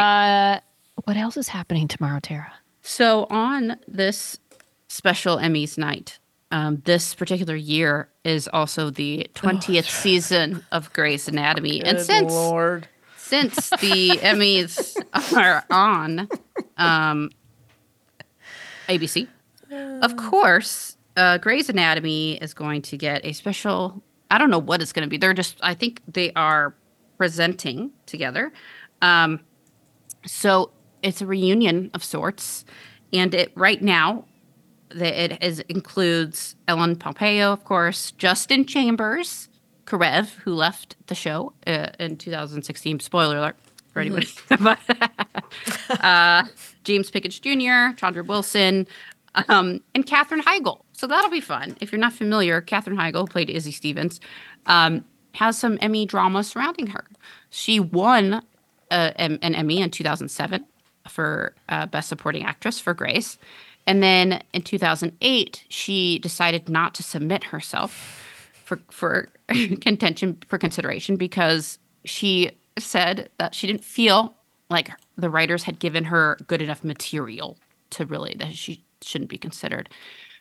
Uh, 0.58 0.60
what 1.06 1.16
else 1.18 1.38
is 1.38 1.48
happening 1.48 1.88
tomorrow, 1.88 2.20
Tara? 2.20 2.52
So 2.82 3.26
on 3.30 3.78
this 3.88 4.40
special 4.88 5.38
Emmys 5.38 5.78
night. 5.78 6.20
Um, 6.52 6.84
this 6.86 7.16
particular 7.16 7.56
year 7.56 8.10
is 8.24 8.48
also 8.54 8.92
the 8.92 9.28
20th 9.34 9.90
season 9.90 10.64
of 10.72 10.94
Grey's 10.94 11.28
Anatomy. 11.28 11.82
and 11.84 12.00
since 12.00 12.32
Lord. 12.32 12.88
since 13.18 13.70
the 13.72 14.10
Emmys 14.22 14.96
are 15.36 15.64
on 15.72 16.28
um, 16.78 17.32
ABC, 18.88 19.28
of 20.04 20.16
course, 20.16 20.93
uh, 21.16 21.38
Grey's 21.38 21.70
Anatomy 21.70 22.34
is 22.36 22.54
going 22.54 22.82
to 22.84 22.98
get 22.98 23.26
a 23.26 23.34
special. 23.34 24.02
I 24.32 24.38
don't 24.38 24.50
know 24.50 24.60
what 24.60 24.82
it's 24.82 24.94
going 24.94 25.06
to 25.06 25.10
be. 25.10 25.18
They're 25.18 25.34
just. 25.34 25.58
I 25.62 25.74
think 25.74 26.02
they 26.08 26.32
are 26.34 26.76
presenting 27.18 27.92
together. 28.06 28.52
Um, 29.02 29.40
so 30.26 30.72
it's 31.02 31.22
a 31.22 31.26
reunion 31.26 31.92
of 31.94 32.04
sorts, 32.04 32.66
and 33.12 33.34
it 33.34 33.52
right 33.56 33.82
now. 33.82 34.26
The, 34.90 35.24
it 35.24 35.44
is 35.44 35.60
includes 35.62 36.56
Ellen 36.68 36.96
Pompeo, 36.96 37.52
of 37.52 37.64
course, 37.64 38.12
Justin 38.12 38.64
Chambers, 38.64 39.50
Karev, 39.86 40.36
who 40.36 40.54
left 40.54 40.96
the 41.08 41.16
show 41.16 41.54
uh, 41.66 41.88
in 42.00 42.16
2016. 42.18 43.00
Spoiler 43.00 43.38
alert 43.38 43.56
for 43.92 44.02
anybody. 44.02 44.28
But, 44.60 44.80
uh, 46.04 46.44
James 46.84 47.10
Pickens 47.10 47.40
Jr., 47.40 47.96
Chandra 47.96 48.24
Wilson, 48.24 48.88
um, 49.50 49.82
and 49.96 50.06
Katherine 50.06 50.42
Heigl. 50.42 50.82
So 50.94 51.08
that'll 51.08 51.32
be 51.32 51.42
fun. 51.42 51.76
If 51.82 51.92
you're 51.92 52.00
not 52.00 52.14
familiar, 52.14 52.62
Katherine 52.62 52.98
Heigl, 52.98 53.30
played 53.30 53.50
Izzy 53.50 53.72
Stevens, 53.72 54.20
um, 54.66 55.04
has 55.34 55.58
some 55.58 55.78
Emmy 55.82 56.06
drama 56.06 56.44
surrounding 56.44 56.88
her. 56.88 57.06
She 57.50 57.80
won 57.80 58.42
uh, 58.92 59.12
an 59.16 59.40
Emmy 59.42 59.82
in 59.82 59.90
2007 59.90 60.66
for 61.08 61.56
uh, 61.70 61.86
Best 61.88 62.10
Supporting 62.10 62.46
Actress 62.46 62.80
for 62.80 62.94
Grey's. 62.94 63.38
And 63.86 64.02
then 64.02 64.42
in 64.54 64.62
2008, 64.62 65.66
she 65.68 66.20
decided 66.20 66.70
not 66.70 66.94
to 66.96 67.04
submit 67.04 67.46
herself 67.46 68.22
for 68.64 68.80
for 68.90 69.28
contention 69.82 70.38
for 70.48 70.58
consideration 70.58 71.18
because 71.18 71.80
she 72.06 72.52
said 72.78 73.30
that 73.38 73.54
she 73.54 73.68
didn't 73.68 73.84
feel 73.84 74.36
like 74.70 74.90
the 75.18 75.30
writers 75.30 75.64
had 75.64 75.80
given 75.80 76.06
her 76.06 76.38
good 76.48 76.62
enough 76.62 76.84
material 76.84 77.58
to 77.92 78.06
really 78.06 78.36
that 78.40 78.56
she 78.56 78.84
shouldn't 79.04 79.30
be 79.30 79.38
considered. 79.38 79.90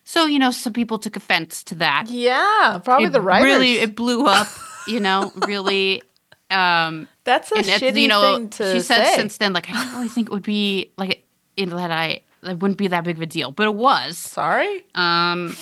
So 0.04 0.26
you 0.26 0.38
know, 0.38 0.50
some 0.50 0.72
people 0.72 0.98
took 0.98 1.16
offense 1.16 1.62
to 1.64 1.74
that. 1.76 2.06
Yeah, 2.08 2.80
probably 2.84 3.06
It 3.06 3.12
the 3.12 3.20
writers. 3.20 3.44
Really, 3.46 3.74
it 3.78 3.94
blew 3.94 4.26
up. 4.26 4.48
You 4.86 5.00
know, 5.00 5.32
really. 5.46 6.02
Um, 6.50 7.08
That's 7.24 7.50
a 7.50 7.56
and 7.56 7.64
shitty 7.64 8.02
you 8.02 8.08
know, 8.08 8.36
thing 8.36 8.50
to 8.50 8.72
she 8.74 8.80
said 8.80 9.06
say. 9.06 9.14
since 9.16 9.38
then, 9.38 9.54
like 9.54 9.70
I 9.70 9.72
don't 9.72 9.94
really 9.94 10.08
think 10.10 10.28
it 10.28 10.32
would 10.32 10.42
be 10.42 10.92
like 10.98 11.24
know, 11.56 11.76
that 11.76 11.90
I 11.90 12.20
it 12.42 12.58
wouldn't 12.58 12.76
be 12.76 12.88
that 12.88 13.04
big 13.04 13.16
of 13.16 13.22
a 13.22 13.26
deal, 13.26 13.52
but 13.52 13.64
it 13.66 13.74
was. 13.74 14.18
Sorry. 14.18 14.84
Um, 14.94 15.56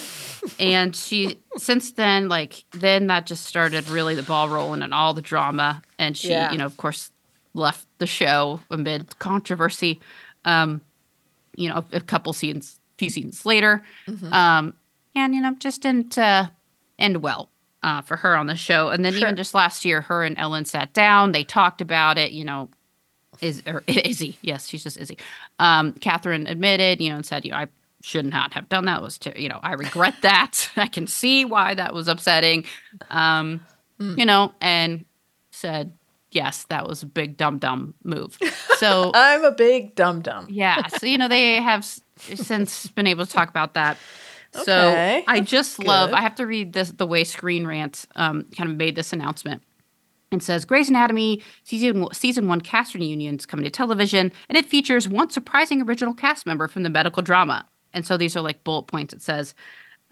and 0.58 0.96
she 0.96 1.38
since 1.58 1.92
then, 1.92 2.28
like 2.28 2.64
then 2.72 3.06
that 3.06 3.26
just 3.26 3.46
started 3.46 3.88
really 3.88 4.16
the 4.16 4.24
ball 4.24 4.48
rolling 4.48 4.82
and 4.82 4.92
all 4.92 5.14
the 5.14 5.22
drama, 5.22 5.80
and 5.96 6.16
she, 6.16 6.30
Yeah. 6.30 6.50
you 6.50 6.58
know, 6.58 6.66
of 6.66 6.76
course, 6.76 7.12
left 7.54 7.86
the 7.98 8.06
show 8.08 8.58
amid 8.68 9.16
controversy. 9.20 10.00
Um, 10.44 10.80
you 11.54 11.68
know, 11.68 11.84
a, 11.92 11.98
a 11.98 12.00
couple 12.00 12.32
scenes, 12.32 12.79
few 13.00 13.10
scenes 13.10 13.44
later, 13.44 13.82
Mm-hmm. 14.06 14.32
um, 14.32 14.74
and 15.16 15.34
you 15.34 15.40
know, 15.40 15.54
just 15.58 15.82
didn't 15.82 16.16
uh, 16.16 16.46
end 16.98 17.16
well 17.22 17.50
uh, 17.82 18.00
for 18.02 18.16
her 18.16 18.36
on 18.36 18.46
the 18.46 18.54
show. 18.56 18.88
And 18.90 19.04
then 19.04 19.12
Sure. 19.14 19.22
even 19.22 19.36
just 19.36 19.54
last 19.54 19.84
year, 19.84 20.02
her 20.02 20.22
and 20.22 20.38
Ellen 20.38 20.64
sat 20.64 20.92
down, 20.92 21.32
they 21.32 21.42
talked 21.44 21.80
about 21.80 22.16
it. 22.18 22.30
You 22.32 22.44
know, 22.44 22.68
is 23.40 23.62
or 23.66 23.82
Izzy? 23.88 24.38
Yes, 24.42 24.68
she's 24.68 24.84
just 24.84 24.96
Izzy. 24.98 25.18
Um, 25.58 25.92
Catherine 25.94 26.46
admitted, 26.46 27.00
you 27.00 27.08
know, 27.10 27.16
and 27.16 27.26
said, 27.26 27.44
you 27.44 27.50
know, 27.50 27.56
I 27.58 27.66
should 28.02 28.24
not 28.26 28.54
have 28.54 28.68
done 28.68 28.84
that. 28.86 28.98
It 29.00 29.02
was, 29.02 29.18
ter- 29.18 29.34
you 29.36 29.48
know, 29.48 29.60
I 29.62 29.72
regret 29.72 30.14
that. 30.22 30.70
I 30.76 30.86
can 30.86 31.06
see 31.06 31.44
why 31.44 31.74
that 31.74 31.92
was 31.94 32.06
upsetting. 32.08 32.64
Um, 33.10 33.60
Hmm. 33.98 34.18
you 34.18 34.24
know, 34.24 34.54
and 34.62 35.04
said, 35.50 35.92
yes, 36.30 36.64
that 36.70 36.88
was 36.88 37.02
a 37.02 37.06
big 37.06 37.36
dumb 37.36 37.58
dumb 37.58 37.92
move. 38.04 38.38
So 38.80 39.10
I'm 39.12 39.44
a 39.44 39.50
big 39.52 39.94
dumb 39.94 40.22
dumb. 40.22 40.46
yeah, 40.48 40.86
so 40.86 41.04
you 41.06 41.18
know 41.18 41.28
they 41.28 41.60
have 41.60 41.84
since 42.20 42.86
been 42.88 43.06
able 43.06 43.26
to 43.26 43.32
talk 43.32 43.48
about 43.48 43.74
that. 43.74 43.96
So 44.52 44.62
Okay, 44.90 45.24
I 45.28 45.38
that's 45.40 45.50
just 45.50 45.78
love. 45.78 46.10
good. 46.10 46.16
I 46.18 46.22
have 46.22 46.34
to 46.36 46.46
read 46.46 46.72
this 46.72 46.90
the 46.90 47.06
way 47.06 47.24
Screen 47.24 47.66
Rant 47.66 48.06
um, 48.16 48.44
kind 48.56 48.68
of 48.70 48.76
made 48.76 48.96
this 48.96 49.12
announcement. 49.12 49.62
It 50.32 50.42
says 50.42 50.64
Grey's 50.64 50.88
Anatomy 50.88 51.42
season 51.64 52.06
season 52.12 52.46
one 52.48 52.60
cast 52.60 52.94
reunions 52.94 53.46
coming 53.46 53.64
to 53.64 53.70
television, 53.70 54.30
and 54.48 54.56
it 54.58 54.66
features 54.66 55.08
one 55.08 55.30
surprising 55.30 55.82
original 55.82 56.14
cast 56.14 56.46
member 56.46 56.68
from 56.68 56.82
the 56.84 56.90
medical 56.90 57.22
drama. 57.22 57.66
And 57.92 58.06
so 58.06 58.16
these 58.16 58.36
are 58.36 58.40
like 58.40 58.62
bullet 58.62 58.84
points. 58.84 59.12
It 59.12 59.22
says 59.22 59.54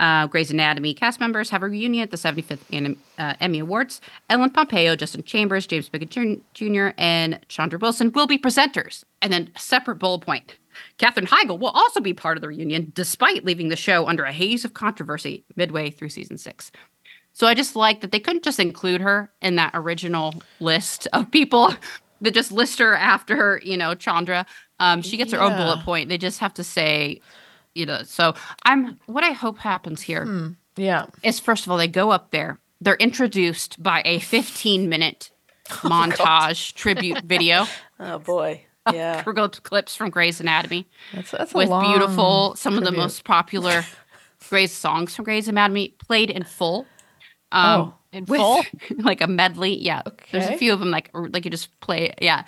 uh, 0.01 0.27
Grey's 0.29 0.51
Anatomy 0.51 0.95
cast 0.95 1.21
members 1.21 1.51
have 1.51 1.63
a 1.63 1.69
reunion 1.69 2.03
at 2.05 2.11
the 2.11 2.17
75th 2.17 2.59
Anim- 2.73 3.01
uh, 3.19 3.35
Emmy 3.41 3.61
Awards. 3.61 4.01
Ellen 4.29 4.51
Pompeo, 4.51 4.97
Justin 4.97 5.23
Chambers, 5.23 5.67
James 5.67 5.89
Pickens 5.89 6.41
Jr., 6.55 6.89
and 6.99 7.39
Chandra 7.49 7.79
Wilson 7.79 8.11
will 8.13 8.27
be 8.27 8.39
presenters. 8.39 9.05
And 9.23 9.33
then 9.33 9.51
separate 9.57 9.97
bullet 10.01 10.21
point. 10.23 10.57
Katherine 10.99 11.27
Heigl 11.27 11.59
will 11.59 11.71
also 11.71 12.01
be 12.01 12.15
part 12.15 12.37
of 12.37 12.43
the 12.43 12.49
reunion, 12.49 12.93
despite 12.95 13.45
leaving 13.45 13.69
the 13.69 13.77
show 13.77 14.07
under 14.07 14.25
a 14.25 14.33
haze 14.33 14.65
of 14.65 14.75
controversy 14.75 15.45
midway 15.57 15.91
through 15.91 16.09
season 16.11 16.39
six. 16.39 16.71
So 17.33 17.47
I 17.47 17.55
just 17.55 17.77
like 17.77 18.01
that 18.01 18.11
they 18.11 18.19
couldn't 18.21 18.43
just 18.45 18.59
include 18.59 19.01
her 19.01 19.31
in 19.41 19.57
that 19.57 19.71
original 19.75 20.35
list 20.61 21.07
of 21.13 21.31
people 21.31 21.73
that 22.21 22.35
just 22.35 22.51
list 22.51 22.79
her 22.81 22.95
after, 22.97 23.61
you 23.65 23.77
know, 23.77 23.95
Chandra. 23.95 24.45
Um, 24.81 25.03
she 25.03 25.17
gets 25.17 25.33
her 25.33 25.41
own 25.41 25.57
bullet 25.57 25.85
point. 25.85 26.09
They 26.09 26.19
just 26.19 26.41
have 26.41 26.55
to 26.55 26.65
say, 26.65 27.21
you 27.75 27.87
know, 27.87 28.03
so 28.03 28.35
I'm 28.65 28.99
what 29.07 29.23
I 29.25 29.31
hope 29.33 29.59
happens 29.59 30.01
here 30.03 30.25
is 30.25 30.57
Yeah. 30.77 31.07
Is 31.23 31.39
first 31.39 31.65
of 31.65 31.71
all, 31.71 31.79
they 31.79 31.87
go 31.89 32.11
up 32.11 32.31
there, 32.33 32.59
they're 32.81 32.97
introduced 32.97 33.81
by 33.81 34.03
a 34.05 34.19
15 34.21 34.89
minute 34.89 35.31
montage 35.69 36.75
tribute 36.75 37.25
video. 37.25 37.67
Oh 38.01 38.21
boy. 38.21 38.65
Yeah. 38.95 39.23
We're 39.27 39.33
going 39.33 39.51
to 39.51 39.61
clips 39.61 39.95
from 39.97 40.11
Grey's 40.11 40.41
Anatomy 40.41 40.87
That's 41.15 41.31
that's 41.31 41.55
a 41.55 41.59
with 41.59 41.69
long 41.69 41.85
beautiful, 41.93 42.55
some 42.57 42.79
of 42.79 42.85
the 42.85 42.93
most 42.93 43.25
popular 43.25 43.85
Grey's 44.49 44.73
songs 44.73 45.15
from 45.15 45.25
Grey's 45.25 45.49
Anatomy 45.49 45.95
played 46.07 46.31
in 46.31 46.45
full. 46.45 46.87
Um, 47.53 47.81
Oh. 47.81 47.95
In 48.13 48.25
with 48.25 48.41
full? 48.41 48.63
like 48.99 49.21
a 49.21 49.27
medley. 49.27 49.75
Yeah, 49.77 50.01
there's 50.33 50.47
a 50.49 50.57
few 50.57 50.73
of 50.73 50.81
them 50.81 50.91
like 50.91 51.11
like 51.13 51.45
you 51.45 51.51
just 51.51 51.79
play. 51.81 52.15
Yeah, 52.23 52.45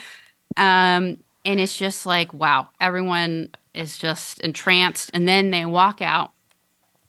um, 0.57 1.19
and 1.45 1.61
it's 1.61 1.77
just 1.77 2.07
like 2.07 2.33
wow, 2.33 2.69
everyone 2.81 3.51
is 3.75 3.99
just 3.99 4.41
entranced, 4.41 5.11
and 5.13 5.29
then 5.29 5.51
they 5.51 5.67
walk 5.67 6.01
out, 6.01 6.33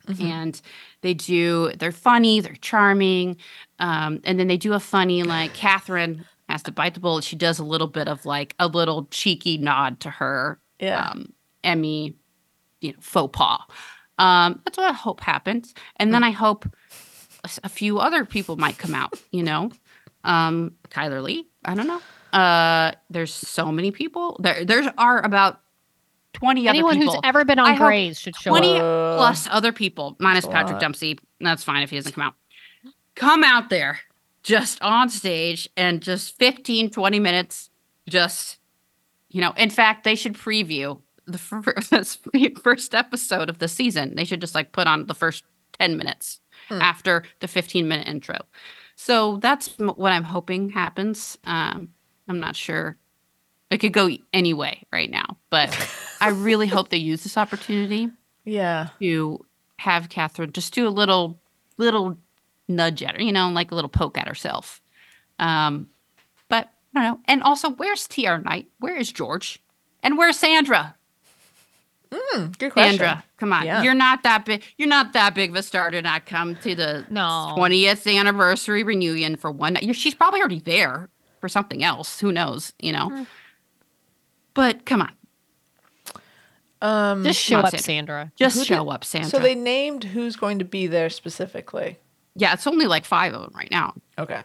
Mm-hmm. 0.08 0.26
and 0.26 0.62
they 1.02 1.14
do. 1.14 1.72
They're 1.80 1.92
funny, 1.94 2.42
they're 2.42 2.56
charming, 2.56 3.38
um, 3.80 4.20
and 4.26 4.38
then 4.38 4.48
they 4.48 4.58
do 4.58 4.74
a 4.74 4.80
funny 4.82 5.24
like 5.24 5.54
Catherine 5.54 6.26
has 6.52 6.64
to 6.64 6.72
bite 6.72 6.94
the 6.94 7.00
bullet. 7.00 7.24
She 7.24 7.36
does 7.36 7.60
a 7.60 7.64
little 7.64 7.88
bit 7.88 8.08
of 8.08 8.26
like 8.26 8.56
a 8.60 8.68
little 8.68 9.08
cheeky 9.12 9.58
nod 9.58 10.00
to 10.02 10.10
her 10.10 10.60
Yeah. 10.80 11.10
um, 11.10 11.34
Emmy, 11.64 12.16
you 12.82 12.92
know, 12.94 12.98
faux 13.02 13.36
pas. 13.38 13.62
Um, 14.18 14.62
that's 14.66 14.78
what 14.78 14.90
I 14.90 14.94
hope 14.94 15.22
happens, 15.22 15.74
and 15.98 16.14
then 16.14 16.24
I 16.24 16.30
hope 16.32 16.66
a 17.64 17.70
few 17.70 17.98
other 18.00 18.24
people 18.26 18.56
might 18.56 18.78
come 18.78 18.94
out. 18.94 19.14
You 19.32 19.42
know, 19.44 19.72
um, 20.24 20.74
Chyler 20.90 21.24
Leigh. 21.24 21.46
I 21.66 21.74
don't 21.74 21.88
know. 21.88 22.02
Uh, 22.38 22.92
there's 23.10 23.34
so 23.34 23.72
many 23.72 23.92
people. 23.92 24.38
There, 24.40 24.64
there 24.64 24.94
are 24.98 25.24
about 25.26 25.62
twenty 26.34 26.68
Anyone 26.68 26.98
other 26.98 27.06
who's 27.06 27.20
ever 27.24 27.44
been 27.46 27.58
on 27.60 27.76
hope 27.76 27.88
Grey's 27.88 28.20
should 28.20 28.36
show 28.36 28.52
Twenty 28.52 28.78
up. 28.78 29.18
Plus 29.18 29.48
other 29.52 29.72
people, 29.72 30.16
minus 30.20 30.46
Patrick. 30.46 30.80
Dempsey. 30.80 31.18
That's 31.40 31.64
fine 31.64 31.82
if 31.82 31.90
he 31.90 31.96
doesn't 31.98 32.14
come 32.14 32.24
out. 32.24 32.36
Come 33.16 33.44
out 33.44 33.70
there, 33.70 34.00
just 34.44 34.82
on 34.82 35.10
stage, 35.10 35.70
and 35.78 36.02
just 36.02 36.38
15, 36.38 36.90
20 36.90 37.20
minutes. 37.20 37.70
Just, 38.10 38.58
you 39.30 39.42
know. 39.42 39.54
In 39.58 39.70
fact, 39.70 40.04
they 40.04 40.16
should 40.16 40.34
preview 40.34 41.00
the 41.28 41.38
first 42.64 42.96
episode 42.96 43.50
of 43.50 43.60
the 43.60 43.68
season. 43.68 44.16
They 44.16 44.26
should 44.26 44.42
just 44.42 44.56
like 44.56 44.72
put 44.72 44.88
on 44.88 45.06
the 45.08 45.14
first 45.16 45.44
ten 45.80 45.98
minutes 45.98 46.40
Hmm. 46.70 46.82
after 46.82 47.24
the 47.40 47.48
fifteen 47.48 47.88
minute 47.88 48.08
intro. 48.08 48.38
So 48.96 49.38
that's 49.38 49.70
what 49.80 50.12
I'm 50.12 50.24
hoping 50.24 50.70
happens. 50.70 51.38
Um, 51.44 51.90
I'm 52.28 52.40
not 52.40 52.56
sure. 52.56 52.98
It 53.72 53.78
could 53.80 53.94
go 53.94 54.10
any 54.34 54.54
way 54.54 54.84
right 54.92 55.10
now, 55.10 55.38
but 55.50 55.76
I 56.20 56.30
really 56.30 56.68
hope 56.68 56.90
they 56.90 56.98
use 56.98 57.24
this 57.24 57.38
opportunity 57.38 58.10
Yeah. 58.46 58.90
to 59.00 59.44
have 59.78 60.10
Catherine 60.10 60.52
just 60.52 60.74
do 60.74 60.88
a 60.88 60.90
little 60.90 61.40
little 61.78 62.18
nudge 62.68 63.04
at 63.04 63.16
her, 63.16 63.22
you 63.22 63.32
know, 63.32 63.50
like 63.50 63.72
a 63.72 63.76
little 63.76 63.90
poke 63.90 64.18
at 64.18 64.28
herself. 64.28 64.82
Um, 65.40 65.90
but 66.50 66.70
I 66.96 67.02
don't 67.04 67.12
know. 67.12 67.20
And 67.28 67.44
also, 67.44 67.72
where's 67.72 68.08
TR 68.08 68.38
Knight? 68.38 68.68
Where 68.80 68.96
is 68.96 69.12
George? 69.12 69.62
And 70.04 70.18
where's 70.18 70.38
Sandra? 70.38 70.96
Hmm, 72.14 72.48
good 72.60 72.74
question. 72.74 72.98
Sandra, 73.00 73.24
come 73.38 73.54
on. 73.54 73.66
Yeah. 73.66 73.84
You're 73.84 73.94
not 73.94 74.24
that 74.24 74.44
big. 74.46 74.64
You're 74.78 74.90
not 74.90 75.14
that 75.14 75.34
big 75.34 75.52
of 75.52 75.56
a 75.56 75.64
star 75.64 75.92
to 75.92 76.02
not 76.02 76.26
come 76.26 76.56
to 76.58 76.76
the 76.76 77.06
No. 77.10 77.56
20th 77.58 78.14
anniversary 78.18 78.84
reunion 78.84 79.38
for 79.38 79.50
one 79.50 79.74
night. 79.74 79.96
She's 79.96 80.14
probably 80.14 80.42
already 80.42 80.60
there 80.60 81.08
for 81.40 81.48
something 81.48 81.84
else. 81.84 82.20
Who 82.20 82.32
knows? 82.34 82.74
You 82.80 82.92
know. 82.92 83.10
Hmm. 83.10 83.24
But 84.54 84.86
come 84.86 85.02
on. 85.04 85.12
Um, 86.82 87.24
Just 87.24 87.40
show 87.40 87.60
up, 87.60 87.70
Sandra. 87.70 87.80
Sandra. 87.84 88.32
Just 88.36 88.58
Who 88.58 88.64
show 88.66 88.84
did- 88.86 88.92
up, 88.92 89.06
Sandra. 89.06 89.30
so 89.30 89.40
they 89.40 89.56
named 89.56 90.04
who's 90.04 90.36
going 90.36 90.60
to 90.60 90.66
be 90.66 90.88
there 90.88 91.10
specifically. 91.10 91.98
Yeah, 92.36 92.54
it's 92.54 92.68
only 92.68 92.88
like 92.88 93.06
five 93.06 93.34
of 93.34 93.42
them 93.42 93.52
right 93.56 93.72
now. 93.72 93.94
Okay. 94.18 94.42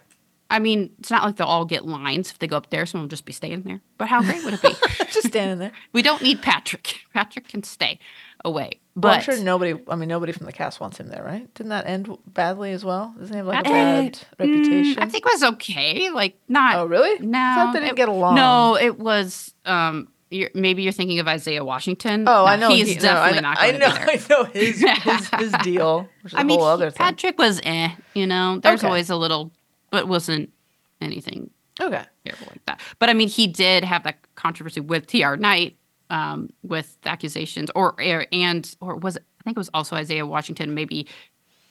I 0.48 0.60
mean, 0.60 0.92
it's 1.00 1.10
not 1.10 1.24
like 1.24 1.36
they'll 1.36 1.46
all 1.48 1.64
get 1.64 1.84
lines 1.86 2.30
if 2.30 2.38
they 2.38 2.46
go 2.46 2.56
up 2.56 2.70
there. 2.70 2.86
Someone 2.86 3.04
will 3.06 3.10
just 3.10 3.24
be 3.24 3.32
staying 3.32 3.62
there. 3.62 3.80
But 3.98 4.06
how 4.08 4.22
great 4.22 4.44
would 4.44 4.54
it 4.54 4.62
be? 4.62 4.68
Just 5.10 5.26
standing 5.26 5.58
there. 5.58 5.72
we 5.92 6.02
don't 6.02 6.22
need 6.22 6.40
Patrick. 6.40 7.00
Patrick 7.12 7.48
can 7.48 7.64
stay 7.64 7.98
away. 8.44 8.78
But 8.94 9.00
But 9.08 9.16
I'm 9.16 9.22
sure 9.24 9.42
nobody. 9.42 9.74
I 9.88 9.96
mean, 9.96 10.08
nobody 10.08 10.30
from 10.30 10.46
the 10.46 10.52
cast 10.52 10.78
wants 10.78 11.00
him 11.00 11.08
there, 11.08 11.24
right? 11.24 11.52
Didn't 11.54 11.70
that 11.70 11.88
end 11.88 12.16
badly 12.28 12.70
as 12.70 12.84
well? 12.84 13.12
Doesn't 13.18 13.34
he 13.34 13.38
have 13.38 13.46
like 13.46 13.64
a 13.66 13.68
Eh, 13.68 13.72
bad 13.72 14.12
mm, 14.12 14.24
reputation? 14.38 15.02
I 15.02 15.06
think 15.06 15.26
it 15.26 15.32
was 15.32 15.42
okay. 15.54 16.10
Like 16.10 16.38
not. 16.46 16.76
Oh, 16.76 16.86
really? 16.86 17.18
No, 17.26 17.38
I 17.40 17.54
thought 17.56 17.72
they 17.72 17.80
didn't 17.80 17.94
it- 17.94 17.96
get 17.96 18.08
along. 18.08 18.36
No, 18.36 18.76
it 18.76 19.00
was. 19.00 19.52
Um, 19.64 20.06
you're, 20.30 20.50
maybe 20.54 20.82
you're 20.82 20.92
thinking 20.92 21.18
of 21.20 21.28
Isaiah 21.28 21.64
Washington. 21.64 22.22
Oh, 22.28 22.32
No, 22.32 22.44
I 22.46 22.56
know. 22.56 22.68
He's 22.70 22.88
he- 22.88 22.94
no, 22.96 23.00
definitely 23.02 23.38
I, 23.38 23.40
not 23.42 23.58
I 23.58 23.70
going 23.70 23.80
know. 23.80 23.90
to 23.94 24.00
be 24.00 24.04
there. 24.18 24.18
I 24.38 24.42
know 24.42 24.44
his 24.44 24.80
his, 25.02 25.28
his 25.52 25.52
deal, 25.62 26.08
which 26.22 26.32
is 26.32 26.36
a 26.36 26.40
I 26.40 26.44
mean, 26.44 26.58
he- 26.58 26.64
other 26.64 26.90
thing. 26.90 26.98
Patrick 26.98 27.38
was 27.38 27.60
eh. 27.64 27.90
You 28.14 28.26
know, 28.26 28.58
there's 28.58 28.80
Okay. 28.80 28.86
always 28.88 29.10
a 29.10 29.16
little, 29.16 29.52
but 29.90 30.08
wasn't 30.08 30.52
anything 31.00 31.50
Okay. 31.80 32.02
terrible 32.24 32.46
like 32.50 32.64
that. 32.66 32.80
But 32.98 33.08
I 33.10 33.12
mean, 33.14 33.28
he 33.28 33.46
did 33.46 33.84
have 33.84 34.02
that 34.04 34.16
controversy 34.34 34.80
with 34.80 35.06
T.R. 35.06 35.36
Knight 35.36 35.76
um, 36.10 36.50
with 36.62 36.96
accusations, 37.04 37.70
or, 37.74 37.94
or 38.00 38.26
and 38.32 38.74
or 38.80 38.96
was 38.96 39.16
it? 39.16 39.22
I 39.40 39.44
think 39.44 39.56
it 39.56 39.60
was 39.60 39.70
also 39.74 39.94
Isaiah 39.94 40.26
Washington. 40.26 40.74
Maybe 40.74 41.06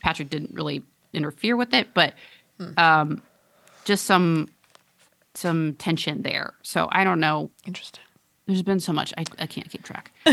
Patrick 0.01 0.29
didn't 0.29 0.53
really 0.53 0.81
interfere 1.13 1.55
with 1.57 1.73
it, 1.73 1.89
but 1.93 2.13
Hmm. 2.59 2.71
um, 2.79 3.21
just 3.83 4.05
some 4.05 4.47
some 5.33 5.73
tension 5.73 6.21
there. 6.21 6.53
So 6.63 6.87
I 6.91 7.03
don't 7.03 7.19
know. 7.19 7.51
Interesting. 7.65 8.01
There's 8.47 8.61
been 8.61 8.79
so 8.79 8.93
much. 8.93 9.13
I, 9.17 9.23
I 9.39 9.47
can't 9.47 9.69
keep 9.69 9.83
track. 9.83 10.11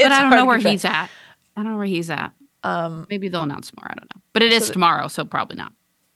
But 0.00 0.12
I 0.12 0.20
don't 0.20 0.30
know 0.30 0.44
where 0.46 0.58
he's 0.58 0.84
at. 0.84 1.08
I 1.56 1.62
don't 1.62 1.72
know 1.72 1.76
where 1.76 1.86
he's 1.86 2.08
at. 2.10 2.32
Um, 2.62 3.06
Maybe 3.10 3.28
they'll 3.28 3.42
announce 3.42 3.72
more. 3.76 3.84
I 3.90 3.94
don't 3.94 4.08
know. 4.14 4.22
But 4.32 4.42
it 4.44 4.52
is 4.52 4.68
the- 4.68 4.74
tomorrow, 4.74 5.08
so 5.08 5.24
probably 5.24 5.56
not. 5.56 5.72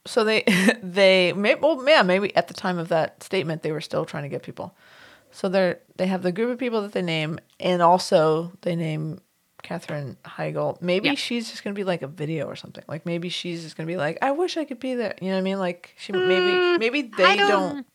so 0.07 0.23
they 0.25 0.43
they 0.83 1.33
may 1.33 1.55
well 1.57 1.83
yeah 1.89 2.03
maybe 2.03 2.35
at 2.37 2.47
the 2.49 2.55
time 2.55 2.79
of 2.79 2.89
that 2.89 3.23
statement 3.23 3.63
they 3.63 3.73
were 3.73 3.81
still 3.81 4.05
trying 4.05 4.23
to 4.25 4.29
get 4.29 4.43
people. 4.43 4.75
So 5.33 5.49
they're 5.49 5.81
they 5.97 6.07
have 6.07 6.23
the 6.23 6.31
group 6.33 6.51
of 6.51 6.59
people 6.59 6.83
that 6.83 6.93
they 6.93 7.03
name, 7.03 7.41
and 7.59 7.83
also 7.83 8.53
they 8.63 8.77
name 8.77 9.21
Katherine 9.63 10.17
Heigl. 10.25 10.81
Maybe 10.81 11.09
Yeah. 11.09 11.15
she's 11.17 11.51
just 11.51 11.65
gonna 11.65 11.75
be 11.75 11.85
like 11.85 12.03
a 12.03 12.09
video 12.09 12.47
or 12.47 12.55
something. 12.57 12.85
Like 12.87 13.05
maybe 13.07 13.29
she's 13.31 13.63
just 13.65 13.77
gonna 13.77 13.87
be 13.89 13.97
like, 13.97 14.19
I 14.23 14.31
wish 14.31 14.57
I 14.57 14.65
could 14.65 14.79
be 14.81 14.95
there. 14.95 15.15
You 15.21 15.29
know 15.29 15.35
what 15.35 15.39
I 15.41 15.43
mean? 15.43 15.59
Like 15.59 15.95
she 15.99 16.13
maybe 16.13 16.79
maybe 16.79 17.03
they 17.03 17.37
don't- 17.37 17.49
don't. 17.49 17.87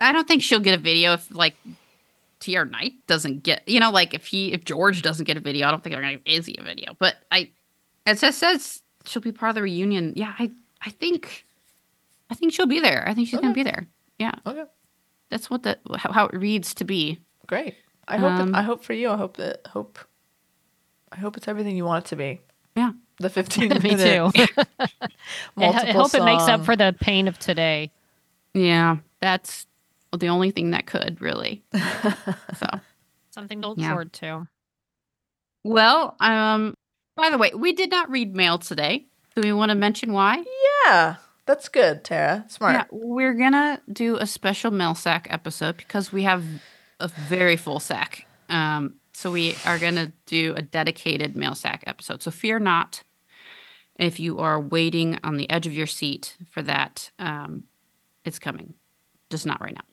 I 0.00 0.12
don't 0.12 0.26
think 0.26 0.42
she'll 0.42 0.60
get 0.60 0.74
a 0.78 0.82
video 0.82 1.12
if 1.14 1.30
like 1.34 1.54
TR 2.44 2.64
Knight 2.64 2.92
doesn't 3.06 3.42
get 3.42 3.66
you 3.68 3.80
know, 3.80 3.90
like 3.90 4.14
if 4.14 4.26
he 4.26 4.52
if 4.52 4.64
George 4.64 5.02
doesn't 5.02 5.24
get 5.24 5.36
a 5.36 5.40
video, 5.40 5.66
I 5.66 5.70
don't 5.70 5.82
think 5.82 5.94
they're 5.94 6.02
gonna 6.02 6.16
give 6.18 6.26
Izzy 6.26 6.56
a 6.58 6.62
video. 6.62 6.94
But 6.98 7.16
I 7.30 7.50
it 8.06 8.18
says 8.18 8.36
says 8.36 8.82
she'll 9.06 9.22
be 9.22 9.32
part 9.32 9.50
of 9.50 9.54
the 9.54 9.62
reunion. 9.62 10.12
Yeah, 10.16 10.34
I 10.38 10.50
I 10.82 10.90
think 10.90 11.46
I 12.30 12.34
think 12.34 12.52
she'll 12.52 12.66
be 12.66 12.80
there. 12.80 13.06
I 13.06 13.14
think 13.14 13.28
she's 13.28 13.40
gonna 13.40 13.54
be 13.54 13.62
there. 13.62 13.86
Yeah. 14.18 14.32
Okay, 14.46 14.64
That's 15.30 15.48
what 15.50 15.62
the 15.62 15.78
how, 15.96 16.12
how 16.12 16.26
it 16.26 16.34
reads 16.36 16.74
to 16.74 16.84
be. 16.84 17.18
great. 17.46 17.74
I 18.06 18.18
hope 18.18 18.32
Um, 18.32 18.54
it, 18.54 18.58
I 18.58 18.62
hope 18.62 18.84
for 18.84 18.92
you. 18.92 19.10
I 19.10 19.16
hope 19.16 19.38
that 19.38 19.66
hope. 19.66 19.98
I 21.10 21.16
hope 21.16 21.36
it's 21.36 21.48
everything 21.48 21.76
you 21.76 21.84
want 21.84 22.04
it 22.04 22.08
to 22.10 22.16
be. 22.16 22.40
Yeah. 22.76 22.92
The 23.18 23.30
fifteen 23.38 23.68
Me 23.82 23.96
too. 23.96 24.30
I 25.56 25.92
hope 25.92 26.14
it 26.14 26.24
makes 26.24 26.48
up 26.48 26.64
for 26.64 26.76
the 26.76 26.94
pain 27.00 27.28
of 27.28 27.38
today. 27.38 27.90
Yeah. 28.52 28.98
That's 29.20 29.66
the 30.16 30.28
only 30.28 30.50
thing 30.50 30.70
that 30.70 30.86
could 30.86 31.20
really. 31.20 31.64
so 31.74 32.66
Something 33.30 33.62
to 33.62 33.68
look 33.68 33.78
Yeah. 33.78 33.88
forward 33.88 34.12
to. 34.14 34.48
well, 35.62 36.16
um 36.20 36.74
by 37.16 37.30
the 37.30 37.38
way, 37.38 37.52
we 37.54 37.72
did 37.72 37.90
not 37.90 38.10
read 38.10 38.34
mail 38.34 38.58
today. 38.58 39.06
Do 39.36 39.42
we 39.42 39.52
want 39.52 39.70
to 39.70 39.76
mention 39.76 40.12
why? 40.12 40.44
Yeah, 40.86 41.16
that's 41.46 41.68
good, 41.68 42.02
Tara. 42.04 42.44
Smart. 42.48 42.74
Yeah, 42.74 42.84
we're 42.90 43.34
gonna 43.34 43.80
do 43.92 44.16
a 44.16 44.26
special 44.26 44.70
mail 44.72 44.94
sack 44.96 45.28
episode 45.30 45.76
because 45.76 46.12
we 46.12 46.24
have 46.24 46.44
a 47.00 47.08
very 47.08 47.56
full 47.56 47.78
sack. 47.80 48.26
Um, 48.48 48.94
so 49.12 49.30
we 49.30 49.54
are 49.64 49.78
gonna 49.78 50.12
do 50.26 50.54
a 50.56 50.62
dedicated 50.62 51.36
mail 51.36 51.54
sack 51.54 51.84
episode. 51.86 52.20
So 52.22 52.30
fear 52.32 52.58
not 52.58 53.02
if 53.96 54.18
you 54.18 54.38
are 54.40 54.60
waiting 54.60 55.18
on 55.22 55.36
the 55.36 55.48
edge 55.48 55.68
of 55.68 55.72
your 55.72 55.86
seat 55.86 56.36
for 56.50 56.62
that. 56.62 57.10
Um, 57.20 57.64
it's 58.24 58.40
coming, 58.40 58.74
just 59.30 59.46
not 59.46 59.60
right 59.60 59.74
now. 59.74 59.84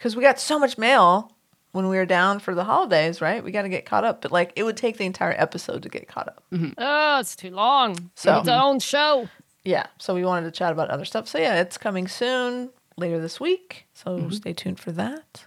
Because 0.00 0.16
we 0.16 0.22
got 0.22 0.40
so 0.40 0.58
much 0.58 0.78
mail 0.78 1.30
when 1.72 1.88
we 1.90 1.96
were 1.98 2.06
down 2.06 2.38
for 2.40 2.54
the 2.54 2.64
holidays, 2.64 3.20
right? 3.20 3.44
We 3.44 3.52
got 3.52 3.62
to 3.62 3.68
get 3.68 3.84
caught 3.84 4.02
up, 4.02 4.22
but 4.22 4.32
like 4.32 4.50
it 4.56 4.62
would 4.62 4.78
take 4.78 4.96
the 4.96 5.04
entire 5.04 5.34
episode 5.36 5.82
to 5.82 5.90
get 5.90 6.08
caught 6.08 6.26
up. 6.26 6.42
Oh, 6.78 7.20
it's 7.20 7.36
too 7.36 7.50
long. 7.50 8.10
So- 8.14 8.38
it's 8.38 8.48
its 8.48 8.48
own 8.48 8.80
show. 8.80 9.28
Yeah, 9.62 9.86
so 9.98 10.14
we 10.14 10.24
wanted 10.24 10.46
to 10.46 10.52
chat 10.58 10.72
about 10.72 10.88
other 10.88 11.04
stuff. 11.04 11.28
So 11.28 11.38
yeah, 11.38 11.60
it's 11.60 11.76
coming 11.76 12.08
soon, 12.08 12.70
later 12.96 13.20
this 13.20 13.38
week. 13.38 13.84
So 13.92 14.30
stay 14.30 14.54
tuned 14.54 14.80
for 14.80 14.90
that. 14.92 15.44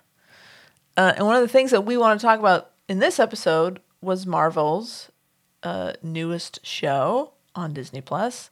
Uh, 0.95 1.13
and 1.17 1.25
one 1.25 1.35
of 1.35 1.41
the 1.41 1.47
things 1.47 1.71
that 1.71 1.81
we 1.81 1.97
want 1.97 2.19
to 2.19 2.23
talk 2.23 2.37
about 2.39 2.69
in 2.87 2.99
this 2.99 3.19
episode 3.19 3.79
was 4.01 4.27
Marvel's 4.27 5.09
uh, 5.63 5.93
newest 6.03 6.63
show 6.63 7.33
on 7.55 7.73
Disney 7.73 8.01
Plus, 8.01 8.51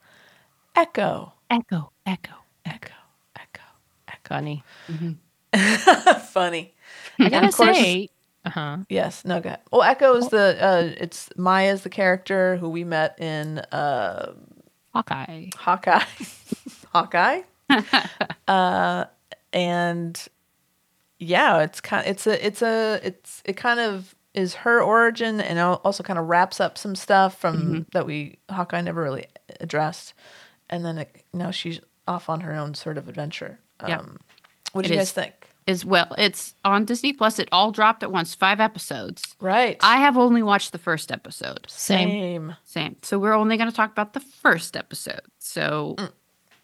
Echo. 0.75 1.33
Echo, 1.51 1.91
echo. 2.07 2.33
Echo, 2.65 2.93
Echo, 3.35 3.61
Funny. 4.27 4.63
Echo. 4.89 5.15
Funny. 6.31 6.73
I 7.19 7.29
gotta 7.29 7.51
course- 7.51 7.75
say, 7.77 8.09
uh 8.45 8.49
huh. 8.49 8.77
Yes, 8.89 9.23
no, 9.25 9.39
go 9.39 9.49
ahead. 9.49 9.59
Well, 9.71 9.83
Echo 9.83 10.15
is 10.15 10.29
the 10.29 10.57
uh, 10.63 10.89
it's 10.97 11.29
Maya's 11.37 11.83
the 11.83 11.89
character 11.89 12.57
who 12.57 12.69
we 12.69 12.83
met 12.83 13.19
in 13.21 13.59
uh, 13.59 14.33
Hawkeye. 14.93 15.49
Hawkeye. 15.55 16.03
Hawkeye. 16.93 17.41
uh, 18.47 19.05
and 19.53 20.27
yeah, 21.19 21.59
it's 21.59 21.81
kind. 21.81 22.07
It's 22.07 22.25
a. 22.27 22.45
It's 22.45 22.61
a. 22.61 22.99
It's. 23.03 23.43
It 23.45 23.57
kind 23.57 23.79
of 23.79 24.15
is 24.33 24.55
her 24.55 24.81
origin, 24.81 25.39
and 25.41 25.59
also 25.59 26.03
kind 26.03 26.17
of 26.17 26.27
wraps 26.27 26.59
up 26.59 26.77
some 26.77 26.95
stuff 26.95 27.37
from 27.39 27.85
that 27.93 28.05
we 28.05 28.37
Hawkeye 28.49 28.81
never 28.81 29.03
really 29.03 29.27
addressed, 29.59 30.13
and 30.69 30.83
then 30.85 30.97
it, 30.99 31.23
now 31.33 31.51
she's 31.51 31.79
off 32.07 32.29
on 32.29 32.39
her 32.41 32.53
own 32.55 32.73
sort 32.73 32.97
of 32.97 33.07
adventure. 33.07 33.59
Um, 33.81 33.89
Yeah. 33.89 34.01
What 34.73 34.85
do 34.85 34.91
It 34.91 34.95
you 34.95 35.01
is. 35.01 35.09
guys 35.09 35.25
think? 35.25 35.40
As 35.67 35.85
well, 35.85 36.13
it's 36.17 36.55
on 36.65 36.85
Disney 36.85 37.13
Plus. 37.13 37.37
It 37.37 37.47
all 37.51 37.71
dropped 37.71 38.01
at 38.03 38.11
once, 38.11 38.33
five 38.33 38.59
episodes. 38.59 39.35
Right. 39.39 39.77
I 39.81 39.97
have 39.97 40.17
only 40.17 40.41
watched 40.41 40.71
the 40.71 40.79
first 40.79 41.11
episode. 41.11 41.65
Same. 41.69 42.09
Same. 42.09 42.55
Same. 42.65 42.95
So 43.03 43.19
we're 43.19 43.33
only 43.33 43.57
going 43.57 43.69
to 43.69 43.75
talk 43.75 43.91
about 43.91 44.13
the 44.13 44.19
first 44.21 44.75
episode. 44.75 45.21
So 45.37 45.95
Mm. 45.99 46.11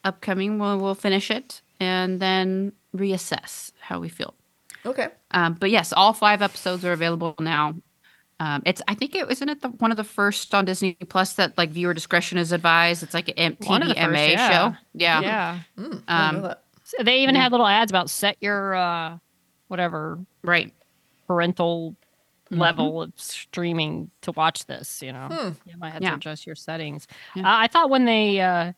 upcoming, 0.04 0.58
we'll, 0.60 0.80
we'll 0.80 0.95
finish 0.95 1.30
it 1.30 1.62
and 1.80 2.20
then 2.20 2.72
reassess 2.95 3.72
how 3.80 4.00
we 4.00 4.10
feel. 4.10 4.34
Okay. 4.86 5.10
Um, 5.32 5.54
but 5.54 5.70
yes, 5.70 5.93
all 5.93 6.14
five 6.14 6.41
episodes 6.41 6.84
are 6.84 6.91
available 6.93 7.36
now. 7.39 7.76
Um, 8.39 8.62
it's 8.66 8.82
I 8.88 8.93
think 8.93 9.16
it 9.16 9.30
isn't 9.32 9.50
it 9.50 9.62
the, 9.62 9.70
one 9.70 9.89
of 9.91 9.98
the 9.98 10.04
first 10.04 10.54
on 10.54 10.64
Disney 10.66 10.93
Plus 11.10 11.34
that 11.34 11.58
like 11.58 11.72
viewer 11.72 11.93
discretion 11.95 12.38
is 12.38 12.52
advised. 12.52 13.02
It's 13.04 13.14
like 13.16 13.34
an 13.36 13.58
One 13.66 13.82
of 13.82 13.88
the 13.89 13.95
first, 13.95 14.08
MTVMA 14.10 14.32
yeah. 14.32 14.50
show. 14.72 14.78
Yeah. 14.93 15.22
Yeah. 15.22 15.60
Mm, 15.78 16.04
I 16.08 16.32
know 16.32 16.38
Um, 16.38 16.43
that. 16.43 16.64
So 16.88 17.04
they 17.04 17.18
even 17.24 17.36
Yeah. 17.36 17.42
had 17.44 17.52
little 17.52 17.68
ads 17.68 17.92
about 17.92 18.10
set 18.10 18.38
your 18.40 18.74
uh 18.76 19.18
whatever 19.68 20.20
Right. 20.42 20.74
parental 21.28 21.96
level 22.50 23.02
of 23.02 23.12
streaming 23.18 24.10
to 24.22 24.32
watch 24.32 24.66
this, 24.68 25.02
you 25.02 25.12
know. 25.12 25.28
Hmm. 25.30 25.70
You 25.70 25.78
might 25.78 25.92
have 25.92 26.02
Yeah. 26.02 26.12
to 26.12 26.16
adjust 26.16 26.46
your 26.46 26.56
settings. 26.56 27.06
Yeah. 27.36 27.44
Uh, 27.44 27.58
I 27.60 27.68
thought 27.68 27.90
when 27.90 28.06
they 28.06 28.40
uh 28.40 28.72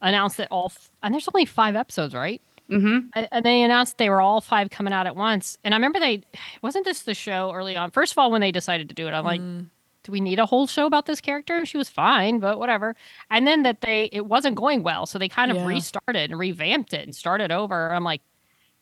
announced 0.00 0.36
that 0.36 0.46
all 0.52 0.66
f- 0.72 0.90
and 1.02 1.12
there's 1.12 1.28
only 1.34 1.44
5 1.44 1.74
episodes, 1.74 2.14
right? 2.14 2.40
Mm-hmm. 2.70 3.08
And 3.32 3.44
they 3.44 3.62
announced 3.62 3.98
they 3.98 4.10
were 4.10 4.20
all 4.20 4.40
five 4.42 4.68
coming 4.70 4.92
out 4.92 5.06
at 5.08 5.16
once. 5.16 5.58
And 5.64 5.74
I 5.74 5.76
remember 5.78 5.98
they 5.98 6.22
wasn't 6.62 6.84
this 6.84 7.02
the 7.02 7.14
show 7.14 7.50
early 7.52 7.76
on. 7.76 7.90
First 7.90 8.12
of 8.12 8.18
all, 8.18 8.30
when 8.30 8.40
they 8.42 8.52
decided 8.52 8.90
to 8.90 8.94
do 8.94 9.08
it, 9.08 9.12
I'm 9.12 9.24
like, 9.24 9.40
Mm. 9.40 9.66
Do 10.08 10.12
we 10.12 10.22
need 10.22 10.38
a 10.38 10.46
whole 10.46 10.66
show 10.66 10.86
about 10.86 11.04
this 11.04 11.20
character? 11.20 11.66
She 11.66 11.76
was 11.76 11.90
fine, 11.90 12.38
but 12.38 12.58
whatever. 12.58 12.96
And 13.28 13.46
then 13.46 13.62
that 13.64 13.82
they 13.82 14.08
it 14.10 14.24
wasn't 14.24 14.56
going 14.56 14.82
well, 14.82 15.04
so 15.04 15.18
they 15.18 15.28
kind 15.28 15.50
of 15.50 15.58
Yeah. 15.58 15.66
restarted 15.66 16.30
and 16.30 16.38
revamped 16.38 16.94
it 16.94 17.02
and 17.04 17.14
started 17.14 17.52
over. 17.52 17.92
I'm 17.92 18.04
like, 18.04 18.22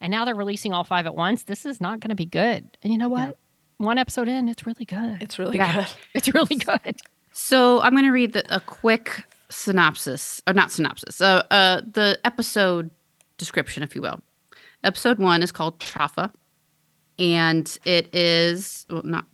and 0.01 0.13
now 0.13 0.25
they're 0.25 0.37
releasing 0.37 0.73
all 0.73 0.85
five 0.85 1.05
at 1.05 1.17
once. 1.17 1.43
This 1.43 1.67
is 1.67 1.81
not 1.81 1.99
going 1.99 2.11
to 2.11 2.15
be 2.15 2.27
good. 2.27 2.79
And 2.85 2.93
you 2.93 2.99
know 2.99 3.09
what? 3.09 3.37
One 3.79 3.99
episode 3.99 4.29
in, 4.29 4.49
it's 4.49 4.67
really 4.67 4.85
good. 4.85 5.19
It's 5.21 5.37
really 5.37 5.57
Yeah. 5.57 5.75
good. 5.75 5.87
It's 6.15 6.33
really 6.33 6.55
good. 6.55 6.97
So 7.33 7.81
I'm 7.81 7.91
going 7.91 8.05
to 8.05 8.13
read 8.13 8.33
the, 8.33 8.45
a 8.55 8.61
quick 8.61 9.25
synopsis, 9.49 10.41
or 10.47 10.53
not 10.55 10.71
synopsis, 10.71 11.21
uh, 11.21 11.43
uh, 11.51 11.81
the 11.91 12.21
episode 12.25 12.89
description, 13.37 13.83
if 13.83 13.97
you 13.97 14.01
will. 14.03 14.21
Episode 14.85 15.19
one 15.19 15.43
is 15.43 15.51
called 15.51 15.81
Chafa, 15.81 16.31
and 17.19 17.77
it 17.85 18.15
is 18.15 18.87
well, 18.89 19.03
not. 19.05 19.25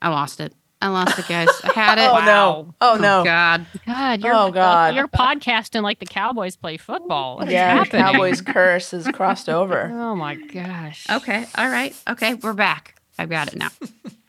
I 0.00 0.08
lost 0.08 0.40
it. 0.40 0.54
I 0.82 0.88
lost 0.88 1.18
it, 1.18 1.26
guys. 1.28 1.48
I 1.64 1.72
had 1.72 1.98
it. 1.98 2.02
Oh 2.10 2.24
no. 2.26 2.74
Oh, 2.80 2.94
oh 2.94 2.96
no. 2.98 3.22
God. 3.24 3.64
God, 3.86 4.22
you're, 4.22 4.34
Oh, 4.34 4.50
God. 4.50 4.94
you're 4.96 5.08
podcasting 5.08 5.82
like 5.82 5.98
the 6.00 6.06
Cowboys 6.06 6.56
play 6.56 6.76
football. 6.76 7.36
What 7.36 7.46
is 7.48 7.52
Yeah, 7.54 7.84
the? 7.84 7.90
Cowboys 7.90 8.40
curse 8.40 8.90
has 8.90 9.06
crossed 9.08 9.48
over. 9.48 9.90
Oh 9.94 10.16
my 10.16 10.34
gosh. 10.34 11.06
Okay. 11.08 11.46
All 11.56 11.68
right. 11.68 11.94
Okay. 12.10 12.34
We're 12.34 12.52
back. 12.52 12.96
I 13.18 13.26
got 13.26 13.48
it 13.52 13.56
now. 13.56 13.68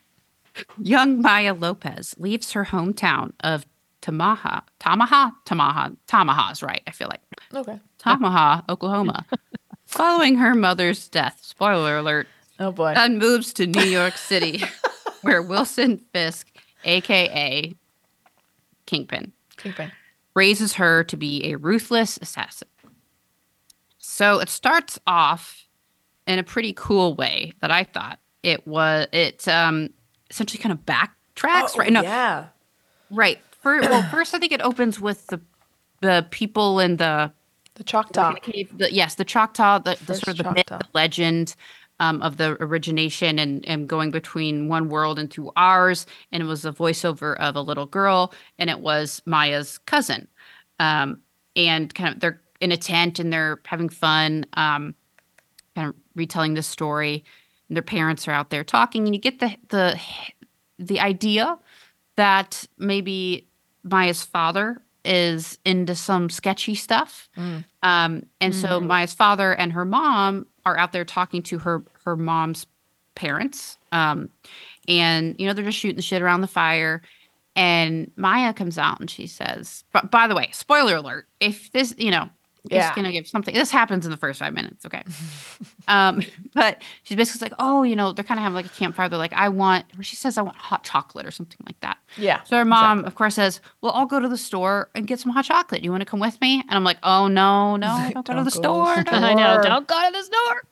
young 0.78 1.20
Maya 1.20 1.54
Lopez 1.54 2.14
leaves 2.18 2.52
her 2.52 2.64
hometown 2.66 3.32
of 3.40 3.66
Tamaha, 4.02 4.62
Tamaha, 4.80 5.32
Tamaha, 5.46 5.96
Tamaha's 6.06 6.62
right. 6.62 6.82
I 6.86 6.90
feel 6.90 7.08
like 7.08 7.20
Okay. 7.54 7.78
Tamaha, 7.98 8.62
Oklahoma, 8.68 9.24
following 9.86 10.36
her 10.36 10.54
mother's 10.54 11.08
death. 11.08 11.38
Spoiler 11.42 11.98
alert. 11.98 12.28
Oh 12.60 12.70
boy. 12.70 12.92
And 12.96 13.18
moves 13.18 13.52
to 13.54 13.66
New 13.66 13.82
York 13.84 14.16
City, 14.16 14.62
where 15.24 15.42
Wilson 15.42 15.98
Fisk, 16.12 16.48
aka 16.84 17.74
Kingpin, 18.86 19.32
Kingpin. 19.56 19.90
raises 20.34 20.74
her 20.74 21.04
to 21.04 21.16
be 21.16 21.50
a 21.52 21.56
ruthless 21.56 22.18
assassin. 22.20 22.68
So 23.98 24.38
it 24.40 24.48
starts 24.48 24.98
off 25.06 25.66
in 26.26 26.38
a 26.38 26.42
pretty 26.42 26.72
cool 26.76 27.14
way 27.14 27.52
that 27.60 27.70
I 27.70 27.84
thought 27.84 28.18
it 28.42 28.66
was. 28.66 29.06
It 29.12 29.46
um, 29.48 29.90
essentially 30.30 30.62
kind 30.62 30.72
of 30.72 30.84
backtracks, 30.84 31.72
Oh, 31.74 31.78
right? 31.78 31.92
No, 31.92 32.02
Yeah. 32.02 32.46
right. 33.10 33.38
For, 33.62 33.80
well, 33.80 34.02
first 34.10 34.34
I 34.34 34.38
think 34.38 34.52
it 34.52 34.60
opens 34.60 35.00
with 35.00 35.26
the 35.28 35.40
the 36.02 36.26
people 36.30 36.80
in 36.80 36.98
the 36.98 37.32
The 37.76 37.84
Choctaw. 37.84 38.34
The, 38.44 38.88
yes, 38.92 39.14
the 39.14 39.24
Choctaw, 39.24 39.78
the, 39.78 39.96
the 40.04 40.14
sort 40.16 40.38
of 40.38 40.44
the 40.44 40.52
myth, 40.52 40.66
the 40.66 40.82
legend 40.92 41.54
um, 42.00 42.22
of 42.22 42.36
the 42.36 42.56
origination 42.62 43.38
and, 43.38 43.66
and 43.66 43.88
going 43.88 44.10
between 44.10 44.68
one 44.68 44.88
world 44.88 45.18
into 45.18 45.52
ours. 45.56 46.06
And 46.32 46.42
it 46.42 46.46
was 46.46 46.64
a 46.64 46.72
voiceover 46.72 47.36
of 47.38 47.56
a 47.56 47.60
little 47.60 47.86
girl, 47.86 48.32
and 48.58 48.70
it 48.70 48.80
was 48.80 49.22
Maya's 49.26 49.78
cousin. 49.78 50.28
Um, 50.80 51.20
and 51.56 51.94
kind 51.94 52.14
of 52.14 52.20
they're 52.20 52.40
in 52.60 52.72
a 52.72 52.76
tent 52.76 53.18
and 53.18 53.32
they're 53.32 53.60
having 53.64 53.88
fun, 53.88 54.44
um, 54.54 54.94
kind 55.74 55.88
of 55.88 55.94
retelling 56.14 56.54
this 56.54 56.66
story. 56.66 57.24
And 57.68 57.76
their 57.76 57.82
parents 57.82 58.26
are 58.28 58.32
out 58.32 58.50
there 58.50 58.64
talking, 58.64 59.06
and 59.06 59.14
you 59.14 59.20
get 59.20 59.38
the 59.38 59.56
the 59.68 60.00
the 60.78 61.00
idea 61.00 61.58
that 62.16 62.66
maybe 62.78 63.46
Maya's 63.84 64.22
father 64.22 64.82
is 65.04 65.58
into 65.64 65.94
some 65.94 66.30
sketchy 66.30 66.74
stuff. 66.74 67.28
Mm. 67.36 67.64
Um, 67.82 68.26
and 68.40 68.54
so 68.54 68.80
Maya's 68.80 69.12
father 69.12 69.52
and 69.52 69.72
her 69.72 69.84
mom 69.84 70.46
are 70.66 70.78
out 70.78 70.92
there 70.92 71.04
talking 71.04 71.42
to 71.44 71.58
her 71.58 71.82
her 72.04 72.16
mom's 72.16 72.66
parents. 73.14 73.78
Um, 73.92 74.30
and 74.88 75.36
you 75.38 75.46
know 75.46 75.52
they're 75.52 75.64
just 75.64 75.78
shooting 75.78 76.00
shit 76.00 76.22
around 76.22 76.40
the 76.40 76.46
fire. 76.46 77.02
And 77.56 78.10
Maya 78.16 78.52
comes 78.52 78.78
out 78.78 78.98
and 79.00 79.08
she 79.08 79.26
says, 79.26 79.84
"But 79.92 80.10
by 80.10 80.26
the 80.26 80.34
way, 80.34 80.48
spoiler 80.52 80.96
alert: 80.96 81.28
if 81.40 81.70
this, 81.72 81.94
you 81.98 82.10
know, 82.10 82.28
Yeah. 82.70 82.82
just 82.84 82.96
gonna 82.96 83.12
give 83.12 83.26
something. 83.28 83.54
This 83.54 83.70
happens 83.70 84.04
in 84.06 84.10
the 84.10 84.16
first 84.16 84.38
five 84.38 84.54
minutes, 84.54 84.86
okay? 84.86 85.02
um, 85.88 86.22
but 86.54 86.80
she's 87.02 87.16
basically 87.16 87.46
like, 87.46 87.56
oh, 87.58 87.82
you 87.82 87.94
know, 87.94 88.12
they're 88.12 88.24
kind 88.24 88.38
of 88.38 88.42
having 88.42 88.54
like 88.54 88.66
a 88.66 88.70
campfire. 88.70 89.08
They're 89.08 89.18
like, 89.18 89.34
I 89.34 89.48
want. 89.50 89.84
Or 89.98 90.02
she 90.02 90.16
says, 90.16 90.38
I 90.38 90.42
want 90.42 90.56
hot 90.56 90.82
chocolate 90.84 91.26
or 91.26 91.30
something 91.30 91.58
like 91.66 91.78
that. 91.80 91.98
Yeah. 92.16 92.42
So 92.44 92.56
her 92.56 92.64
mom, 92.64 93.04
of 93.04 93.14
course, 93.16 93.34
says, 93.34 93.60
"Well, 93.80 93.92
I'll 93.92 94.06
go 94.06 94.18
to 94.20 94.28
the 94.28 94.36
store 94.38 94.88
and 94.94 95.06
get 95.06 95.18
some 95.20 95.32
hot 95.32 95.44
chocolate. 95.44 95.82
You 95.84 95.90
want 95.90 96.00
to 96.02 96.06
come 96.06 96.20
with 96.20 96.40
me?" 96.40 96.60
And 96.60 96.70
I'm 96.72 96.84
like, 96.84 96.98
"Oh 97.02 97.26
no, 97.28 97.76
no, 97.76 97.86
Like, 97.88 98.14
don't 98.14 98.26
go 98.26 98.32
to 98.32 98.36
"Don't 98.36 98.44
the 98.44 98.50
go 98.50 98.50
to 98.50 98.50
store." 98.50 98.96
the 98.96 99.02
don't." 99.04 99.24
I 99.24 99.34
know. 99.34 99.60
Don't 99.62 99.86
go 99.88 100.00
to 100.06 100.12
the 100.12 100.22
store. 100.22 100.62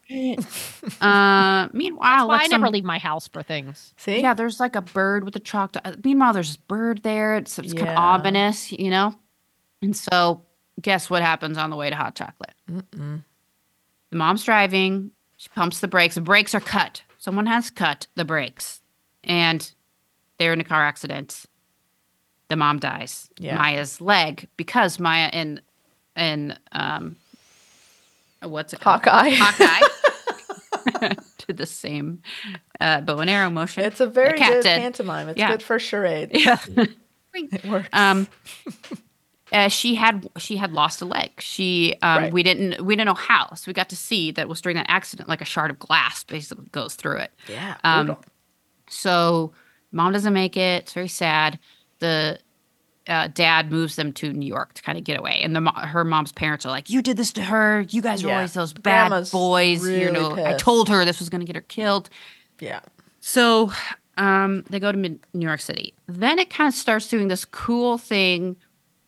Uh, 1.00 1.68
meanwhile, 1.72 2.28
Why 2.28 2.36
like 2.36 2.44
I 2.44 2.46
never 2.48 2.68
leave 2.70 2.84
my 2.84 2.98
house 2.98 3.28
for 3.28 3.42
things. 3.42 3.94
See? 3.96 4.20
yeah, 4.20 4.34
there's 4.34 4.60
like 4.60 4.76
a 4.76 4.82
bird 4.82 5.24
with 5.24 5.34
a 5.36 5.40
chalk. 5.40 5.76
uh, 5.84 5.92
Meanwhile, 6.04 6.32
there's 6.34 6.48
this 6.50 6.56
bird 6.56 7.02
there. 7.02 7.36
It's, 7.36 7.58
it's 7.58 7.72
kind 7.72 7.88
of 7.88 7.96
ominous, 7.96 8.72
you 8.72 8.90
know. 8.90 9.14
And 9.80 9.96
so, 9.96 10.42
guess 10.80 11.10
what 11.10 11.22
happens 11.22 11.58
on 11.58 11.70
the 11.70 11.76
way 11.76 11.90
to 11.90 11.96
hot 11.96 12.14
chocolate? 12.14 12.54
Mm-mm. 12.70 13.24
The 14.10 14.16
mom's 14.16 14.44
driving. 14.44 15.10
She 15.36 15.48
pumps 15.50 15.80
the 15.80 15.88
brakes. 15.88 16.14
The 16.14 16.20
brakes 16.20 16.54
are 16.54 16.60
cut. 16.60 17.02
Someone 17.18 17.46
has 17.46 17.70
cut 17.70 18.06
the 18.14 18.24
brakes, 18.24 18.80
and 19.24 19.72
they're 20.38 20.52
in 20.52 20.60
a 20.60 20.64
car 20.64 20.82
accident. 20.84 21.44
The 22.48 22.56
mom 22.56 22.78
dies. 22.78 23.28
Yeah. 23.38 23.56
Maya's 23.56 24.00
leg 24.00 24.48
because 24.56 24.98
Maya 24.98 25.30
and 25.32 25.62
and 26.16 26.58
um, 26.72 27.16
what's 28.42 28.72
it 28.72 28.80
called? 28.80 29.02
Hawkeye. 29.04 29.30
Hawkeye 29.34 31.14
to 31.38 31.52
the 31.52 31.64
same 31.66 32.22
uh, 32.80 33.00
bow 33.00 33.18
and 33.20 33.30
arrow 33.30 33.50
motion. 33.50 33.84
It's 33.84 34.00
a 34.00 34.06
very 34.06 34.38
good 34.38 34.62
did. 34.62 34.80
pantomime. 34.80 35.28
It's 35.28 35.38
Yeah. 35.38 35.50
good 35.52 35.62
for 35.62 35.78
charade. 35.78 36.30
yeah. 36.34 36.58
It 37.34 37.64
works. 37.64 37.88
um 37.94 38.28
uh, 39.52 39.68
she 39.68 39.94
had 39.94 40.28
she 40.38 40.56
had 40.56 40.72
lost 40.72 41.00
a 41.02 41.04
leg 41.04 41.30
she 41.38 41.94
um 42.02 42.22
Right. 42.24 42.32
we 42.32 42.42
didn't 42.42 42.84
we 42.84 42.94
didn't 42.96 43.06
know 43.06 43.14
how 43.14 43.54
so 43.54 43.64
we 43.68 43.72
got 43.72 43.88
to 43.90 43.96
see 43.96 44.30
that 44.32 44.42
it 44.42 44.48
was 44.48 44.60
during 44.60 44.76
that 44.76 44.86
accident 44.88 45.28
like 45.28 45.40
a 45.40 45.44
shard 45.44 45.70
of 45.70 45.78
glass 45.78 46.24
basically 46.24 46.66
goes 46.72 46.94
through 46.94 47.18
it 47.18 47.32
yeah. 47.48 47.76
um, 47.84 48.06
brutal. 48.06 48.24
so 48.88 49.52
mom 49.92 50.12
doesn't 50.12 50.32
make 50.32 50.56
it 50.56 50.82
it's 50.84 50.92
very 50.92 51.08
sad 51.08 51.58
the 51.98 52.38
uh, 53.08 53.26
dad 53.34 53.70
moves 53.72 53.96
them 53.96 54.12
to 54.12 54.32
New 54.32 54.46
York 54.46 54.74
to 54.74 54.82
kind 54.82 54.96
of 54.96 55.02
get 55.02 55.18
away, 55.18 55.40
and 55.42 55.56
the 55.56 55.60
mo- 55.60 55.72
her 55.72 56.04
mom's 56.04 56.30
parents 56.30 56.64
are 56.64 56.68
like, 56.68 56.88
"You 56.88 57.02
did 57.02 57.16
this 57.16 57.32
to 57.32 57.42
her. 57.42 57.80
You 57.90 58.00
guys 58.00 58.22
are 58.22 58.28
Yeah. 58.28 58.34
always 58.36 58.52
those 58.54 58.72
bad 58.72 59.08
Grandma's 59.08 59.30
boys. 59.32 59.82
you 59.84 59.92
really 60.06 60.12
know, 60.12 60.36
I 60.46 60.52
told 60.54 60.88
her 60.88 61.04
this 61.04 61.18
was 61.18 61.28
going 61.28 61.40
to 61.40 61.44
get 61.46 61.56
her 61.56 61.62
killed." 61.62 62.08
yeah. 62.60 62.78
So 63.18 63.72
um, 64.18 64.62
they 64.70 64.78
go 64.78 64.92
to 64.92 64.98
New 64.98 65.18
York 65.34 65.60
City. 65.60 65.94
Then 66.06 66.38
it 66.38 66.48
kind 66.48 66.68
of 66.68 66.74
starts 66.74 67.08
doing 67.08 67.26
this 67.26 67.44
cool 67.44 67.98
thing 67.98 68.54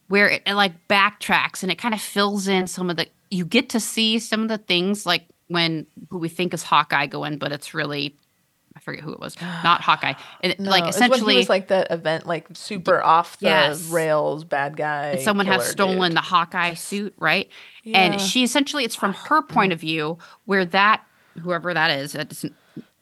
where 0.09 0.29
it, 0.29 0.43
it 0.47 0.55
like 0.55 0.89
backtracks 0.89 1.63
and 1.63 1.71
it 1.73 1.77
kind 1.77 1.95
of 1.95 2.01
fills 2.01 2.49
in 2.49 2.67
some 2.67 2.91
of 2.91 2.97
the. 2.97 3.07
You 3.31 3.45
get 3.45 3.71
to 3.71 3.81
see 3.81 4.19
some 4.19 4.43
of 4.43 4.49
the 4.49 4.59
things 4.59 5.07
like 5.07 5.27
when 5.49 5.87
who 6.11 6.19
we 6.19 6.29
think 6.29 6.55
is 6.55 6.63
Hawkeye 6.63 7.07
going, 7.07 7.39
but 7.39 7.53
it's 7.53 7.75
really 7.75 8.17
I 8.77 8.81
forget 8.81 9.03
who 9.05 9.13
it 9.13 9.21
was, 9.21 9.37
not 9.65 9.81
Hawkeye. 9.81 10.15
And 10.43 10.57
No, 10.59 10.71
like 10.71 10.85
it's 10.85 10.97
essentially, 10.97 11.37
was 11.37 11.49
like 11.49 11.69
that 11.69 11.91
event, 11.91 12.27
like 12.27 12.49
super 12.55 13.03
off 13.03 13.39
the 13.39 13.47
Yes. 13.47 13.89
rails 13.89 14.45
bad 14.45 14.77
guy. 14.77 15.13
and 15.13 15.21
someone 15.21 15.47
has 15.47 15.67
stolen 15.69 16.11
dude. 16.11 16.17
the 16.17 16.23
Hawkeye 16.23 16.75
suit, 16.75 17.15
right? 17.19 17.49
Yeah. 17.85 17.99
And 17.99 18.21
she 18.21 18.43
essentially, 18.43 18.85
it's 18.85 18.97
from 18.97 19.15
her 19.15 19.43
point 19.43 19.73
of 19.73 19.81
view 19.81 20.19
where 20.45 20.65
that 20.67 21.05
whoever 21.41 21.73
that 21.75 21.91
is, 21.91 22.15
it's 22.15 22.45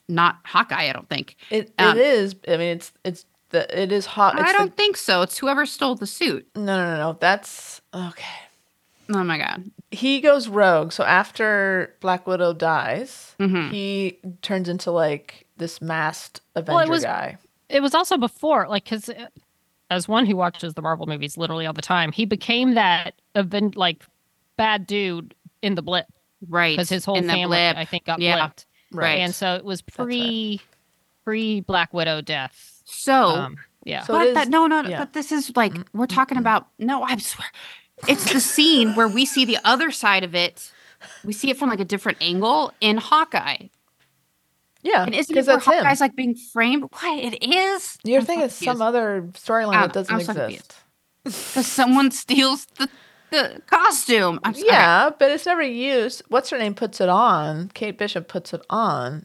not 0.08 0.38
Hawkeye, 0.44 0.88
I 0.88 0.92
don't 0.92 1.08
think. 1.08 1.36
It, 1.50 1.72
um, 1.78 1.96
it 1.96 2.04
is. 2.04 2.34
I 2.46 2.56
mean, 2.58 2.76
it's 2.76 2.92
it's 3.04 3.24
the 3.52 3.80
it 3.82 3.92
is 3.92 4.06
hot. 4.06 4.38
I 4.40 4.52
don't 4.52 4.76
think 4.76 4.96
so. 4.96 5.22
It's 5.22 5.38
whoever 5.38 5.64
stole 5.66 5.94
the 5.94 6.06
suit. 6.06 6.46
no, 6.56 6.62
no, 6.64 6.84
no, 6.84 6.96
no. 6.96 7.16
That's 7.20 7.80
okay. 7.94 8.24
Oh 9.14 9.22
my 9.24 9.38
god. 9.38 9.70
He 9.90 10.20
goes 10.20 10.48
rogue. 10.48 10.92
So 10.92 11.04
after 11.04 11.94
Black 12.00 12.26
Widow 12.26 12.52
dies, 12.54 13.34
Mhm. 13.38 13.70
he 13.70 14.18
turns 14.42 14.68
into 14.68 14.90
like 14.90 15.46
this 15.58 15.80
masked 15.82 16.40
Avenger 16.54 16.74
Well, 16.76 16.84
it 16.86 16.90
was- 16.90 17.04
guy. 17.04 17.36
It 17.68 17.80
was 17.82 17.94
also 17.94 18.18
before, 18.18 18.68
like, 18.68 18.84
because 18.84 19.08
as 19.90 20.06
one 20.06 20.26
who 20.26 20.36
watches 20.36 20.74
the 20.74 20.82
Marvel 20.82 21.06
movies 21.06 21.38
literally 21.38 21.64
all 21.66 21.72
the 21.72 21.80
time, 21.80 22.12
he 22.12 22.26
became 22.26 22.74
that 22.74 23.14
event, 23.34 23.76
like, 23.76 24.04
bad 24.58 24.86
dude 24.86 25.34
in 25.62 25.74
the 25.74 25.80
blip 25.80 26.04
Right. 26.48 26.76
because 26.76 26.90
his 26.90 27.04
whole 27.06 27.16
In 27.16 27.26
family, 27.26 27.46
blip. 27.56 27.76
I 27.78 27.84
think, 27.86 28.04
got 28.04 28.20
Yeah. 28.20 28.46
blipped. 28.48 28.66
Right. 28.92 29.20
And 29.20 29.34
so 29.34 29.54
it 29.54 29.64
was 29.64 29.82
right. 29.98 30.04
pre 30.06 30.60
pre 31.24 31.60
Black 31.60 31.94
Widow 31.94 32.20
death. 32.20 32.71
So, 32.84 33.14
Um, 33.26 33.56
yeah. 33.84 34.02
So 34.04 34.14
but 34.14 34.26
it 34.28 34.34
that 34.34 34.44
is- 34.44 34.48
no, 34.50 34.66
no, 34.66 34.82
no, 34.82 34.88
yeah. 34.90 34.98
but 34.98 35.12
this 35.12 35.32
is 35.32 35.54
like 35.56 35.74
we're 35.92 36.06
talking 36.06 36.38
about. 36.38 36.68
No, 36.78 37.02
I 37.02 37.16
swear, 37.16 37.48
it's 38.08 38.32
the 38.32 38.40
scene 38.40 38.94
where 38.94 39.08
we 39.08 39.24
see 39.26 39.44
the 39.44 39.58
other 39.64 39.90
side 39.90 40.24
of 40.24 40.34
it. 40.34 40.72
We 41.24 41.32
see 41.32 41.50
it 41.50 41.56
from 41.56 41.68
like 41.68 41.80
a 41.80 41.84
different 41.84 42.18
angle 42.20 42.72
in 42.80 42.96
Hawkeye. 42.98 43.66
Yeah, 44.84 45.04
And 45.04 45.14
isn't 45.14 45.30
it 45.30 45.46
because 45.46 45.46
where 45.46 45.56
that's 45.84 46.00
him. 46.00 46.06
Like 46.06 46.16
being 46.16 46.34
framed? 46.34 46.82
What 46.90 47.18
it 47.24 47.42
is? 47.44 47.98
You're 48.02 48.20
I'm 48.20 48.26
thinking 48.26 48.46
it's 48.46 48.54
some 48.56 48.82
other 48.82 49.28
storyline 49.34 49.72
that 49.72 49.92
doesn't 49.92 50.12
I'm 50.12 50.20
exist. 50.20 50.38
confused. 50.38 50.74
because 51.24 51.66
someone 51.66 52.10
steals 52.10 52.66
the 52.78 52.88
the 53.30 53.62
costume. 53.66 54.40
I'm 54.44 54.54
sorry. 54.54 54.66
Yeah, 54.68 55.10
but 55.18 55.30
it's 55.30 55.46
never 55.46 55.62
used. 55.62 56.22
What's 56.28 56.50
her 56.50 56.58
name 56.58 56.74
puts 56.74 57.00
it 57.00 57.08
on? 57.08 57.68
Kate 57.74 57.96
Bishop 57.96 58.26
puts 58.28 58.52
it 58.52 58.60
on. 58.68 59.24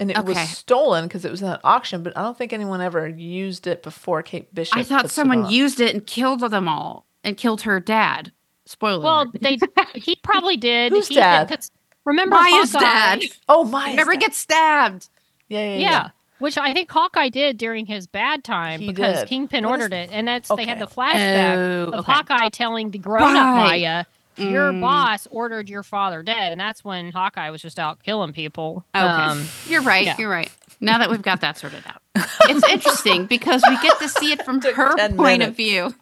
And 0.00 0.10
it 0.10 0.24
was 0.24 0.38
stolen 0.48 1.04
because 1.06 1.24
it 1.26 1.30
was 1.30 1.42
in 1.42 1.48
an 1.48 1.58
auction, 1.62 2.02
but 2.02 2.16
I 2.16 2.22
don't 2.22 2.36
think 2.36 2.52
anyone 2.52 2.80
ever 2.80 3.06
used 3.06 3.66
it 3.66 3.82
before 3.82 4.22
Kate 4.22 4.52
Bishop. 4.54 4.76
I 4.78 4.82
thought 4.82 5.02
puts 5.02 5.12
it 5.12 5.14
someone 5.14 5.50
used 5.50 5.78
it 5.78 5.94
and 5.94 6.06
killed 6.06 6.40
them 6.40 6.68
all 6.68 7.04
and 7.22 7.36
killed 7.36 7.62
her 7.62 7.78
dad. 7.80 8.32
Spoiler. 8.64 9.04
Well, 9.04 9.30
they 9.40 9.58
he 9.94 10.16
probably 10.16 10.56
did. 10.56 10.90
Who's 10.92 11.08
he 11.08 11.16
dad? 11.16 11.48
Did, 11.48 11.56
'cause 11.58 11.70
remember 12.04 12.36
Maya's 12.36 12.72
Hawkeye? 12.72 12.84
dad 12.84 13.22
Oh 13.48 13.64
my! 13.64 13.92
never 13.92 14.16
gets 14.16 14.38
stabbed. 14.38 15.08
Yeah, 15.48 15.60
yeah, 15.60 15.74
Yeah. 15.74 15.78
yeah. 15.90 16.08
Which 16.38 16.56
I 16.56 16.72
think 16.72 16.90
Hawkeye 16.90 17.28
did 17.28 17.58
during 17.58 17.84
his 17.84 18.06
bad 18.06 18.42
time 18.44 18.80
He 18.80 18.86
because 18.86 19.18
did. 19.18 19.28
Kingpin 19.28 19.64
What 19.66 19.80
is- 19.80 19.84
ordered 19.84 19.94
it, 19.94 20.08
and 20.10 20.26
that's 20.26 20.48
they 20.48 20.64
had 20.64 20.78
the 20.78 20.86
flashback 20.86 21.56
Oh, 21.56 21.82
of 21.88 21.94
okay. 22.00 22.12
Hawkeye 22.12 22.48
telling 22.48 22.90
the 22.92 22.98
grown-up 22.98 23.34
Right. 23.34 23.82
Maya, 23.82 24.04
"Your 24.40 24.72
Mm. 24.72 24.80
boss 24.80 25.26
ordered 25.30 25.68
your 25.68 25.82
father 25.82 26.22
dead," 26.22 26.52
and 26.52 26.60
that's 26.60 26.82
when 26.84 27.12
Hawkeye 27.12 27.50
was 27.50 27.62
just 27.62 27.78
out 27.78 28.02
killing 28.02 28.32
people. 28.32 28.84
Okay. 28.94 29.04
Um, 29.06 29.46
you're 29.66 29.82
right. 29.82 30.04
yeah. 30.06 30.16
You're 30.18 30.30
right. 30.30 30.50
Now 30.80 30.98
that 30.98 31.10
we've 31.10 31.20
got 31.22 31.40
that 31.42 31.58
sorted 31.58 31.84
out, 31.86 32.00
it's 32.48 32.66
interesting 32.70 33.26
because 33.26 33.62
we 33.68 33.76
get 33.82 33.98
to 33.98 34.08
see 34.08 34.32
it 34.32 34.44
from 34.44 34.60
Took 34.62 34.74
her 34.76 34.96
10 34.96 35.16
point 35.16 35.42
of 35.42 35.54
view. 35.56 35.94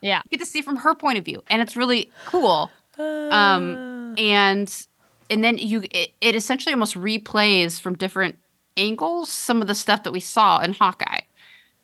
yeah, 0.00 0.22
We 0.30 0.36
get 0.38 0.44
to 0.44 0.50
see 0.50 0.60
it 0.60 0.64
from 0.64 0.76
her 0.76 0.94
point 0.94 1.18
of 1.18 1.24
view, 1.24 1.42
and 1.48 1.60
it's 1.60 1.76
really 1.76 2.10
cool. 2.26 2.70
Um, 2.98 4.14
and 4.18 4.86
and 5.30 5.42
then 5.44 5.58
you 5.58 5.82
it, 5.90 6.12
it 6.20 6.34
essentially 6.36 6.72
almost 6.72 6.94
replays 6.94 7.80
from 7.80 7.96
different 7.96 8.38
angles 8.76 9.28
some 9.30 9.60
of 9.60 9.68
the 9.68 9.74
stuff 9.74 10.02
that 10.04 10.12
we 10.12 10.20
saw 10.20 10.60
in 10.60 10.74
Hawkeye. 10.74 11.20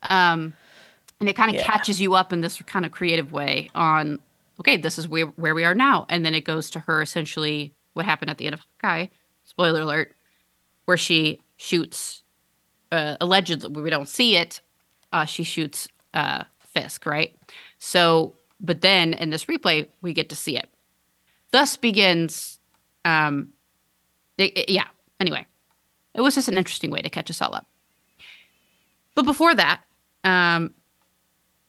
Um, 0.03 0.53
and 1.19 1.27
it 1.27 1.35
kind 1.35 1.49
of 1.49 1.55
Yeah. 1.55 1.63
catches 1.65 1.99
you 1.99 2.13
up 2.15 2.31
in 2.31 2.41
this 2.41 2.61
kind 2.65 2.85
of 2.85 2.91
creative 2.91 3.31
way 3.33 3.69
on, 3.75 4.19
okay, 4.59 4.77
this 4.77 4.97
is 4.97 5.07
where, 5.07 5.25
where 5.25 5.55
we 5.55 5.63
are 5.63 5.75
now. 5.75 6.05
And 6.09 6.25
then 6.25 6.35
it 6.35 6.45
goes 6.45 6.69
to 6.71 6.79
her 6.81 7.01
essentially 7.01 7.73
what 7.93 8.05
happened 8.05 8.29
at 8.29 8.37
the 8.37 8.45
end 8.45 8.53
of 8.53 8.61
Hawkeye, 8.81 9.07
spoiler 9.45 9.81
alert, 9.81 10.15
where 10.85 10.97
she 10.97 11.39
shoots, 11.57 12.23
uh, 12.91 13.17
allegedly, 13.21 13.81
we 13.81 13.89
don't 13.89 14.09
see 14.09 14.35
it, 14.37 14.61
uh, 15.11 15.25
she 15.25 15.43
shoots 15.43 15.87
uh, 16.13 16.43
Fisk, 16.59 17.05
right? 17.05 17.35
So, 17.79 18.35
but 18.59 18.81
then 18.81 19.13
in 19.13 19.29
this 19.31 19.45
replay, 19.45 19.87
we 20.01 20.13
get 20.13 20.29
to 20.29 20.35
see 20.35 20.55
it. 20.57 20.69
Thus 21.51 21.77
begins, 21.77 22.59
um, 23.05 23.49
it- 24.37 24.55
it- 24.57 24.69
yeah, 24.69 24.87
anyway, 25.19 25.45
it 26.13 26.21
was 26.21 26.35
just 26.35 26.47
an 26.47 26.57
interesting 26.57 26.91
way 26.91 27.01
to 27.01 27.09
catch 27.09 27.29
us 27.29 27.41
all 27.41 27.55
up. 27.55 27.67
But 29.15 29.23
before 29.23 29.55
that, 29.55 29.81
um, 30.23 30.73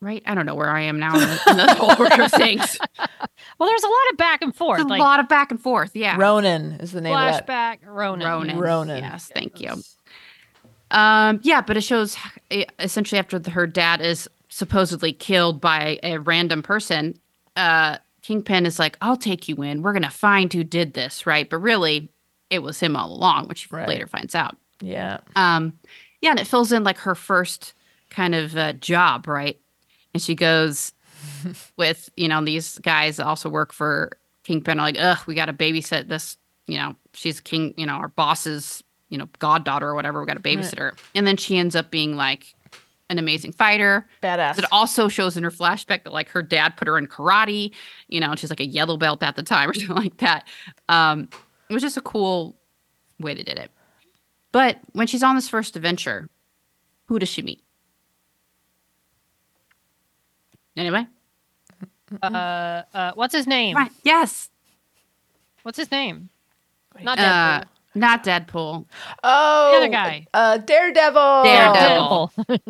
right, 0.01 0.23
I 0.27 0.35
don't 0.35 0.47
know 0.47 0.55
where 0.55 0.71
I 0.71 0.83
am 0.83 0.99
now 0.99 1.15
in 1.15 1.21
the, 1.21 1.41
in 1.51 1.57
the 1.57 1.75
whole 1.75 1.91
order 2.05 2.23
of 2.23 2.31
things. 2.33 2.79
Well, 3.59 3.69
there's 3.69 3.83
a 3.83 3.89
lot 3.89 4.11
of 4.13 4.17
back 4.17 4.43
and 4.43 4.55
forth. 4.55 4.81
It's 4.81 4.91
a 4.91 4.95
lot 4.95 5.21
of 5.21 5.29
back 5.29 5.51
and 5.51 5.61
forth. 5.61 5.95
Yeah. 5.95 6.17
Ronin 6.19 6.73
is 6.81 6.93
the 6.93 7.01
name 7.01 7.15
of 7.15 7.19
flashback, 7.47 7.79
Ronin. 7.85 8.27
Ronin. 8.27 8.59
Ronin. 8.59 9.03
Yes, 9.03 9.31
thank 9.35 9.61
you. 9.61 9.83
Um, 10.91 11.41
yeah, 11.43 11.61
but 11.61 11.77
it 11.77 11.83
shows 11.83 12.17
eh, 12.51 12.65
essentially 12.79 13.19
after 13.19 13.39
the, 13.39 13.51
her 13.51 13.67
dad 13.67 14.01
is 14.01 14.29
supposedly 14.49 15.13
killed 15.13 15.61
by 15.61 15.99
a 16.03 16.19
random 16.19 16.63
person, 16.63 17.19
uh, 17.57 17.99
Kingpin 18.23 18.67
is 18.67 18.79
like, 18.79 18.97
I'll 19.01 19.17
take 19.17 19.49
you 19.49 19.57
in. 19.63 19.83
We're 19.83 19.93
going 19.93 20.03
to 20.03 20.11
find 20.11 20.53
who 20.53 20.65
did 20.65 20.95
this, 20.95 21.27
right? 21.27 21.49
But 21.49 21.59
really, 21.59 22.11
it 22.51 22.59
was 22.61 22.81
him 22.81 22.97
all 22.97 23.13
along, 23.13 23.47
which 23.49 23.71
Right. 23.71 23.89
later 23.89 24.07
finds 24.07 24.35
out. 24.35 24.57
Yeah. 24.81 25.19
Um, 25.37 25.79
yeah, 26.21 26.31
and 26.31 26.41
it 26.41 26.47
fills 26.47 26.73
in 26.73 26.83
like 26.85 26.99
her 26.99 27.15
first 27.15 27.75
kind 28.11 28.35
of 28.35 28.57
uh, 28.57 28.73
job, 28.75 29.27
right? 29.29 29.59
And 30.15 30.23
she 30.23 30.35
goes 30.35 30.93
with, 31.77 32.11
you 32.17 32.29
know, 32.29 32.45
these 32.45 32.79
guys 32.79 33.17
that 33.17 33.27
also 33.27 33.49
work 33.49 33.73
for 33.73 34.19
Kingpin 34.45 34.79
are 34.79 34.83
like, 34.83 34.97
ugh, 34.99 35.19
we 35.27 35.35
got 35.35 35.47
to 35.47 35.53
babysit 35.53 36.09
this, 36.09 36.37
you 36.67 36.79
know, 36.79 36.97
she's 37.13 37.41
king, 37.41 37.75
you 37.77 37.87
know, 37.87 37.95
our 37.95 38.09
boss's, 38.09 38.83
you 39.09 39.19
know, 39.19 39.29
goddaughter 39.39 39.89
or 39.89 39.95
whatever. 39.95 40.21
We 40.21 40.27
got 40.27 40.35
to 40.35 40.41
babysit 40.41 40.79
her. 40.79 40.95
And 41.15 41.27
then 41.27 41.37
she 41.37 41.59
ends 41.59 41.77
up 41.77 41.91
being 41.91 42.17
like 42.17 42.55
an 43.11 43.19
amazing 43.19 43.53
fighter. 43.53 44.09
Badass. 44.23 44.59
It 44.59 44.65
also 44.73 45.09
shows 45.09 45.37
in 45.37 45.43
her 45.43 45.51
flashback 45.51 46.05
that 46.05 46.13
like 46.13 46.29
her 46.31 46.43
dad 46.43 46.77
put 46.77 46.89
her 46.89 46.97
in 46.97 47.07
karate, 47.07 47.73
you 48.09 48.21
know, 48.21 48.31
and 48.31 48.39
she's 48.39 48.51
like 48.51 48.61
a 48.61 48.67
yellow 48.67 48.97
belt 48.97 49.23
at 49.23 49.37
the 49.37 49.43
time 49.43 49.69
or 49.69 49.75
something 49.75 49.97
like 49.97 50.17
that. 50.19 50.47
Um, 50.89 51.29
it 51.69 51.75
was 51.75 51.83
just 51.83 51.97
a 51.97 52.03
cool 52.03 52.57
way 53.19 53.35
they 53.35 53.43
did 53.43 53.59
it. 53.59 53.71
But 54.53 54.79
when 54.93 55.07
she's 55.07 55.23
on 55.23 55.35
this 55.35 55.49
first 55.49 55.77
adventure, 55.77 56.29
who 57.07 57.19
does 57.19 57.29
she 57.29 57.43
meet? 57.43 57.63
Anyway, 60.81 61.07
Uh, 62.23 62.83
uh, 62.95 63.13
what's 63.15 63.35
his 63.35 63.47
name? 63.47 63.77
right? 63.77 63.91
Yes, 64.03 64.49
What's 65.63 65.77
his 65.77 65.91
name? 65.91 66.31
Not 67.03 67.19
uh, 67.19 67.23
Deadpool. 67.23 67.65
not 67.95 68.25
Deadpool. 68.25 68.87
oh, 69.23 69.71
the 69.73 69.77
other 69.77 69.89
guy. 69.89 70.27
Uh, 70.33 70.57
Daredevil. 70.57 71.43
Daredevil. 71.45 72.33
Deadpool. 72.39 72.61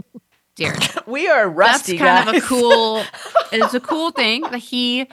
Dear, 0.57 0.75
We 1.07 1.29
are 1.29 1.49
rusty 1.49 1.97
that's 1.97 2.27
kind 2.27 2.27
guys. 2.27 2.37
of 2.37 2.45
a 2.45 2.47
cool. 2.47 3.05
It's 3.53 3.75
a 3.75 3.81
cool 3.81 4.11
thing 4.11 4.43
that 4.43 4.59
he 4.59 5.07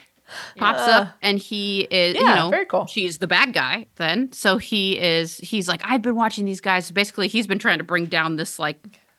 pops 0.57 0.79
Yeah. 0.87 0.97
up 0.97 1.15
and 1.21 1.37
he 1.39 1.81
is. 1.89 2.15
you 2.15 2.23
Yeah, 2.25 2.35
know, 2.35 2.49
very 2.49 2.65
cool. 2.65 2.87
She's 2.87 3.19
the 3.19 3.27
bad 3.27 3.53
guy 3.53 3.85
then, 3.97 4.31
so 4.31 4.57
he 4.57 4.99
is. 4.99 5.37
He's 5.37 5.67
like, 5.67 5.81
I've 5.85 6.01
been 6.01 6.15
watching 6.15 6.45
these 6.45 6.61
guys. 6.61 6.89
Basically, 6.91 7.27
he's 7.27 7.45
been 7.47 7.59
trying 7.59 7.77
to 7.77 7.83
bring 7.83 8.05
down 8.07 8.35
this 8.37 8.57
like 8.59 8.77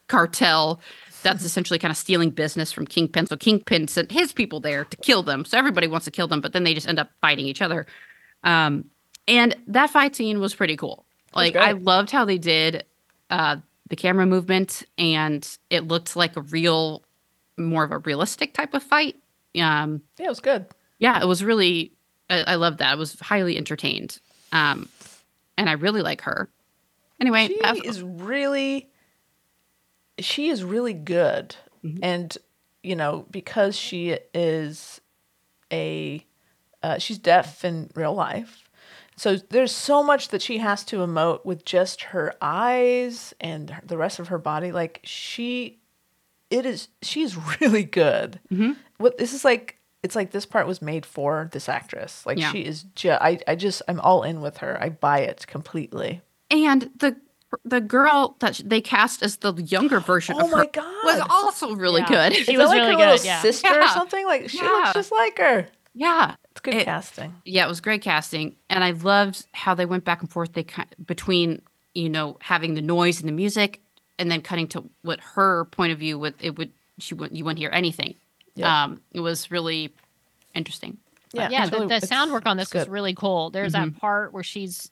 cartel 0.08 0.80
that's 1.32 1.44
essentially 1.44 1.78
kind 1.78 1.90
of 1.90 1.96
stealing 1.96 2.30
business 2.30 2.72
from 2.72 2.86
Kingpin. 2.86 3.26
So 3.26 3.36
Kingpin 3.36 3.88
sent 3.88 4.10
his 4.12 4.32
people 4.32 4.60
there 4.60 4.84
to 4.84 4.96
kill 4.98 5.22
them. 5.22 5.44
So 5.44 5.58
everybody 5.58 5.86
wants 5.86 6.04
to 6.04 6.10
kill 6.10 6.28
them, 6.28 6.40
but 6.40 6.52
then 6.52 6.64
they 6.64 6.74
just 6.74 6.88
end 6.88 6.98
up 6.98 7.10
fighting 7.20 7.46
each 7.46 7.62
other. 7.62 7.86
Um, 8.44 8.84
and 9.26 9.54
that 9.66 9.90
fight 9.90 10.16
scene 10.16 10.40
was 10.40 10.54
pretty 10.54 10.76
cool. 10.76 11.04
Like 11.34 11.56
I 11.56 11.72
loved 11.72 12.10
how 12.10 12.24
they 12.24 12.38
did 12.38 12.84
uh, 13.30 13.56
the 13.88 13.96
camera 13.96 14.26
movement, 14.26 14.82
and 14.96 15.46
it 15.70 15.86
looked 15.86 16.16
like 16.16 16.36
a 16.36 16.40
real, 16.40 17.02
more 17.56 17.84
of 17.84 17.92
a 17.92 17.98
realistic 17.98 18.54
type 18.54 18.74
of 18.74 18.82
fight. 18.82 19.16
Um, 19.60 20.02
Yeah, 20.18 20.26
it 20.26 20.28
was 20.28 20.40
good. 20.40 20.66
yeah, 20.98 21.20
it 21.20 21.26
was 21.26 21.44
really. 21.44 21.92
I, 22.30 22.42
I 22.42 22.54
loved 22.56 22.78
that. 22.78 22.92
I 22.92 22.94
was 22.94 23.18
highly 23.20 23.56
entertained, 23.56 24.18
um, 24.52 24.88
and 25.56 25.68
I 25.68 25.72
really 25.72 26.02
like 26.02 26.22
her. 26.22 26.48
Anyway, 27.20 27.48
She 27.48 27.86
is 27.86 28.02
really, 28.02 28.88
she 30.18 30.48
is 30.48 30.64
really 30.64 30.94
good, 30.94 31.56
Mm-hmm. 31.84 32.02
and 32.02 32.38
you 32.82 32.96
know 32.96 33.24
because 33.30 33.76
she 33.76 34.18
is 34.34 35.00
a, 35.72 36.24
uh, 36.82 36.98
she's 36.98 37.18
deaf 37.18 37.64
in 37.64 37.90
real 37.94 38.14
life, 38.14 38.64
so 39.16 39.36
there's 39.36 39.72
so 39.74 40.02
much 40.02 40.28
that 40.28 40.42
she 40.42 40.58
has 40.58 40.84
to 40.84 40.98
emote 40.98 41.44
with 41.44 41.64
just 41.64 42.02
her 42.02 42.34
eyes 42.40 43.34
and 43.40 43.74
the 43.84 43.96
rest 43.96 44.18
of 44.18 44.28
her 44.28 44.38
body. 44.38 44.72
Like 44.72 45.00
she, 45.04 45.78
it 46.50 46.64
is 46.66 46.88
she's 47.02 47.36
really 47.60 47.84
good. 47.84 48.40
Mm-hmm. 48.52 48.72
What 48.98 49.18
this 49.18 49.32
is 49.32 49.44
like. 49.44 49.74
It's 50.00 50.14
like 50.14 50.30
this 50.30 50.46
part 50.46 50.68
was 50.68 50.80
made 50.80 51.04
for 51.04 51.48
this 51.52 51.68
actress. 51.68 52.24
Like 52.24 52.38
Yeah. 52.38 52.52
she 52.52 52.60
is 52.60 52.84
just, 52.94 53.20
I, 53.20 53.40
I 53.48 53.56
just, 53.56 53.82
I'm 53.88 53.98
all 53.98 54.22
in 54.22 54.40
with 54.40 54.58
her. 54.58 54.80
I 54.80 54.90
buy 54.90 55.18
it 55.22 55.44
completely. 55.48 56.22
and 56.52 56.88
the 56.98 57.16
the 57.64 57.80
girl 57.80 58.36
that 58.40 58.60
they 58.64 58.80
cast 58.80 59.22
as 59.22 59.36
the 59.38 59.54
younger 59.54 60.00
version 60.00 60.36
Oh 60.38 60.44
of 60.44 60.50
her 60.50 60.56
my 60.58 60.66
God. 60.66 61.04
was 61.04 61.20
also 61.30 61.74
really 61.74 62.02
Yeah. 62.02 62.08
good. 62.30 62.34
She 62.36 62.52
Is 62.52 62.58
was 62.58 62.68
like 62.68 62.76
really 62.80 62.92
her 62.92 62.98
little 62.98 63.16
good, 63.16 63.24
yeah. 63.24 63.40
sister 63.42 63.80
or 63.80 63.88
something? 63.88 64.26
Like 64.26 64.50
she 64.50 64.58
Yeah. 64.58 64.64
looks 64.64 64.92
just 64.94 65.12
like 65.12 65.38
her. 65.38 65.66
yeah, 65.94 66.36
It's 66.50 66.60
good 66.60 66.74
It- 66.74 66.84
casting. 66.84 67.34
yeah, 67.44 67.64
it 67.64 67.68
was 67.68 67.80
great 67.80 68.02
casting, 68.02 68.56
and 68.68 68.84
I 68.84 68.90
loved 68.90 69.46
how 69.52 69.74
they 69.74 69.86
went 69.86 70.04
back 70.04 70.20
and 70.20 70.30
forth. 70.30 70.52
They 70.52 70.64
ki- 70.64 70.82
between 71.06 71.62
you 71.94 72.08
know 72.08 72.36
having 72.40 72.74
the 72.74 72.82
noise 72.82 73.20
and 73.20 73.28
the 73.28 73.32
music, 73.32 73.80
and 74.18 74.30
then 74.30 74.42
cutting 74.42 74.68
to 74.68 74.84
what 75.02 75.20
her 75.20 75.64
point 75.66 75.92
of 75.92 75.98
view. 75.98 76.18
With 76.18 76.34
it 76.40 76.56
would 76.58 76.70
she 76.98 77.14
would 77.14 77.36
you 77.36 77.44
wouldn't 77.44 77.58
hear 77.60 77.70
anything. 77.72 78.14
Yeah. 78.56 78.84
Um, 78.84 79.00
it 79.12 79.20
was 79.20 79.50
really 79.50 79.92
interesting. 80.54 80.98
Yeah, 81.32 81.48
yeah, 81.50 81.66
the, 81.66 81.78
really- 81.80 82.00
the 82.00 82.06
sound 82.06 82.32
work 82.32 82.46
on 82.46 82.56
this 82.56 82.72
was 82.74 82.88
really 82.88 83.14
cool. 83.14 83.50
There's 83.50 83.72
Mm-hmm. 83.72 83.90
that 83.94 84.00
part 84.00 84.32
where 84.32 84.42
she's 84.42 84.90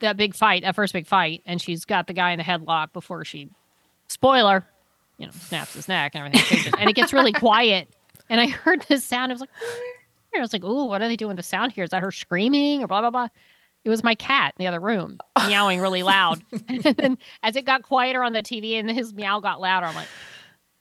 that 0.00 0.16
big 0.16 0.34
fight, 0.34 0.62
that 0.62 0.74
first 0.74 0.92
big 0.92 1.06
fight, 1.06 1.42
and 1.46 1.60
she's 1.60 1.84
got 1.84 2.06
the 2.06 2.12
guy 2.12 2.32
in 2.32 2.38
the 2.38 2.44
headlock 2.44 2.92
before 2.92 3.24
she, 3.24 3.48
spoiler, 4.08 4.66
you 5.18 5.26
know, 5.26 5.32
snaps 5.32 5.74
his 5.74 5.88
neck 5.88 6.12
and 6.14 6.34
everything 6.34 6.74
and 6.78 6.90
it 6.90 6.94
gets 6.94 7.12
really 7.12 7.32
quiet. 7.32 7.88
And 8.28 8.40
I 8.40 8.48
heard 8.48 8.82
this 8.88 9.04
sound. 9.04 9.30
I 9.30 9.34
was 9.34 9.40
like, 9.40 9.50
I 10.34 10.40
was 10.40 10.52
like, 10.52 10.64
"Ooh, 10.64 10.86
what 10.86 11.02
are 11.02 11.08
they 11.08 11.16
doing 11.16 11.36
to 11.36 11.42
sound 11.42 11.72
here? 11.72 11.84
Is 11.84 11.90
that 11.90 12.02
her 12.02 12.10
screaming 12.10 12.82
or 12.82 12.86
blah 12.86 13.00
blah 13.00 13.10
blah?" 13.10 13.28
It 13.84 13.90
was 13.90 14.02
my 14.02 14.14
cat 14.14 14.54
in 14.56 14.62
the 14.62 14.68
other 14.68 14.80
room 14.80 15.18
meowing 15.46 15.80
really 15.80 16.02
loud. 16.02 16.42
and 16.68 16.82
then 16.82 17.18
as 17.42 17.56
it 17.56 17.64
got 17.64 17.82
quieter 17.82 18.22
on 18.22 18.32
the 18.32 18.42
TV 18.42 18.78
and 18.78 18.90
his 18.90 19.12
meow 19.12 19.40
got 19.40 19.60
louder, 19.60 19.86
I'm 19.86 19.94
like, 19.94 20.08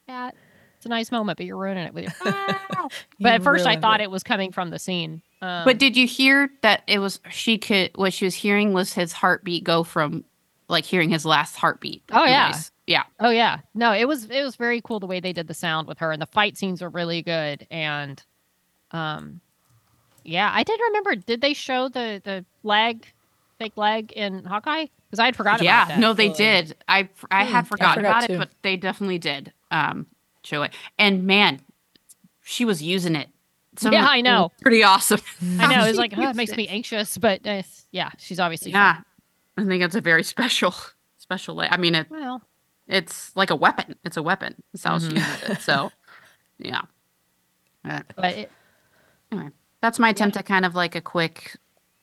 "Cat, 0.07 0.36
it's 0.82 0.88
a 0.88 0.90
nice 0.90 1.12
moment, 1.12 1.38
but 1.38 1.46
you're 1.46 1.58
ruining 1.58 1.86
it 1.86 1.94
with 1.94 2.06
your." 2.06 2.14
meow." 2.34 2.90
but 3.20 3.34
at 3.34 3.44
first, 3.44 3.68
I 3.68 3.76
thought 3.76 4.02
it. 4.02 4.06
it 4.06 4.12
was 4.12 4.24
coming 4.24 4.52
from 4.52 4.72
the 4.72 4.80
scene. 4.80 5.22
Um, 5.40 5.64
But 5.64 5.78
did 5.78 5.96
you 5.96 6.08
hear 6.08 6.50
that 6.62 6.82
it 6.88 6.98
was 6.98 7.20
she 7.30 7.60
could 7.60 7.92
what 7.96 8.14
she 8.14 8.26
was 8.26 8.34
hearing 8.34 8.74
was 8.74 8.94
his 8.94 9.14
heartbeat 9.14 9.64
go 9.64 9.84
from 9.84 10.24
like 10.68 10.86
hearing 10.86 11.12
his 11.12 11.24
last 11.24 11.56
heartbeat. 11.56 12.02
Oh, 12.12 12.26
yeah. 12.26 12.48
noise. 12.48 12.72
Yeah. 12.88 13.04
Oh 13.20 13.30
yeah, 13.30 13.60
no, 13.76 13.94
it 13.94 14.08
was 14.08 14.26
it 14.26 14.42
was 14.42 14.56
very 14.56 14.82
cool 14.82 15.00
the 15.00 15.06
way 15.06 15.20
they 15.20 15.34
did 15.34 15.48
the 15.48 15.54
sound 15.54 15.88
with 15.88 16.00
her, 16.00 16.12
and 16.12 16.20
the 16.20 16.26
fight 16.26 16.58
scenes 16.58 16.82
were 16.82 16.90
really 16.90 17.22
good. 17.22 17.68
And, 17.70 18.22
um, 18.90 19.40
yeah, 20.24 20.52
I 20.52 20.64
did 20.64 20.80
remember. 20.88 21.16
Did 21.16 21.42
they 21.42 21.54
show 21.54 21.90
the 21.90 22.22
the 22.24 22.44
leg, 22.64 23.06
fake 23.60 23.78
leg 23.78 24.12
in 24.14 24.44
Hawkeye? 24.46 24.88
Because 25.10 25.20
I 25.20 25.26
had 25.26 25.36
forgotten. 25.36 25.64
Yeah, 25.64 25.84
about 25.84 25.88
that. 25.90 26.00
no, 26.00 26.14
they 26.14 26.30
did. 26.30 26.76
I 26.88 27.08
I 27.30 27.44
had 27.44 27.68
forgotten 27.68 28.02
forgot 28.02 28.24
about 28.24 28.28
too. 28.28 28.34
it, 28.34 28.40
but 28.40 28.50
they 28.64 28.78
definitely 28.78 29.20
did 29.20 29.54
um 29.70 30.08
show 30.44 30.64
it. 30.64 30.74
And 30.98 31.24
man, 31.26 31.62
she 32.44 32.66
was 32.66 32.82
using 32.82 33.16
it. 33.16 33.30
Some 33.78 33.94
Yeah, 33.94 34.06
I 34.08 34.22
know. 34.22 34.52
Pretty 34.62 34.84
awesome. 34.84 35.22
I 35.60 35.74
know. 35.74 35.86
It's 35.86 35.98
like 35.98 36.14
oh, 36.18 36.30
it 36.30 36.36
makes 36.36 36.56
me 36.56 36.68
anxious, 36.68 37.18
but 37.18 37.46
uh, 37.48 37.62
yeah, 37.92 38.10
she's 38.18 38.39
obviously 38.39 38.72
Yeah. 38.72 38.98
I 39.58 39.64
think 39.66 39.84
it's 39.84 39.96
a 39.96 40.02
very 40.02 40.24
special 40.24 40.74
special. 41.18 41.60
I 41.62 41.78
mean 41.78 41.96
it 41.96 42.08
Well, 42.10 42.42
it's 42.88 43.34
like 43.36 43.50
a 43.50 43.56
weapon. 43.56 43.96
It's 44.04 44.18
a 44.18 44.24
weapon. 44.24 44.56
How 44.84 44.98
Mm-hmm. 44.98 45.10
she 45.10 45.16
uses 45.16 45.50
it. 45.50 45.62
So 45.62 45.92
yeah. 46.60 46.82
Uh, 47.88 48.02
but 48.16 48.38
it, 48.38 48.52
anyway, 49.32 49.50
that's 49.82 50.00
my 50.00 50.10
attempt 50.10 50.36
at 50.38 50.46
kind 50.46 50.66
of 50.66 50.76
like 50.76 50.96
a 50.96 51.02
quick 51.02 51.56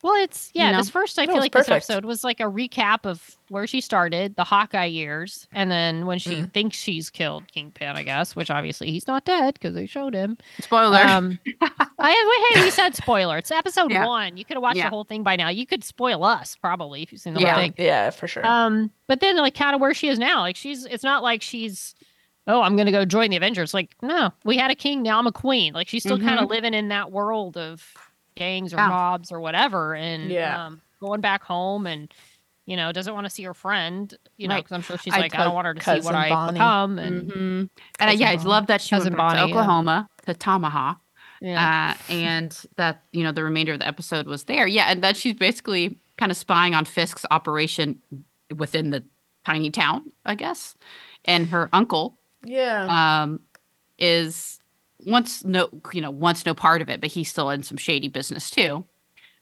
Well, 0.03 0.14
it's 0.22 0.51
yeah. 0.55 0.66
You 0.66 0.72
know? 0.72 0.78
This 0.78 0.90
first, 0.90 1.18
I 1.18 1.24
No, 1.24 1.32
feel 1.32 1.42
it's 1.42 1.55
like 1.57 1.66
this 1.66 1.68
episode 1.68 2.05
was 2.05 2.22
like 2.22 2.38
a 2.38 2.44
recap 2.44 3.05
of 3.05 3.36
where 3.49 3.66
she 3.66 3.80
started, 3.80 4.36
the 4.36 4.44
Hawkeye 4.44 4.84
years, 4.84 5.49
and 5.53 5.70
then 5.70 6.07
when 6.07 6.18
she 6.20 6.36
Mm. 6.36 6.53
thinks 6.53 6.76
she's 6.76 7.11
killed 7.11 7.49
Kingpin, 7.51 7.96
I 7.96 8.05
guess, 8.05 8.36
which 8.36 8.49
obviously 8.51 8.90
he's 8.92 9.07
not 9.09 9.24
dead 9.24 9.55
because 9.55 9.74
they 9.74 9.86
showed 9.86 10.14
him. 10.14 10.38
Spoiler. 10.61 10.99
Um, 11.01 11.38
I 11.99 12.53
hey, 12.55 12.62
we 12.62 12.70
said 12.70 12.94
spoiler. 12.94 13.38
It's 13.38 13.51
episode 13.51 13.90
Yeah. 13.90 14.07
one. 14.07 14.36
You 14.36 14.44
could 14.44 14.55
have 14.57 14.62
watched 14.62 14.76
Yeah. 14.76 14.84
the 14.84 14.90
whole 14.90 15.05
thing 15.05 15.22
by 15.24 15.34
now. 15.34 15.49
You 15.49 15.66
could 15.66 15.82
spoil 15.82 16.22
us 16.22 16.55
probably 16.57 17.03
if 17.03 17.11
you've 17.11 17.20
seen 17.20 17.34
the 17.34 17.40
Yeah. 17.40 17.55
whole 17.55 17.62
thing. 17.62 17.74
Yeah, 17.76 18.11
for 18.11 18.28
sure. 18.28 18.46
Um, 18.46 18.92
but 19.09 19.18
then 19.20 19.36
like 19.36 19.55
kind 19.57 19.74
of 19.74 19.80
where 19.80 19.94
she 19.94 20.09
is 20.09 20.18
now, 20.18 20.40
like 20.42 20.55
she's 20.57 20.84
it's 20.84 21.03
not 21.03 21.24
like 21.24 21.42
she's 21.42 21.96
oh 22.46 22.62
I'm 22.62 22.76
gonna 22.76 22.92
go 22.92 23.05
join 23.05 23.30
the 23.30 23.36
Avengers. 23.36 23.74
Like 23.74 23.96
no, 24.01 24.30
we 24.44 24.57
had 24.59 24.70
a 24.70 24.74
king, 24.76 25.03
now 25.03 25.18
I'm 25.18 25.26
a 25.26 25.32
queen. 25.32 25.72
Like 25.74 25.88
she's 25.88 26.05
still 26.05 26.18
kind 26.20 26.38
of 26.38 26.49
living 26.49 26.72
in 26.74 26.88
that 26.88 27.11
world 27.11 27.57
of 27.57 27.82
gangs 28.39 28.72
or 28.72 28.76
mobs 28.76 29.30
or 29.32 29.41
whatever, 29.41 29.95
and 29.95 30.30
Yeah. 30.30 30.66
um, 30.66 30.80
going 31.01 31.20
back 31.20 31.43
home 31.43 31.86
and 31.86 32.12
you 32.66 32.76
know 32.76 32.93
doesn't 32.93 33.14
want 33.14 33.24
to 33.24 33.30
see 33.30 33.43
her 33.45 33.55
friend. 33.55 34.12
You 34.36 34.49
know, 34.49 34.55
Right. 34.55 34.64
because 34.64 34.74
I'm 34.74 34.82
sure 34.82 34.99
she's 34.99 35.12
I 35.14 35.20
like 35.20 35.34
I 35.34 35.45
don't 35.45 35.55
want 35.55 35.66
her 35.66 35.74
to 35.74 35.80
see 35.82 35.91
what 35.91 35.97
cousin 36.03 36.14
I 36.14 36.28
Bonnie. 36.28 36.53
become, 36.55 36.99
and 36.99 37.30
Mhm. 37.32 37.36
And 37.61 37.70
Cousin 37.99 38.20
yeah, 38.20 38.30
I 38.30 38.36
Bonnie. 38.36 38.49
love 38.49 38.66
that 38.68 38.80
she 38.80 38.91
Cousin 38.91 39.12
went 39.14 39.18
back 39.18 39.30
to 39.30 39.36
Bonnie, 39.39 39.53
yeah. 39.53 39.59
Oklahoma 39.59 40.09
to 40.26 40.34
Tomahawk, 40.34 41.01
yeah, 41.41 41.95
uh, 42.11 42.12
and 42.12 42.64
that 42.76 43.03
you 43.12 43.22
know 43.24 43.32
the 43.32 43.43
remainder 43.45 43.72
of 43.72 43.78
the 43.80 43.86
episode 43.86 44.26
was 44.26 44.45
there. 44.45 44.66
Yeah, 44.66 44.84
and 44.91 45.03
that 45.03 45.16
she's 45.16 45.34
basically 45.34 45.99
kind 46.16 46.30
of 46.32 46.36
spying 46.39 46.74
on 46.74 46.84
Fisk's 46.84 47.24
operation 47.30 48.01
within 48.57 48.91
the 48.91 49.03
tiny 49.45 49.70
town, 49.70 50.11
I 50.26 50.34
guess. 50.34 50.74
And 51.24 51.47
her 51.49 51.68
uncle 51.72 52.18
yeah. 52.45 53.22
um, 53.22 53.41
is 53.99 54.57
once 55.05 55.44
no 55.44 55.68
you 55.92 56.01
know 56.01 56.11
once 56.11 56.44
no 56.44 56.55
part 56.55 56.82
of 56.82 56.88
it, 56.88 57.01
but 57.01 57.11
he's 57.11 57.28
still 57.28 57.51
in 57.51 57.62
some 57.62 57.76
shady 57.76 58.09
business 58.09 58.51
too, 58.51 58.84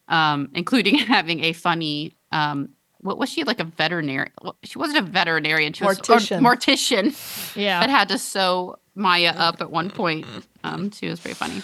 um, 0.08 0.50
including 0.54 0.98
having 0.98 1.44
a 1.44 1.52
funny. 1.52 2.16
Um, 2.32 2.70
what 3.00 3.18
was 3.18 3.28
she 3.28 3.44
like 3.44 3.60
a 3.60 3.64
veterinarian? 3.64 4.32
She 4.64 4.78
wasn't 4.78 4.98
a 4.98 5.02
veterinarian. 5.02 5.72
She 5.72 5.84
was 5.84 5.98
or 5.98 6.02
Mortician. 6.02 6.40
mortician 6.40 7.56
yeah. 7.56 7.78
that 7.80 7.88
had 7.90 8.08
to 8.08 8.18
sew 8.18 8.76
Maya 8.96 9.32
up 9.36 9.60
at 9.60 9.70
one 9.70 9.90
point. 9.90 10.26
Um, 10.64 10.90
she 10.90 11.08
was 11.08 11.20
very 11.20 11.34
funny. 11.34 11.62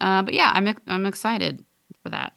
Uh, 0.00 0.22
but 0.22 0.34
yeah, 0.34 0.50
I'm 0.54 0.74
I'm 0.86 1.06
excited 1.06 1.64
for 2.02 2.08
that. 2.08 2.32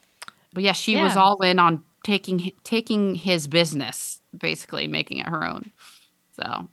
But 0.54 0.64
yeah, 0.64 0.74
she 0.74 0.98
was 0.98 1.16
all 1.16 1.42
in 1.42 1.58
on 1.58 1.84
taking 2.04 2.52
taking 2.64 3.16
his 3.16 3.48
business, 3.48 4.22
basically 4.38 4.88
making 4.88 5.18
it 5.18 5.28
her 5.28 5.44
own. 5.48 5.72
So 6.36 6.68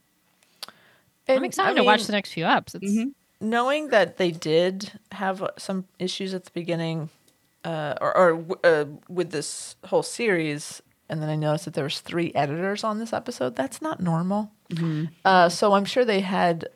I'm 1.29 1.45
excited 1.45 1.73
I 1.73 1.75
to 1.75 1.85
watch 1.85 2.05
the 2.05 2.13
next 2.13 2.33
few 2.33 2.45
eps. 2.45 2.75
It's, 2.75 2.93
Mhm. 2.93 3.13
Knowing 3.41 3.89
that 3.89 4.17
they 4.17 4.31
did 4.31 4.93
have 5.13 5.43
some 5.59 5.87
issues 5.99 6.35
at 6.35 6.45
the 6.45 6.51
beginning, 6.53 7.09
uh, 7.65 7.95
or, 8.01 8.17
or 8.17 8.47
uh, 8.65 8.85
with 9.09 9.31
this 9.31 9.77
whole 9.87 10.03
series, 10.03 10.83
and 11.09 11.23
then 11.23 11.29
I 11.29 11.37
noticed 11.37 11.65
that 11.67 11.75
there 11.75 11.85
was 11.85 12.01
three 12.01 12.33
editors 12.35 12.85
on 12.85 12.99
this 12.99 13.13
episode. 13.13 13.57
That's 13.57 13.81
not 13.83 14.01
normal. 14.01 14.51
Uh, 15.25 15.49
so 15.49 15.73
I'm 15.73 15.85
sure 15.87 16.05
they 16.05 16.21
had. 16.21 16.69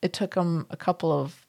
It 0.00 0.12
took 0.12 0.34
them 0.34 0.66
a 0.70 0.76
couple 0.76 1.12
of 1.12 1.46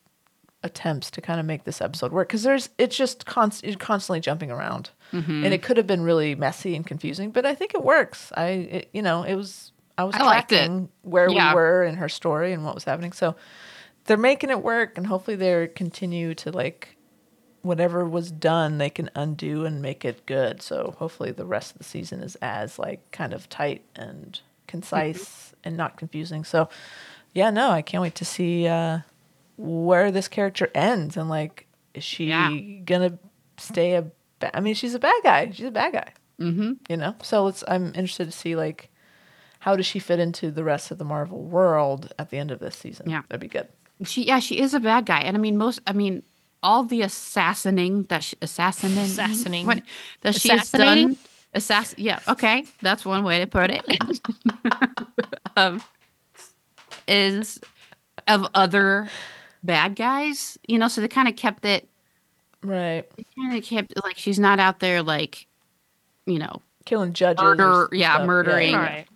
attempts 0.62 1.12
to 1.12 1.20
kind 1.22 1.40
of 1.40 1.46
make 1.46 1.64
this 1.66 1.82
episode 1.82 2.12
work 2.12 2.28
because 2.28 2.44
there's 2.44 2.70
it's 2.78 2.96
just 2.96 3.26
const- 3.26 3.64
you're 3.66 3.76
constantly 3.78 4.20
jumping 4.20 4.52
around, 4.52 4.90
and 5.12 5.46
it 5.54 5.62
could 5.64 5.78
have 5.78 5.88
been 5.88 6.02
really 6.04 6.36
messy 6.36 6.76
and 6.76 6.86
confusing. 6.86 7.32
But 7.32 7.46
I 7.46 7.56
think 7.56 7.74
it 7.74 7.84
works. 7.84 8.32
I 8.36 8.46
it, 8.48 8.90
you 8.94 9.02
know 9.02 9.24
it 9.24 9.36
was 9.36 9.72
I 9.98 10.04
was 10.04 10.16
I 10.16 10.20
tracking 10.20 10.90
where 11.04 11.30
Yeah. 11.30 11.52
we 11.52 11.56
were 11.56 11.84
in 11.84 11.96
her 11.96 12.10
story 12.10 12.52
and 12.54 12.66
what 12.66 12.76
was 12.76 12.84
happening. 12.84 13.12
So 13.14 13.36
they're 14.06 14.18
making 14.18 14.49
it 14.49 14.62
work 14.64 14.97
and 14.97 15.08
hopefully 15.08 15.36
they 15.38 15.68
continue 15.68 16.34
to 16.36 16.51
like 16.51 16.95
whatever 17.62 18.04
was 18.08 18.30
done 18.32 18.78
they 18.78 18.89
can 18.89 19.10
undo 19.16 19.64
and 19.66 19.82
make 19.82 20.04
it 20.04 20.26
good. 20.26 20.62
So 20.62 20.95
hopefully 20.97 21.32
the 21.32 21.45
rest 21.45 21.72
of 21.72 21.78
the 21.78 21.84
season 21.86 22.22
is 22.22 22.36
as 22.41 22.78
like 22.78 23.10
kind 23.12 23.34
of 23.34 23.47
tight 23.49 23.84
and 23.95 24.39
concise 24.68 25.54
and 25.64 25.78
not 25.78 25.97
confusing. 25.97 26.43
So 26.43 26.68
yeah 27.36 27.49
no 27.49 27.70
i 27.72 27.82
can't 27.82 28.01
wait 28.04 28.14
to 28.16 28.26
see 28.26 28.68
uh 28.68 28.99
where 29.58 30.12
this 30.12 30.28
character 30.28 30.70
ends 30.76 31.16
and 31.18 31.30
like 31.30 31.66
is 31.93 32.04
she 32.04 32.26
Yeah. 32.28 32.51
gonna 32.86 33.18
stay 33.58 33.93
a 33.95 34.04
ba- 34.39 34.56
i 34.56 34.60
mean 34.60 34.76
she's 34.76 34.93
a 34.93 34.99
bad 34.99 35.22
guy. 35.24 35.49
She's 35.51 35.66
a 35.68 35.72
bad 35.72 35.93
guy. 35.93 36.14
Mm-hmm. 36.39 36.74
you 36.89 36.97
know? 36.97 37.16
So 37.24 37.43
let's 37.45 37.64
i'm 37.68 37.88
interested 37.88 38.26
to 38.26 38.32
see 38.32 38.56
like 38.56 38.89
how 39.60 39.76
does 39.78 39.86
she 39.86 39.99
fit 39.99 40.20
into 40.20 40.51
the 40.51 40.64
rest 40.64 40.91
of 40.91 40.97
the 40.97 41.06
marvel 41.06 41.41
world 41.43 42.14
at 42.20 42.30
the 42.32 42.38
end 42.38 42.51
of 42.51 42.60
this 42.60 42.76
season? 42.76 43.10
Yeah. 43.10 43.22
that'd 43.30 43.39
be 43.39 43.47
good 43.47 43.68
she 44.06 44.26
yeah 44.26 44.39
she 44.39 44.60
is 44.60 44.74
a 44.74 44.80
bad 44.80 45.06
guy, 45.06 45.20
and 45.20 45.38
I 45.38 45.39
mean 45.39 45.58
most 45.58 45.80
I 45.88 45.94
mean 45.94 46.24
all 46.62 46.84
the 46.84 47.02
assassinating 47.02 48.04
that 48.04 48.24
she, 48.24 48.36
assassinating 48.41 49.04
Assassinating. 49.04 49.66
what, 49.68 49.82
that 50.22 50.36
she 50.36 50.50
has 50.50 50.72
done. 50.72 51.18
Assass 51.56 51.94
yeah 51.98 52.20
okay 52.28 52.66
that's 52.82 53.06
one 53.06 53.24
way 53.24 53.39
to 53.39 53.46
put 53.48 53.70
it. 53.70 53.86
um, 55.56 55.82
is 57.08 57.60
of 58.28 58.48
other 58.56 59.10
bad 59.64 59.96
guys, 59.96 60.58
you 60.68 60.80
know. 60.80 60.88
So 60.88 61.02
they 61.02 61.08
kind 61.08 61.28
of 61.28 61.36
kept 61.36 61.66
it. 61.66 61.88
right 62.64 63.06
Kind 63.36 63.56
of 63.58 63.64
kept 63.64 63.94
like 64.04 64.18
she's 64.18 64.39
not 64.39 64.60
out 64.60 64.80
there 64.80 65.04
like, 65.04 65.46
you 66.26 66.39
know, 66.39 66.62
killing 66.86 67.14
judges 67.14 67.44
Murder- 67.44 67.89
yeah, 67.91 68.16
stuff. 68.16 68.28
murdering. 68.28 68.72
yeah. 68.72 68.78
right. 68.84 69.08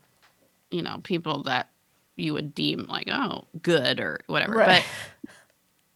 you 0.69 0.81
know 0.81 0.99
people 1.03 1.43
that 1.43 1.69
you 2.17 2.33
would 2.33 2.53
deem 2.53 2.85
like 2.89 3.07
oh 3.11 3.45
good 3.61 3.99
or 3.99 4.19
whatever. 4.27 4.55
Right. 4.55 4.83
but 5.23 5.31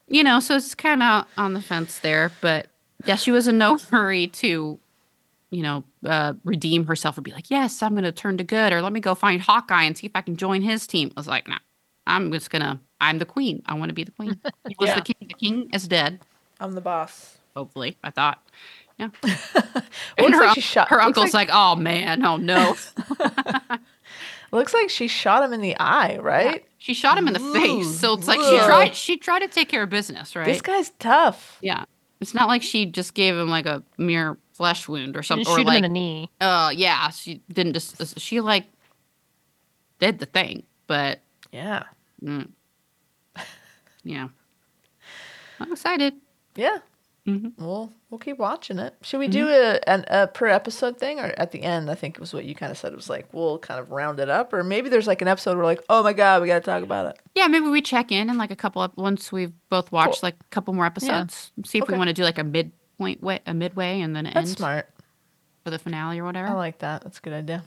you 0.07 0.23
know 0.23 0.39
so 0.39 0.55
it's 0.55 0.75
kind 0.75 1.03
of 1.03 1.25
on 1.37 1.53
the 1.53 1.61
fence 1.61 1.99
there. 1.99 2.31
But 2.41 2.67
yeah 3.05 3.15
she 3.15 3.31
was 3.31 3.47
in 3.47 3.57
no 3.57 3.77
hurry 3.91 4.27
to 4.27 4.79
you 5.49 5.61
know 5.63 5.83
uh, 6.05 6.33
redeem 6.43 6.85
herself 6.85 7.17
or 7.17 7.21
be 7.21 7.31
like 7.31 7.49
yes 7.49 7.81
i'm 7.83 7.93
gonna 7.93 8.11
turn 8.11 8.37
to 8.37 8.43
good 8.43 8.71
or 8.71 8.81
let 8.81 8.93
me 8.93 8.99
go 9.01 9.13
find 9.13 9.41
hawkeye 9.41 9.83
and 9.83 9.97
see 9.97 10.05
if 10.07 10.13
i 10.15 10.21
can 10.21 10.37
join 10.37 10.61
his 10.61 10.87
team. 10.87 11.11
I 11.17 11.19
was 11.19 11.27
like 11.27 11.45
nah 11.47 11.57
i'm 12.07 12.31
just 12.31 12.49
gonna 12.51 12.79
i'm 13.01 13.17
the 13.19 13.25
queen. 13.25 13.61
I 13.65 13.73
want 13.73 13.89
to 13.89 13.93
be 13.93 14.03
the 14.05 14.11
queen. 14.11 14.39
He 14.67 14.75
was 14.79 14.89
Yeah. 14.89 14.95
the 14.95 15.01
king. 15.01 15.15
The 15.27 15.33
king 15.33 15.69
is 15.73 15.87
dead. 15.87 16.19
I'm 16.59 16.73
the 16.73 16.79
boss. 16.81 17.37
hopefully 17.55 17.97
i 18.03 18.11
thought. 18.11 18.41
Yeah. 18.97 19.09
And 20.17 20.33
her, 20.33 20.39
like 20.41 20.49
un- 20.49 20.53
she 20.55 20.61
shot- 20.61 20.89
her 20.89 21.01
uncle's 21.01 21.33
like- 21.33 21.49
like, 21.49 21.55
oh 21.57 21.75
man. 21.75 22.23
Oh 22.23 22.37
no 22.37 22.75
Looks 24.51 24.73
like 24.73 24.89
she 24.89 25.07
shot 25.07 25.43
him 25.43 25.53
in 25.53 25.61
the 25.61 25.75
eye, 25.79 26.17
right? 26.17 26.65
she 26.77 26.93
shot 26.95 27.15
him 27.17 27.27
in 27.27 27.33
the 27.33 27.39
face 27.53 27.99
so 27.99 28.13
it's 28.13 28.27
like 28.27 28.39
she 28.39 28.57
tried 28.65 28.95
she 28.95 29.15
tried 29.17 29.39
to 29.39 29.47
take 29.47 29.69
care 29.69 29.83
of 29.83 29.89
business 29.89 30.35
right 30.35 30.45
This 30.47 30.61
guy's 30.61 30.89
tough. 30.97 31.57
Yeah. 31.61 31.85
It's 32.19 32.33
not 32.33 32.47
like 32.47 32.63
she 32.63 32.85
just 32.87 33.13
gave 33.13 33.35
him 33.35 33.49
like 33.49 33.65
a 33.67 33.83
mere 33.99 34.37
flesh 34.53 34.87
wound 34.87 35.15
or 35.15 35.21
something. 35.23 35.43
Didn't 35.45 35.53
Or 35.55 35.59
shoot 35.59 35.67
him 35.69 35.75
in 35.75 35.81
the 35.83 35.89
knee. 35.89 36.29
uh, 36.41 36.71
yeah, 36.75 37.09
she 37.09 37.41
didn't 37.51 37.73
just, 37.73 38.19
she 38.19 38.41
like 38.41 38.65
did 39.99 40.17
the 40.19 40.25
thing, 40.25 40.63
but 40.87 41.19
Yeah. 41.51 41.83
mm, 42.23 42.49
yeah. 44.03 44.27
I'm 45.59 45.71
excited. 45.71 46.15
Yeah. 46.55 46.79
Mhm. 47.27 47.53
We'll 47.59 47.93
we'll 48.09 48.17
keep 48.17 48.39
watching 48.39 48.79
it. 48.79 48.95
Should 49.03 49.19
we 49.19 49.27
do 49.27 49.47
a 49.47 49.79
an, 49.87 50.05
a 50.07 50.25
per 50.25 50.47
episode 50.47 50.97
thing, 50.97 51.19
or 51.19 51.25
at 51.37 51.51
the 51.51 51.61
end? 51.61 51.91
I 51.91 51.93
think 51.93 52.15
it 52.15 52.19
was 52.19 52.33
what 52.33 52.45
you 52.45 52.55
kind 52.55 52.71
of 52.71 52.79
said. 52.79 52.93
It 52.93 52.95
was 52.95 53.11
like 53.11 53.31
we'll 53.31 53.59
kind 53.59 53.79
of 53.79 53.91
round 53.91 54.19
it 54.19 54.27
up, 54.27 54.51
or 54.53 54.63
maybe 54.63 54.89
there's 54.89 55.05
like 55.05 55.21
an 55.21 55.27
episode 55.27 55.55
where 55.55 55.65
like, 55.65 55.83
oh 55.87 56.01
my 56.01 56.13
god, 56.13 56.41
we 56.41 56.47
got 56.47 56.55
to 56.55 56.61
talk 56.65 56.81
about 56.81 57.05
it. 57.05 57.19
Yeah, 57.35 57.45
maybe 57.45 57.67
we 57.67 57.79
check 57.83 58.11
in 58.11 58.27
in 58.31 58.37
like 58.39 58.49
a 58.49 58.55
couple 58.55 58.81
of 58.81 58.91
once 58.97 59.31
we've 59.31 59.53
both 59.69 59.91
watched 59.91 60.21
Cool. 60.21 60.27
like 60.27 60.35
a 60.41 60.43
couple 60.49 60.73
more 60.73 60.85
episodes. 60.87 61.51
See 61.63 61.77
if 61.77 61.87
we 61.87 61.95
want 61.95 62.07
to 62.07 62.13
do 62.13 62.23
like 62.23 62.39
a 62.39 62.43
midpoint 62.43 63.21
way, 63.21 63.39
a 63.45 63.53
midway, 63.53 64.01
and 64.01 64.15
then 64.15 64.23
That's 64.23 64.37
end 64.37 64.47
smart. 64.49 64.89
for 65.63 65.69
the 65.69 65.77
finale 65.77 66.17
or 66.17 66.23
whatever. 66.25 66.47
I 66.47 66.53
like 66.53 66.79
that. 66.79 67.03
That's 67.03 67.19
a 67.19 67.21
good 67.21 67.33
idea. 67.33 67.63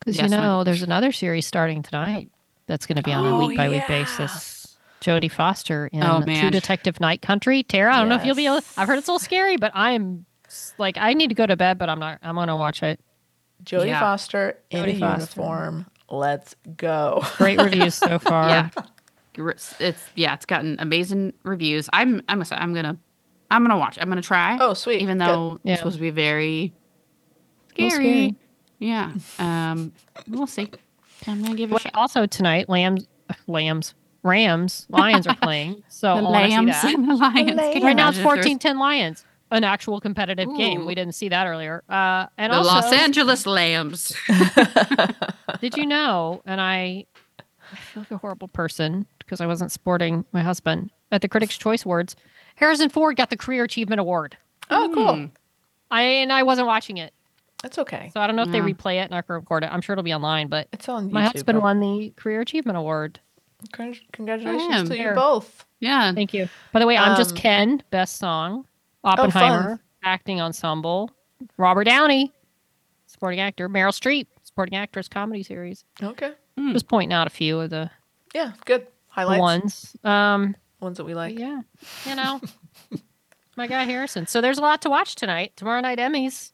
Because 0.00 0.16
Yes, 0.16 0.30
you 0.32 0.36
know, 0.36 0.64
there's 0.64 0.82
another 0.82 1.12
series 1.12 1.46
starting 1.46 1.82
tonight 1.84 2.30
that's 2.66 2.86
going 2.86 2.96
to 2.96 3.02
be 3.02 3.12
on 3.12 3.24
a 3.24 3.36
Oh, 3.36 3.46
week 3.46 3.56
by 3.56 3.68
week 3.68 3.82
yeah. 3.82 3.86
basis. 3.86 4.53
Jodie 5.04 5.30
Foster 5.30 5.88
in 5.92 6.02
Oh, 6.02 6.22
True. 6.22 6.50
Detective 6.50 6.98
Night 7.00 7.20
Country. 7.20 7.62
Tara, 7.62 7.94
I 7.94 7.98
don't 8.00 8.08
know 8.08 8.16
if 8.16 8.24
you'll 8.24 8.34
be 8.36 8.46
able. 8.46 8.60
I've 8.76 8.88
heard 8.88 8.98
it's 8.98 9.06
a 9.06 9.10
little 9.12 9.18
scary, 9.18 9.56
but 9.58 9.70
I'm 9.74 10.24
like, 10.78 10.96
I 10.96 11.12
need 11.12 11.28
to 11.28 11.34
go 11.34 11.44
to 11.46 11.56
bed, 11.56 11.76
but 11.78 11.88
I'm 11.90 11.98
not. 11.98 12.18
I'm 12.22 12.34
going 12.36 12.48
to 12.48 12.56
watch 12.56 12.82
it. 12.82 13.00
Jodie 13.64 13.88
Yeah. 13.88 14.00
Foster 14.00 14.58
in 14.70 14.84
Jodie 14.84 14.96
a 14.96 14.98
Foster. 15.00 15.40
uniform. 15.40 15.86
Let's 16.10 16.54
go. 16.76 17.22
Great 17.36 17.60
reviews 17.60 17.94
so 17.94 18.18
far. 18.30 18.48
yeah, 18.48 18.68
it's 19.36 19.72
it's- 19.80 20.10
yeah, 20.14 20.34
it's 20.34 20.46
gotten 20.46 20.76
amazing 20.78 21.32
reviews. 21.44 21.88
I'm 21.92 22.22
I'm 22.28 22.40
excited. 22.42 22.62
I'm 22.62 22.74
gonna 22.74 22.96
I'm 23.50 23.62
gonna 23.64 23.78
watch. 23.78 23.98
I'm 24.00 24.08
gonna 24.08 24.20
try. 24.22 24.58
Oh, 24.60 24.74
sweet. 24.74 25.00
Even 25.02 25.18
Good. 25.18 25.26
though 25.28 25.60
Yeah. 25.64 25.72
it's 25.72 25.80
supposed 25.80 25.96
to 25.96 26.02
be 26.02 26.10
very 26.10 26.72
scary. 27.70 27.90
scary. 27.90 28.34
Yeah. 28.78 29.12
Um. 29.38 29.92
We'll 30.28 30.46
see. 30.46 30.70
I'm 31.26 31.42
gonna 31.42 31.54
give 31.54 31.70
it 31.70 31.72
a 31.72 31.74
Wait, 31.76 31.82
shot. 31.82 31.92
also 31.94 32.26
tonight, 32.26 32.68
lambs, 32.68 33.06
lambs, 33.46 33.94
Rams, 34.24 34.86
Lions 34.88 35.26
are 35.28 35.36
playing. 35.36 35.84
So 35.88 36.16
The 36.20 36.26
I 36.26 36.48
lambs 36.48 36.74
and 36.82 37.08
the 37.08 37.14
lions. 37.14 37.60
Can 37.60 37.80
you 37.80 37.84
Right 37.86 37.94
now 37.96 38.08
it's 38.08 38.18
imagine 38.18 38.56
if 38.56 38.60
14-10 38.62 38.78
Lions. 38.80 39.24
An 39.50 39.62
actual 39.62 40.00
competitive 40.00 40.48
game. 40.56 40.84
We 40.86 40.94
didn't 40.96 41.14
see 41.14 41.28
that 41.28 41.46
earlier. 41.46 41.84
Uh, 41.88 42.26
and 42.36 42.52
there 42.52 42.60
The 42.62 42.68
also, 42.68 42.88
Los 42.88 42.92
Angeles 42.92 43.46
Lambs. 43.46 44.12
did 45.60 45.76
you 45.76 45.86
know? 45.86 46.42
And 46.46 46.60
I, 46.60 47.06
I 47.72 47.76
feel 47.76 48.02
like 48.02 48.10
a 48.10 48.16
horrible 48.18 48.48
person 48.48 49.06
because 49.18 49.40
I 49.40 49.46
wasn't 49.46 49.70
supporting 49.70 50.24
my 50.32 50.42
husband 50.42 50.90
at 51.12 51.20
the 51.22 51.28
Critics' 51.28 51.56
Choice 51.56 51.84
Awards. 51.84 52.16
Harrison 52.56 52.88
Ford 52.88 53.16
got 53.16 53.30
the 53.30 53.36
Career 53.36 53.64
Achievement 53.64 54.00
Award. 54.00 54.36
Oh, 54.70 54.90
cool. 54.92 55.14
Hmm. 55.14 55.24
I 55.90 56.02
and 56.02 56.32
I 56.32 56.42
wasn't 56.42 56.66
watching 56.66 56.96
it, 56.96 57.12
That's 57.62 57.78
okay. 57.78 58.10
so 58.12 58.20
I 58.20 58.26
don't 58.26 58.34
know 58.34 58.42
if 58.42 58.50
they 58.50 58.60
replay 58.60 58.96
it 58.96 59.04
and 59.04 59.14
I 59.14 59.22
can 59.22 59.34
record 59.36 59.62
it. 59.62 59.70
I'm 59.72 59.80
sure 59.80 59.92
it'll 59.92 60.02
be 60.02 60.14
online. 60.14 60.48
But 60.48 60.66
It's 60.72 60.88
on 60.88 61.08
YouTube. 61.08 61.12
my 61.12 61.22
husband 61.24 61.56
but- 61.58 61.62
won 61.62 61.80
the 61.80 62.12
Career 62.16 62.40
Achievement 62.40 62.78
Award. 62.78 63.20
Con- 63.72 63.94
Congratulations 64.12 64.68
Damn. 64.70 64.86
to 64.88 64.98
you 64.98 65.12
both. 65.14 65.64
Yeah. 65.80 66.12
Thank 66.12 66.32
you. 66.34 66.48
By 66.72 66.80
the 66.80 66.86
way, 66.86 66.96
I'm 66.96 67.16
just 67.16 67.32
Um, 67.32 67.36
Ken. 67.36 67.82
Best 67.90 68.16
song. 68.16 68.64
fun. 69.02 69.18
Oppenheimer. 69.18 69.80
acting 70.02 70.40
ensemble. 70.40 71.10
Robert 71.56 71.84
Downey. 71.84 72.32
Supporting 73.06 73.40
actor. 73.40 73.68
Meryl 73.68 73.90
Streep. 73.92 74.26
Supporting 74.42 74.76
actress. 74.76 75.08
Comedy 75.08 75.42
series. 75.42 75.84
Okay. 76.02 76.32
Hmm. 76.58 76.72
Just 76.72 76.88
pointing 76.88 77.12
out 77.12 77.26
a 77.26 77.30
few 77.30 77.60
of 77.60 77.70
the 77.70 77.90
Yeah, 78.34 78.52
good. 78.64 78.86
Highlights. 79.08 79.40
ones. 79.40 79.96
Um, 80.04 80.56
Ones 80.80 80.96
that 80.98 81.04
we 81.04 81.14
like. 81.14 81.38
yeah, 81.38 81.60
you 82.06 82.14
know, 82.16 82.40
my 83.56 83.66
guy 83.66 83.84
Harrison. 83.84 84.26
So 84.26 84.40
there's 84.40 84.58
a 84.58 84.60
lot 84.62 84.82
to 84.82 84.90
watch 84.90 85.14
tonight. 85.14 85.52
Tomorrow 85.56 85.80
night 85.80 85.98
Emmys. 85.98 86.52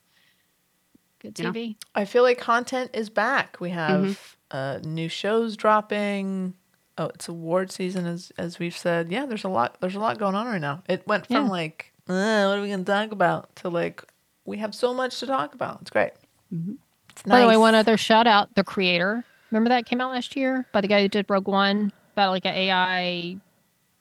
Good 1.21 1.39
Yeah. 1.39 1.47
TV. 1.51 1.77
I 1.95 2.05
feel 2.05 2.23
like 2.23 2.39
content 2.39 2.91
is 2.95 3.11
back. 3.11 3.59
We 3.61 3.71
have 3.71 4.01
Mm-hmm. 4.03 4.57
uh, 4.57 4.79
new 4.85 5.09
shows 5.09 5.57
dropping. 5.57 6.55
Oh, 7.01 7.07
it's 7.15 7.29
award 7.29 7.73
season, 7.73 8.05
as 8.07 8.31
as 8.37 8.59
we've 8.59 8.77
said. 8.77 9.11
Yeah, 9.11 9.25
there's 9.25 9.45
a 9.45 9.49
lot. 9.49 9.79
There's 9.81 9.95
a 9.95 10.01
lot 10.01 10.19
going 10.19 10.35
on 10.35 10.47
right 10.47 10.61
now. 10.61 10.83
It 10.87 11.07
went 11.07 11.27
from 11.27 11.47
Yeah. 11.47 11.51
like, 11.51 11.93
uh, 12.07 12.45
what 12.47 12.59
are 12.59 12.61
we 12.61 12.69
gonna 12.69 12.85
talk 12.85 13.11
about, 13.11 13.57
to 13.57 13.71
like, 13.71 14.05
we 14.45 14.59
have 14.59 14.75
so 14.75 14.93
much 14.93 15.19
to 15.21 15.27
talk 15.27 15.55
about. 15.55 15.79
It's 15.81 15.91
great. 15.91 16.13
Mm-hmm. 16.55 16.75
It's 17.09 17.23
By 17.23 17.41
the 17.41 17.49
way, 17.49 17.57
one 17.57 17.75
other 17.75 17.97
shout 17.97 18.27
out: 18.27 18.55
the 18.55 18.63
creator. 18.65 19.25
Remember 19.51 19.71
that 19.71 19.87
came 19.87 19.99
out 20.03 20.11
last 20.13 20.37
year 20.37 20.67
by 20.73 20.83
the 20.83 20.89
guy 20.89 21.01
who 21.01 21.09
did 21.09 21.25
Rogue 21.31 21.49
One 21.49 21.91
about 22.13 22.33
like 22.33 22.45
an 22.45 22.55
AI 22.55 23.39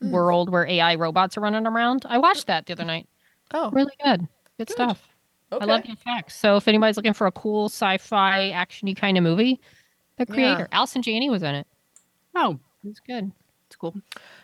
Hmm. 0.01 0.11
world 0.11 0.49
where 0.49 0.65
AI 0.67 0.95
robots 0.95 1.37
are 1.37 1.41
running 1.41 1.65
around. 1.67 2.05
I 2.09 2.17
watched 2.17 2.47
that 2.47 2.65
the 2.65 2.73
other 2.73 2.85
night. 2.85 3.07
Oh, 3.53 3.69
Really 3.71 3.91
good. 4.03 4.27
Good, 4.57 4.69
stuff. 4.69 5.07
okay. 5.53 5.63
I 5.63 5.65
love 5.67 5.83
the 5.83 5.91
effects. 5.91 6.35
So 6.35 6.55
if 6.57 6.67
anybody's 6.67 6.95
looking 6.97 7.13
for 7.13 7.27
a 7.27 7.31
cool 7.31 7.65
sci-fi 7.69 8.51
actiony 8.51 8.95
kind 8.95 9.17
of 9.17 9.23
movie, 9.23 9.59
the 10.17 10.25
creator, 10.25 10.67
Allison 10.73 11.01
Janney, 11.01 11.29
was 11.29 11.43
in 11.43 11.55
it. 11.55 11.67
Oh, 12.35 12.59
It 12.83 12.87
was 12.87 12.99
good. 12.99 13.31
it's 13.67 13.75
cool. 13.75 13.95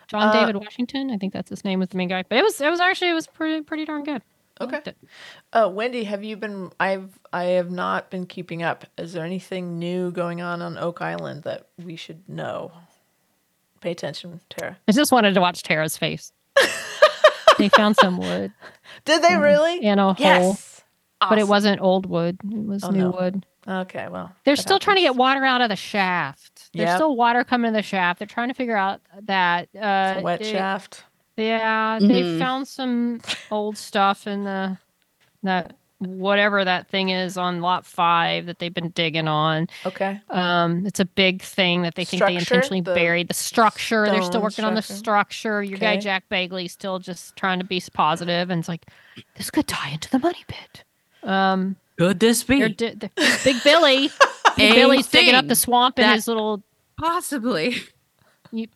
John 0.08 0.28
Uh, 0.28 0.32
David 0.32 0.56
Washington, 0.56 1.10
I 1.10 1.16
think 1.18 1.32
that's 1.32 1.50
his 1.50 1.64
name, 1.64 1.80
was 1.80 1.88
the 1.88 1.96
main 1.96 2.08
guy. 2.08 2.22
But 2.28 2.38
it 2.38 2.42
was 2.44 2.60
it 2.60 2.70
was 2.70 2.80
actually 2.80 3.10
it 3.10 3.14
was 3.14 3.26
pretty 3.26 3.62
pretty 3.62 3.84
darn 3.84 4.04
good. 4.04 4.22
I 4.60 4.64
Okay. 4.64 4.94
Uh, 5.52 5.68
Wendy, 5.72 6.04
have 6.04 6.24
you 6.24 6.36
been? 6.36 6.70
I've 6.80 7.18
I 7.32 7.44
have 7.60 7.70
not 7.70 8.10
been 8.10 8.24
keeping 8.26 8.62
up. 8.62 8.86
Is 8.96 9.12
there 9.12 9.24
anything 9.24 9.78
new 9.78 10.10
going 10.10 10.40
on 10.40 10.62
on 10.62 10.78
Oak 10.78 11.02
Island 11.02 11.42
that 11.42 11.66
we 11.82 11.96
should 11.96 12.26
know? 12.28 12.72
Pay 13.82 13.90
attention, 13.90 14.40
Tara. 14.48 14.78
I 14.88 14.92
just 14.92 15.12
wanted 15.12 15.34
to 15.34 15.40
watch 15.42 15.62
Tara's 15.62 15.96
face. 15.98 16.32
they 17.58 17.68
found 17.68 17.96
some 17.96 18.16
wood 18.18 18.52
Did 19.04 19.22
they 19.22 19.36
really? 19.36 19.84
in 19.84 19.98
a 19.98 20.14
hole, 20.14 20.16
Yes. 20.18 20.82
but 21.20 21.38
it 21.38 21.46
wasn't 21.48 21.80
old 21.82 22.06
wood. 22.06 22.38
It 22.50 22.66
was 22.66 22.82
Oh, 22.84 22.90
new 22.90 22.98
no. 23.04 23.10
wood. 23.10 23.44
Okay, 23.68 24.06
well. 24.08 24.32
They're 24.44 24.54
that 24.56 24.62
still 24.62 24.78
trying 24.78 24.96
to 24.96 25.02
get 25.02 25.16
water 25.16 25.44
out 25.44 25.60
of 25.60 25.68
the 25.68 25.76
shaft. 25.76 26.70
There's 26.72 26.88
Yep. 26.88 26.96
still 26.96 27.16
water 27.16 27.42
coming 27.44 27.68
in 27.68 27.74
the 27.74 27.82
shaft. 27.82 28.18
They're 28.20 28.26
trying 28.28 28.48
to 28.48 28.54
figure 28.54 28.76
out 28.76 29.00
that 29.22 29.68
uh, 29.74 30.12
It's 30.14 30.20
a 30.20 30.22
wet 30.22 30.40
they- 30.40 30.52
shaft. 30.52 31.04
Yeah, 31.36 31.98
they 32.00 32.22
Mhm. 32.22 32.38
found 32.38 32.66
some 32.68 33.20
old 33.50 33.76
stuff 33.76 34.26
in 34.26 34.44
the 34.44 34.78
that 35.42 35.74
whatever 35.98 36.64
that 36.64 36.88
thing 36.88 37.08
is 37.10 37.36
on 37.38 37.60
lot 37.60 37.84
five 37.86 38.46
that 38.46 38.58
they've 38.58 38.72
been 38.74 38.90
digging 38.90 39.28
on. 39.28 39.66
Okay. 39.86 40.20
Um, 40.30 40.84
it's 40.86 41.00
a 41.00 41.04
big 41.06 41.40
thing 41.42 41.82
that 41.82 41.94
they 41.94 42.04
think 42.04 42.22
they 42.22 42.36
intentionally 42.36 42.80
The 42.82 42.94
buried. 42.94 43.28
The 43.28 43.34
structure. 43.34 44.04
They're 44.06 44.16
still 44.22 44.32
stone 44.32 44.42
working 44.42 44.64
on 44.64 44.74
the 44.74 44.82
structure? 44.82 44.98
structure. 44.98 45.62
Your 45.62 45.78
guy 45.78 45.96
Jack 45.98 46.24
Begley's 46.30 46.72
still 46.72 46.98
just 46.98 47.34
trying 47.36 47.58
to 47.60 47.64
be 47.64 47.82
positive, 47.92 48.50
and 48.50 48.58
it's 48.60 48.68
like 48.68 48.86
this 49.36 49.50
could 49.50 49.66
tie 49.66 49.90
into 49.90 50.10
the 50.10 50.18
money 50.18 50.44
pit. 50.48 50.84
Um, 51.22 51.76
Could 51.98 52.20
this 52.20 52.42
they're 52.44 52.68
be? 52.68 52.74
di- 52.74 52.94
they're- 52.94 53.38
Big 53.44 53.62
Billy. 53.64 54.10
Big 54.56 54.72
A 54.72 54.74
Billy's 54.74 55.06
digging 55.08 55.34
up 55.34 55.46
the 55.48 55.54
swamp 55.54 55.98
in 55.98 56.04
that- 56.06 56.14
his 56.14 56.26
little 56.28 56.62
Possibly. 56.98 57.76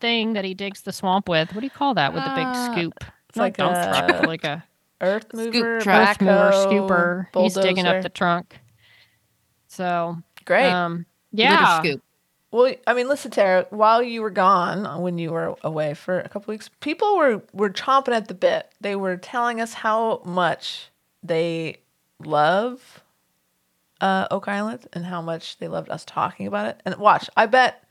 thing 0.01 0.35
that 0.35 0.45
he 0.45 0.53
digs 0.55 0.83
the 0.83 0.93
swamp 0.93 1.29
with. 1.29 1.55
What 1.55 1.61
do 1.61 1.67
you 1.67 1.71
call 1.71 1.95
that 1.95 2.13
with 2.13 2.23
the 2.25 2.31
big 2.31 2.45
Uh, 2.47 2.73
scoop? 2.73 3.05
It's 3.29 3.37
Not 3.37 3.43
like 3.45 3.57
dump 3.57 3.77
a 3.77 3.85
truck, 3.89 4.09
but 4.09 4.27
like 4.27 4.45
a 4.45 4.65
earth 5.01 5.33
mover, 5.33 5.81
truck. 5.81 6.11
earth 6.11 6.21
mover, 6.21 6.51
backhoe, 6.51 7.29
scooper. 7.33 7.43
He's 7.43 7.55
digging 7.55 7.87
up 7.87 8.03
the 8.03 8.09
trunk. 8.11 8.59
So, 9.69 10.19
Great. 10.45 10.71
um, 10.71 11.07
yeah, 11.33 11.79
scoop. 11.79 12.03
well, 12.51 12.75
I 12.87 12.95
mean, 12.95 13.09
listen, 13.09 13.31
Tara. 13.31 13.67
While 13.71 14.03
you 14.03 14.21
were 14.23 14.31
gone, 14.31 15.01
when 15.01 15.17
you 15.19 15.31
were 15.31 15.55
away 15.63 15.95
for 15.95 16.19
a 16.19 16.29
couple 16.29 16.53
weeks, 16.53 16.69
people 16.81 17.17
were 17.17 17.41
were 17.53 17.71
chomping 17.71 18.13
at 18.15 18.29
the 18.29 18.35
bit. 18.35 18.71
They 18.81 18.97
were 18.97 19.17
telling 19.17 19.61
us 19.61 19.73
how 19.75 20.21
much 20.25 20.91
they 21.23 21.79
love 22.19 23.00
uh, 24.01 24.27
Oak 24.31 24.49
Island 24.49 24.87
and 24.93 25.05
how 25.05 25.21
much 25.23 25.59
they 25.59 25.69
loved 25.69 25.91
us 25.91 26.05
talking 26.05 26.47
about 26.47 26.67
it. 26.67 26.81
And 26.85 26.97
watch, 26.97 27.29
I 27.37 27.47
bet, 27.47 27.83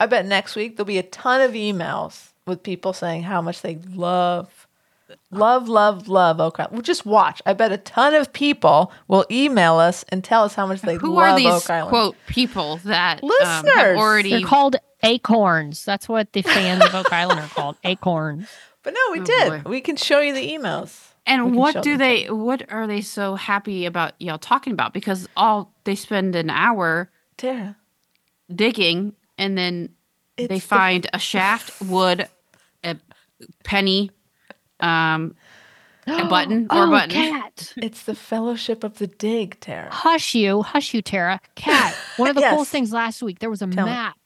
I 0.00 0.06
bet 0.06 0.26
next 0.26 0.56
week 0.56 0.76
there'll 0.76 0.86
be 0.86 0.98
a 0.98 1.02
ton 1.02 1.40
of 1.40 1.52
emails 1.52 2.28
with 2.46 2.62
people 2.62 2.92
saying 2.92 3.24
how 3.24 3.40
much 3.42 3.62
they 3.62 3.78
love, 3.94 4.66
love, 5.30 5.68
love, 5.68 6.08
love 6.08 6.40
Oak 6.40 6.58
Island. 6.60 6.72
Well, 6.74 6.82
just 6.82 7.06
watch. 7.06 7.40
I 7.46 7.52
bet 7.52 7.72
a 7.72 7.78
ton 7.78 8.14
of 8.14 8.32
people 8.32 8.92
will 9.08 9.24
email 9.30 9.76
us 9.76 10.04
and 10.10 10.22
tell 10.22 10.44
us 10.44 10.54
how 10.54 10.66
much 10.66 10.80
they 10.82 10.96
love 10.98 11.04
Oak 11.04 11.04
Island. 11.04 11.14
Who 11.14 11.20
love 11.20 11.32
are 11.32 11.36
these 11.58 11.64
Oak 11.64 11.70
Island. 11.70 11.88
quote 11.90 12.16
people 12.26 12.76
that 12.84 13.22
um, 13.22 13.28
Listeners. 13.28 13.74
have 13.74 13.96
already? 13.96 14.30
they're 14.30 14.40
called 14.42 14.76
acorns. 15.02 15.84
That's 15.84 16.08
what 16.08 16.32
the 16.32 16.42
fans 16.42 16.84
of 16.84 16.94
Oak 16.94 17.12
Island 17.12 17.40
are 17.40 17.48
called, 17.48 17.76
acorns. 17.84 18.48
But 18.82 18.94
no, 18.94 19.00
we 19.12 19.20
Oh, 19.20 19.24
did. 19.24 19.64
boy. 19.64 19.70
We 19.70 19.80
can 19.80 19.96
show 19.96 20.20
you 20.20 20.32
the 20.34 20.48
emails. 20.52 21.05
We 21.26 21.32
and 21.32 21.56
what 21.56 21.82
do 21.82 21.92
them. 21.92 21.98
they? 21.98 22.30
What 22.30 22.70
are 22.72 22.86
they 22.86 23.00
so 23.00 23.34
happy 23.34 23.84
about 23.86 24.12
y'all 24.20 24.38
talking 24.38 24.72
about? 24.72 24.92
Because 24.92 25.28
all 25.36 25.74
they 25.84 25.94
spend 25.96 26.36
an 26.36 26.50
hour 26.50 27.10
Tara. 27.36 27.76
digging, 28.54 29.14
and 29.38 29.56
then 29.58 29.90
they 30.36 30.44
it's 30.44 30.54
the- 30.54 30.60
find 30.60 31.06
a 31.12 31.18
shaft, 31.18 31.80
wood, 31.82 32.28
a 32.84 32.96
penny, 33.64 34.10
um, 34.80 35.34
a 36.06 36.24
button 36.28 36.68
or 36.70 36.84
oh, 36.84 36.90
button. 36.90 37.10
cat. 37.10 37.72
It's 37.76 38.04
the 38.04 38.14
fellowship 38.14 38.84
of 38.84 38.98
the 38.98 39.08
dig, 39.08 39.58
Tara. 39.60 39.92
Hush 39.92 40.34
you, 40.34 40.62
hush 40.62 40.94
you, 40.94 41.02
Tara. 41.02 41.40
Cat. 41.56 41.94
One 42.18 42.28
of 42.28 42.34
the 42.36 42.40
Yes. 42.42 42.52
coolest 42.54 42.70
things 42.70 42.92
last 42.92 43.20
week, 43.22 43.40
there 43.40 43.50
was 43.50 43.62
a 43.62 43.66
Tell 43.66 43.86
me. 43.86 43.90
map. 43.92 44.16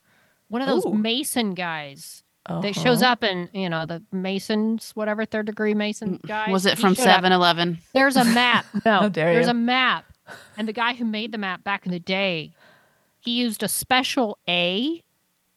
One 0.48 0.60
of 0.62 0.68
those 0.68 0.84
Ooh. 0.84 0.92
Mason 0.92 1.54
guys 1.54 2.19
that 2.48 2.74
shows 2.74 3.02
Uh-huh. 3.02 3.12
up 3.12 3.24
in, 3.24 3.48
you 3.52 3.68
know, 3.68 3.86
the 3.86 4.02
Masons, 4.12 4.90
whatever 4.94 5.24
third 5.24 5.46
degree 5.46 5.74
Mason. 5.74 6.18
Mm, 6.18 6.50
Was 6.52 6.66
it 6.66 6.78
from 6.78 6.94
showed 6.94 7.04
7 7.04 7.32
Eleven? 7.32 7.78
There's 7.94 8.16
a 8.16 8.24
map. 8.24 8.66
No, 8.84 9.08
there's 9.08 9.46
you. 9.46 9.50
a 9.50 9.54
map. 9.54 10.04
And 10.56 10.66
the 10.68 10.72
guy 10.72 10.94
who 10.94 11.04
made 11.04 11.32
the 11.32 11.38
map 11.38 11.64
back 11.64 11.86
in 11.86 11.92
the 11.92 11.98
day, 12.00 12.52
he 13.20 13.32
used 13.32 13.62
a 13.62 13.68
special 13.68 14.38
A 14.48 15.02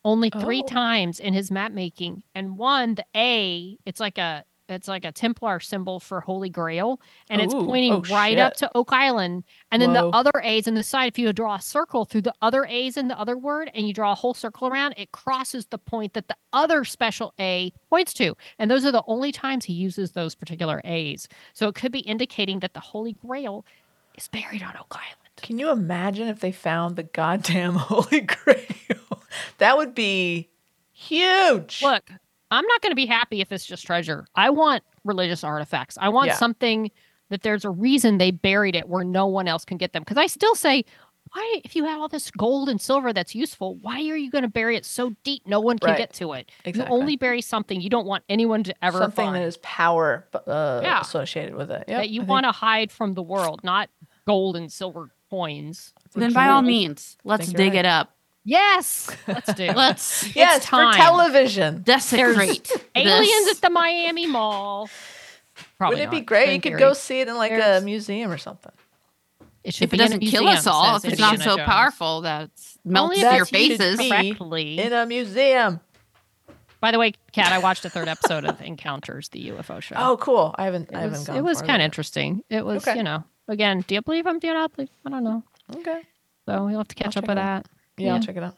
only 0.05 0.29
three 0.29 0.61
Oh. 0.63 0.67
times 0.67 1.19
in 1.19 1.33
his 1.33 1.49
map 1.49 1.71
making. 1.71 2.23
And 2.35 2.57
one, 2.57 2.95
the 2.95 3.05
A, 3.15 3.77
it's 3.85 3.99
like 3.99 4.17
a 4.17 4.43
it's 4.69 4.87
like 4.87 5.03
a 5.05 5.11
Templar 5.11 5.59
symbol 5.59 5.99
for 5.99 6.21
Holy 6.21 6.49
Grail, 6.49 6.99
and 7.29 7.41
it's 7.41 7.53
pointing 7.53 7.93
Oh, 7.93 8.01
right 8.09 8.37
up 8.37 8.53
to 8.55 8.71
Oak 8.75 8.93
Island. 8.93 9.43
And 9.71 9.81
then 9.81 9.93
Whoa. 9.93 10.09
the 10.11 10.17
other 10.17 10.31
A's 10.41 10.67
in 10.67 10.75
the 10.75 10.83
side, 10.83 11.07
if 11.13 11.19
you 11.19 11.31
draw 11.33 11.55
a 11.55 11.61
circle 11.61 12.05
through 12.05 12.21
the 12.21 12.33
other 12.41 12.65
A's 12.65 12.95
in 12.97 13.07
the 13.07 13.19
other 13.19 13.37
word 13.37 13.69
and 13.73 13.87
you 13.87 13.93
draw 13.93 14.13
a 14.13 14.15
whole 14.15 14.33
circle 14.33 14.67
around, 14.67 14.93
it 14.97 15.11
crosses 15.11 15.65
the 15.65 15.77
point 15.77 16.13
that 16.13 16.27
the 16.27 16.35
other 16.53 16.85
special 16.85 17.33
A 17.39 17.71
points 17.89 18.13
to. 18.15 18.35
And 18.57 18.71
those 18.71 18.85
are 18.85 18.91
the 18.91 19.03
only 19.07 19.31
times 19.31 19.65
he 19.65 19.73
uses 19.73 20.11
those 20.11 20.35
particular 20.35 20.81
A's. 20.85 21.27
So 21.53 21.67
it 21.67 21.75
could 21.75 21.91
be 21.91 21.99
indicating 21.99 22.59
that 22.61 22.73
the 22.73 22.79
Holy 22.79 23.13
Grail 23.13 23.65
is 24.17 24.27
buried 24.27 24.63
on 24.63 24.75
Oak 24.79 24.93
Island. 24.95 25.17
Can 25.41 25.59
you 25.59 25.71
imagine 25.71 26.27
if 26.27 26.39
they 26.39 26.51
found 26.51 26.95
the 26.95 27.03
goddamn 27.03 27.73
Holy 27.75 28.21
Grail? 28.21 29.23
that 29.57 29.77
would 29.77 29.93
be 29.95 30.49
huge. 30.91 31.81
Look, 31.81 32.09
I'm 32.53 32.65
not 32.65 32.81
going 32.81 32.91
to 32.91 32.95
be 32.95 33.05
happy 33.05 33.41
if 33.41 33.51
it's 33.51 33.65
just 33.65 33.85
treasure. 33.85 34.25
I 34.35 34.49
want 34.49 34.83
religious 35.03 35.43
artifacts. 35.43 35.97
I 35.99 36.09
want 36.09 36.27
Yeah. 36.27 36.35
something 36.35 36.91
that 37.29 37.41
there's 37.41 37.65
a 37.65 37.69
reason 37.69 38.17
they 38.17 38.31
buried 38.31 38.75
it 38.75 38.87
where 38.87 39.03
no 39.03 39.25
one 39.27 39.47
else 39.47 39.65
can 39.65 39.77
get 39.77 39.93
them. 39.93 40.01
Because 40.03 40.17
I 40.17 40.27
still 40.27 40.53
say, 40.55 40.85
why, 41.33 41.61
if 41.63 41.75
you 41.75 41.85
have 41.85 41.99
all 41.99 42.07
this 42.09 42.29
gold 42.31 42.69
and 42.69 42.79
silver 42.79 43.11
that's 43.11 43.33
useful, 43.33 43.75
why 43.81 43.95
are 44.09 44.15
you 44.17 44.29
going 44.29 44.43
to 44.43 44.47
bury 44.49 44.75
it 44.75 44.85
so 44.85 45.15
deep 45.23 45.41
no 45.47 45.59
one 45.59 45.79
can 45.79 45.91
Right. 45.91 45.97
get 45.97 46.13
to 46.15 46.33
it? 46.33 46.51
Exactly. 46.63 46.93
You 46.95 47.01
only 47.01 47.15
bury 47.15 47.41
something 47.41 47.81
you 47.81 47.89
don't 47.89 48.05
want 48.05 48.23
anyone 48.29 48.61
to 48.63 48.75
ever 48.83 48.99
find. 48.99 49.03
Something 49.05 49.25
find. 49.25 49.35
that 49.37 49.47
is 49.47 49.57
power 49.57 50.27
uh, 50.45 50.81
Yeah. 50.83 51.01
associated 51.01 51.55
with 51.55 51.71
it. 51.71 51.85
Yep, 51.87 51.97
that 52.01 52.09
you 52.09 52.21
I 52.21 52.23
think- 52.23 52.29
want 52.29 52.43
to 52.45 52.51
hide 52.51 52.91
from 52.91 53.13
the 53.13 53.23
world, 53.23 53.61
not 53.63 53.89
gold 54.27 54.55
and 54.55 54.71
silver 54.71 55.09
coins. 55.31 55.93
Then 56.13 56.33
by 56.33 56.49
all 56.49 56.61
means, 56.61 57.17
let's 57.23 57.47
dig 57.51 57.69
right. 57.73 57.79
it 57.79 57.85
up. 57.85 58.15
Yes, 58.45 59.09
let's 59.27 59.53
do. 59.53 59.67
Let's 59.67 60.35
Yes, 60.35 60.65
for 60.65 60.71
time. 60.71 60.95
television. 60.95 61.81
desecrate 61.83 62.69
Aliens 62.95 63.47
at 63.49 63.61
the 63.61 63.69
Miami 63.69 64.27
Mall. 64.27 64.89
Probably 65.77 65.95
Wouldn't 65.95 66.09
it 66.09 66.11
be 66.11 66.19
not. 66.21 66.25
great? 66.25 66.53
You 66.53 66.59
could 66.61 66.69
theory. 66.71 66.79
go 66.79 66.93
see 66.93 67.21
it 67.21 67.27
in 67.29 67.35
like 67.35 67.51
a 67.53 67.81
museum 67.83 68.31
or 68.31 68.37
something. 68.37 68.71
It 69.63 69.73
should 69.73 69.83
if 69.85 69.93
it 69.93 69.97
be 69.97 70.03
in 70.03 70.07
doesn't 70.09 70.19
kill 70.21 70.47
us 70.47 70.67
all, 70.67 70.97
if 70.97 71.05
it's 71.05 71.19
not 71.19 71.39
so 71.39 71.55
Jones. 71.55 71.61
powerful 71.65 72.21
that 72.21 72.43
it 72.43 72.51
melts 72.83 73.17
Only 73.17 73.21
your 73.21 73.33
if 73.35 73.41
it's 73.43 73.49
heated 73.51 73.77
faces. 73.79 74.09
correctly. 74.09 74.79
In 74.79 74.91
a 74.91 75.05
museum. 75.05 75.79
By 76.81 76.91
the 76.91 76.99
way, 76.99 77.13
Kat, 77.31 77.53
I 77.53 77.59
watched 77.59 77.85
a 77.85 77.89
third 77.89 78.09
episode 78.09 78.43
of 78.43 78.59
Encounters, 78.61 79.29
the 79.29 79.51
UFO 79.51 79.81
show. 79.81 79.95
Oh, 79.97 80.17
cool. 80.17 80.53
I 80.57 80.65
haven't. 80.65 80.89
I 80.93 80.97
it 80.97 81.01
haven't 81.03 81.11
was, 81.19 81.27
gone. 81.27 81.37
it 81.37 81.41
was 81.45 81.61
kind 81.61 81.81
of 81.81 81.85
interesting. 81.85 82.43
It 82.49 82.65
was, 82.65 82.85
Okay. 82.85 82.97
you 82.97 83.03
know, 83.03 83.23
again, 83.47 83.85
do 83.87 83.95
you 83.95 84.01
believe 84.01 84.25
him? 84.25 84.39
Do 84.39 84.47
you 84.47 84.53
not 84.53 84.75
believe? 84.75 84.89
I 85.05 85.09
don't 85.11 85.23
know. 85.23 85.43
Okay. 85.77 86.01
So 86.45 86.65
we'll 86.65 86.79
have 86.79 86.89
to 86.89 86.95
catch 86.95 87.15
I'll 87.15 87.23
up 87.23 87.29
with 87.29 87.37
that. 87.37 87.59
out. 87.59 87.65
That. 87.97 88.03
Yeah, 88.03 88.13
I'll 88.13 88.19
Yeah. 88.19 88.25
check 88.25 88.37
it 88.37 88.43
out. 88.43 88.57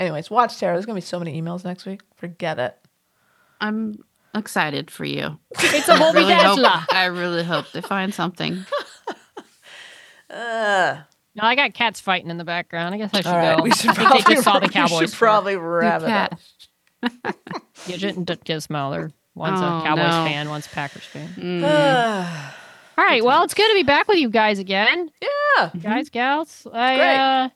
Anyways, 0.00 0.30
watch 0.30 0.58
Tara. 0.58 0.74
There's 0.74 0.86
gonna 0.86 0.96
be 0.96 1.00
so 1.00 1.18
many 1.18 1.40
emails 1.40 1.64
next 1.64 1.86
week. 1.86 2.00
Forget 2.16 2.58
it. 2.58 2.76
I'm 3.60 4.02
excited 4.34 4.90
for 4.90 5.04
you. 5.04 5.38
It's 5.60 5.88
a 5.88 5.92
I 5.92 5.98
Bobby 5.98 6.18
really, 6.20 6.34
hope, 6.34 6.92
I 6.94 7.04
really 7.06 7.44
hope 7.44 7.70
they 7.72 7.80
find 7.80 8.12
something. 8.12 8.64
Uh, 10.30 10.96
No, 11.36 11.42
I 11.44 11.54
got 11.54 11.74
cats 11.74 12.00
fighting 12.00 12.30
in 12.30 12.38
the 12.38 12.44
background. 12.44 12.94
I 12.94 12.98
guess 12.98 13.10
I 13.12 13.18
should 13.18 13.26
all 13.26 13.36
right, 13.36 13.56
go. 13.56 13.62
we 13.64 13.70
should 13.72 13.90
I 13.90 13.94
think 13.94 14.08
probably 14.08 14.22
they 14.22 14.34
just 14.34 14.44
saw 14.44 14.58
the 14.58 14.66
we 14.66 14.72
Cowboys. 14.72 15.10
should 15.10 15.18
probably 15.18 15.56
wrap 15.56 16.02
it 16.02 16.06
cat. 16.06 16.38
up. 17.02 17.10
Gidget 17.86 18.16
and 18.16 18.26
D- 18.26 18.34
Gizmo. 18.36 18.90
They're 18.92 19.10
one's 19.34 19.60
Oh, 19.60 19.64
a 19.64 19.82
Cowboys 19.82 20.04
no. 20.04 20.24
fan, 20.24 20.48
one's 20.48 20.66
a 20.66 20.70
Packers 20.70 21.04
fan. 21.04 21.28
Mm. 21.36 21.64
All 22.96 23.04
right. 23.04 23.22
Well, 23.24 23.42
it's 23.44 23.54
good 23.54 23.68
to 23.68 23.74
be 23.74 23.82
back 23.82 24.08
with 24.08 24.18
you 24.18 24.30
guys 24.30 24.58
again, 24.58 25.10
yeah. 25.58 25.70
guys, 25.80 26.08
gals. 26.08 26.66
I, 26.72 26.96
Great. 26.96 27.16
uh, 27.16 27.48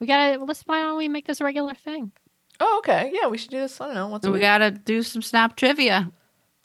we 0.00 0.06
gotta. 0.06 0.42
Let's 0.44 0.62
why 0.62 0.80
don't 0.80 0.96
we 0.96 1.08
make 1.08 1.26
this 1.26 1.40
a 1.40 1.44
regular 1.44 1.74
thing? 1.74 2.12
Oh, 2.60 2.78
okay. 2.78 3.10
Yeah, 3.12 3.28
we 3.28 3.38
should 3.38 3.50
do 3.50 3.58
this. 3.58 3.80
I 3.80 3.86
don't 3.86 3.94
know. 3.94 4.06
Once 4.08 4.24
a 4.24 4.28
we 4.28 4.34
week. 4.34 4.42
gotta 4.42 4.70
do 4.70 5.02
some 5.02 5.22
SNOP 5.22 5.56
trivia. 5.56 6.10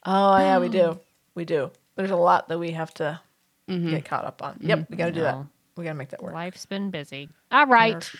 Oh, 0.05 0.37
yeah, 0.37 0.59
we 0.59 0.69
do. 0.69 0.99
We 1.35 1.45
do. 1.45 1.71
There's 1.95 2.11
a 2.11 2.17
lot 2.17 2.49
that 2.49 2.59
we 2.59 2.71
have 2.71 2.93
to 2.95 3.21
Mhm. 3.69 3.91
get 3.91 4.03
caught 4.03 4.25
up 4.25 4.41
on. 4.43 4.57
Yep, 4.59 4.87
we 4.89 4.97
got 4.97 5.05
to 5.05 5.11
do 5.13 5.21
that. 5.21 5.35
No. 5.35 5.47
We 5.77 5.85
got 5.85 5.91
to 5.91 5.95
make 5.95 6.09
that 6.09 6.21
work. 6.21 6.33
Life's 6.33 6.65
been 6.65 6.89
busy. 6.91 7.29
All 7.51 7.65
right. 7.65 7.95
Nerf. 7.95 8.15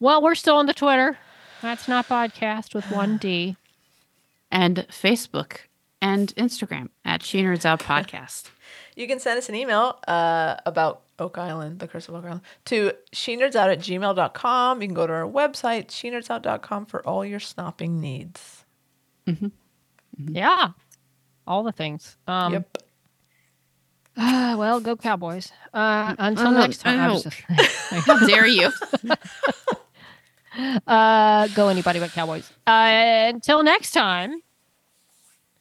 Well, 0.00 0.22
we're 0.22 0.34
still 0.34 0.56
on 0.56 0.66
the 0.66 0.74
Twitter. 0.74 1.16
That's 1.62 1.86
SNOPodcast 1.86 2.74
with 2.74 2.90
one 2.90 3.16
D. 3.18 3.56
And 4.50 4.86
Facebook 4.90 5.58
and 6.00 6.34
Instagram 6.36 6.88
at 7.04 7.22
She 7.22 7.42
Nerds 7.42 7.64
Out 7.66 7.80
Podcast. 7.92 8.50
You 8.96 9.06
can 9.06 9.20
send 9.20 9.38
us 9.38 9.48
an 9.48 9.54
email 9.54 10.00
uh, 10.08 10.56
about 10.66 11.02
Oak 11.18 11.38
Island, 11.38 11.80
the 11.80 11.88
curse 11.88 12.08
of 12.08 12.14
Oak 12.14 12.24
Island, 12.24 12.40
to 12.66 12.92
shenerdsout 13.12 13.72
at 13.72 13.78
gmail.com. 13.80 14.80
You 14.82 14.88
can 14.88 14.94
go 14.94 15.06
to 15.06 15.12
our 15.12 15.26
website, 15.26 15.88
shenerdsout.com, 15.88 16.86
for 16.86 17.06
all 17.06 17.24
your 17.24 17.40
snopping 17.40 17.98
needs. 18.00 18.64
Yeah. 20.16 20.68
All 21.46 21.62
the 21.62 21.72
things. 21.72 22.16
Um, 22.26 22.52
yep. 22.54 22.78
ah, 24.16 24.54
well, 24.58 24.80
go 24.80 24.96
Cowboys. 24.96 25.52
Uh, 25.72 26.14
until 26.18 26.48
Uh, 26.48 26.50
next 26.52 26.78
time. 26.78 27.00
I 27.00 27.14
just- 27.20 27.40
How 28.06 28.26
dare 28.26 28.46
you? 28.46 28.70
uh, 30.86 31.48
go 31.48 31.68
anybody 31.68 32.00
but 32.00 32.10
Cowboys. 32.12 32.50
Uh, 32.66 33.30
until 33.34 33.62
next 33.62 33.92
time. 33.92 34.42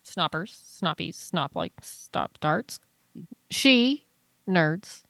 Snoppers, 0.05 0.55
snoppies, 0.81 1.15
snop 1.15 1.49
like 1.53 1.73
stop 1.81 2.39
darts. 2.39 2.79
She 3.51 4.05
nerds 4.49 5.03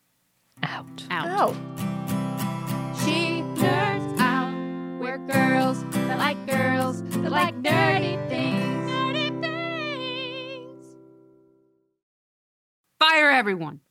out. 0.63 1.03
Out. 1.09 1.27
Out. 1.27 1.55
She 2.99 3.41
nerds 3.55 4.19
out. 4.19 4.53
We're 4.99 5.17
girls 5.17 5.83
that 5.91 6.17
like 6.17 6.45
girls 6.47 7.03
that 7.03 7.31
like 7.31 7.55
nerdy 7.61 8.27
things. 8.29 8.91
Nerdy 8.91 9.41
things. 9.41 10.85
Fire 12.99 13.29
everyone. 13.31 13.81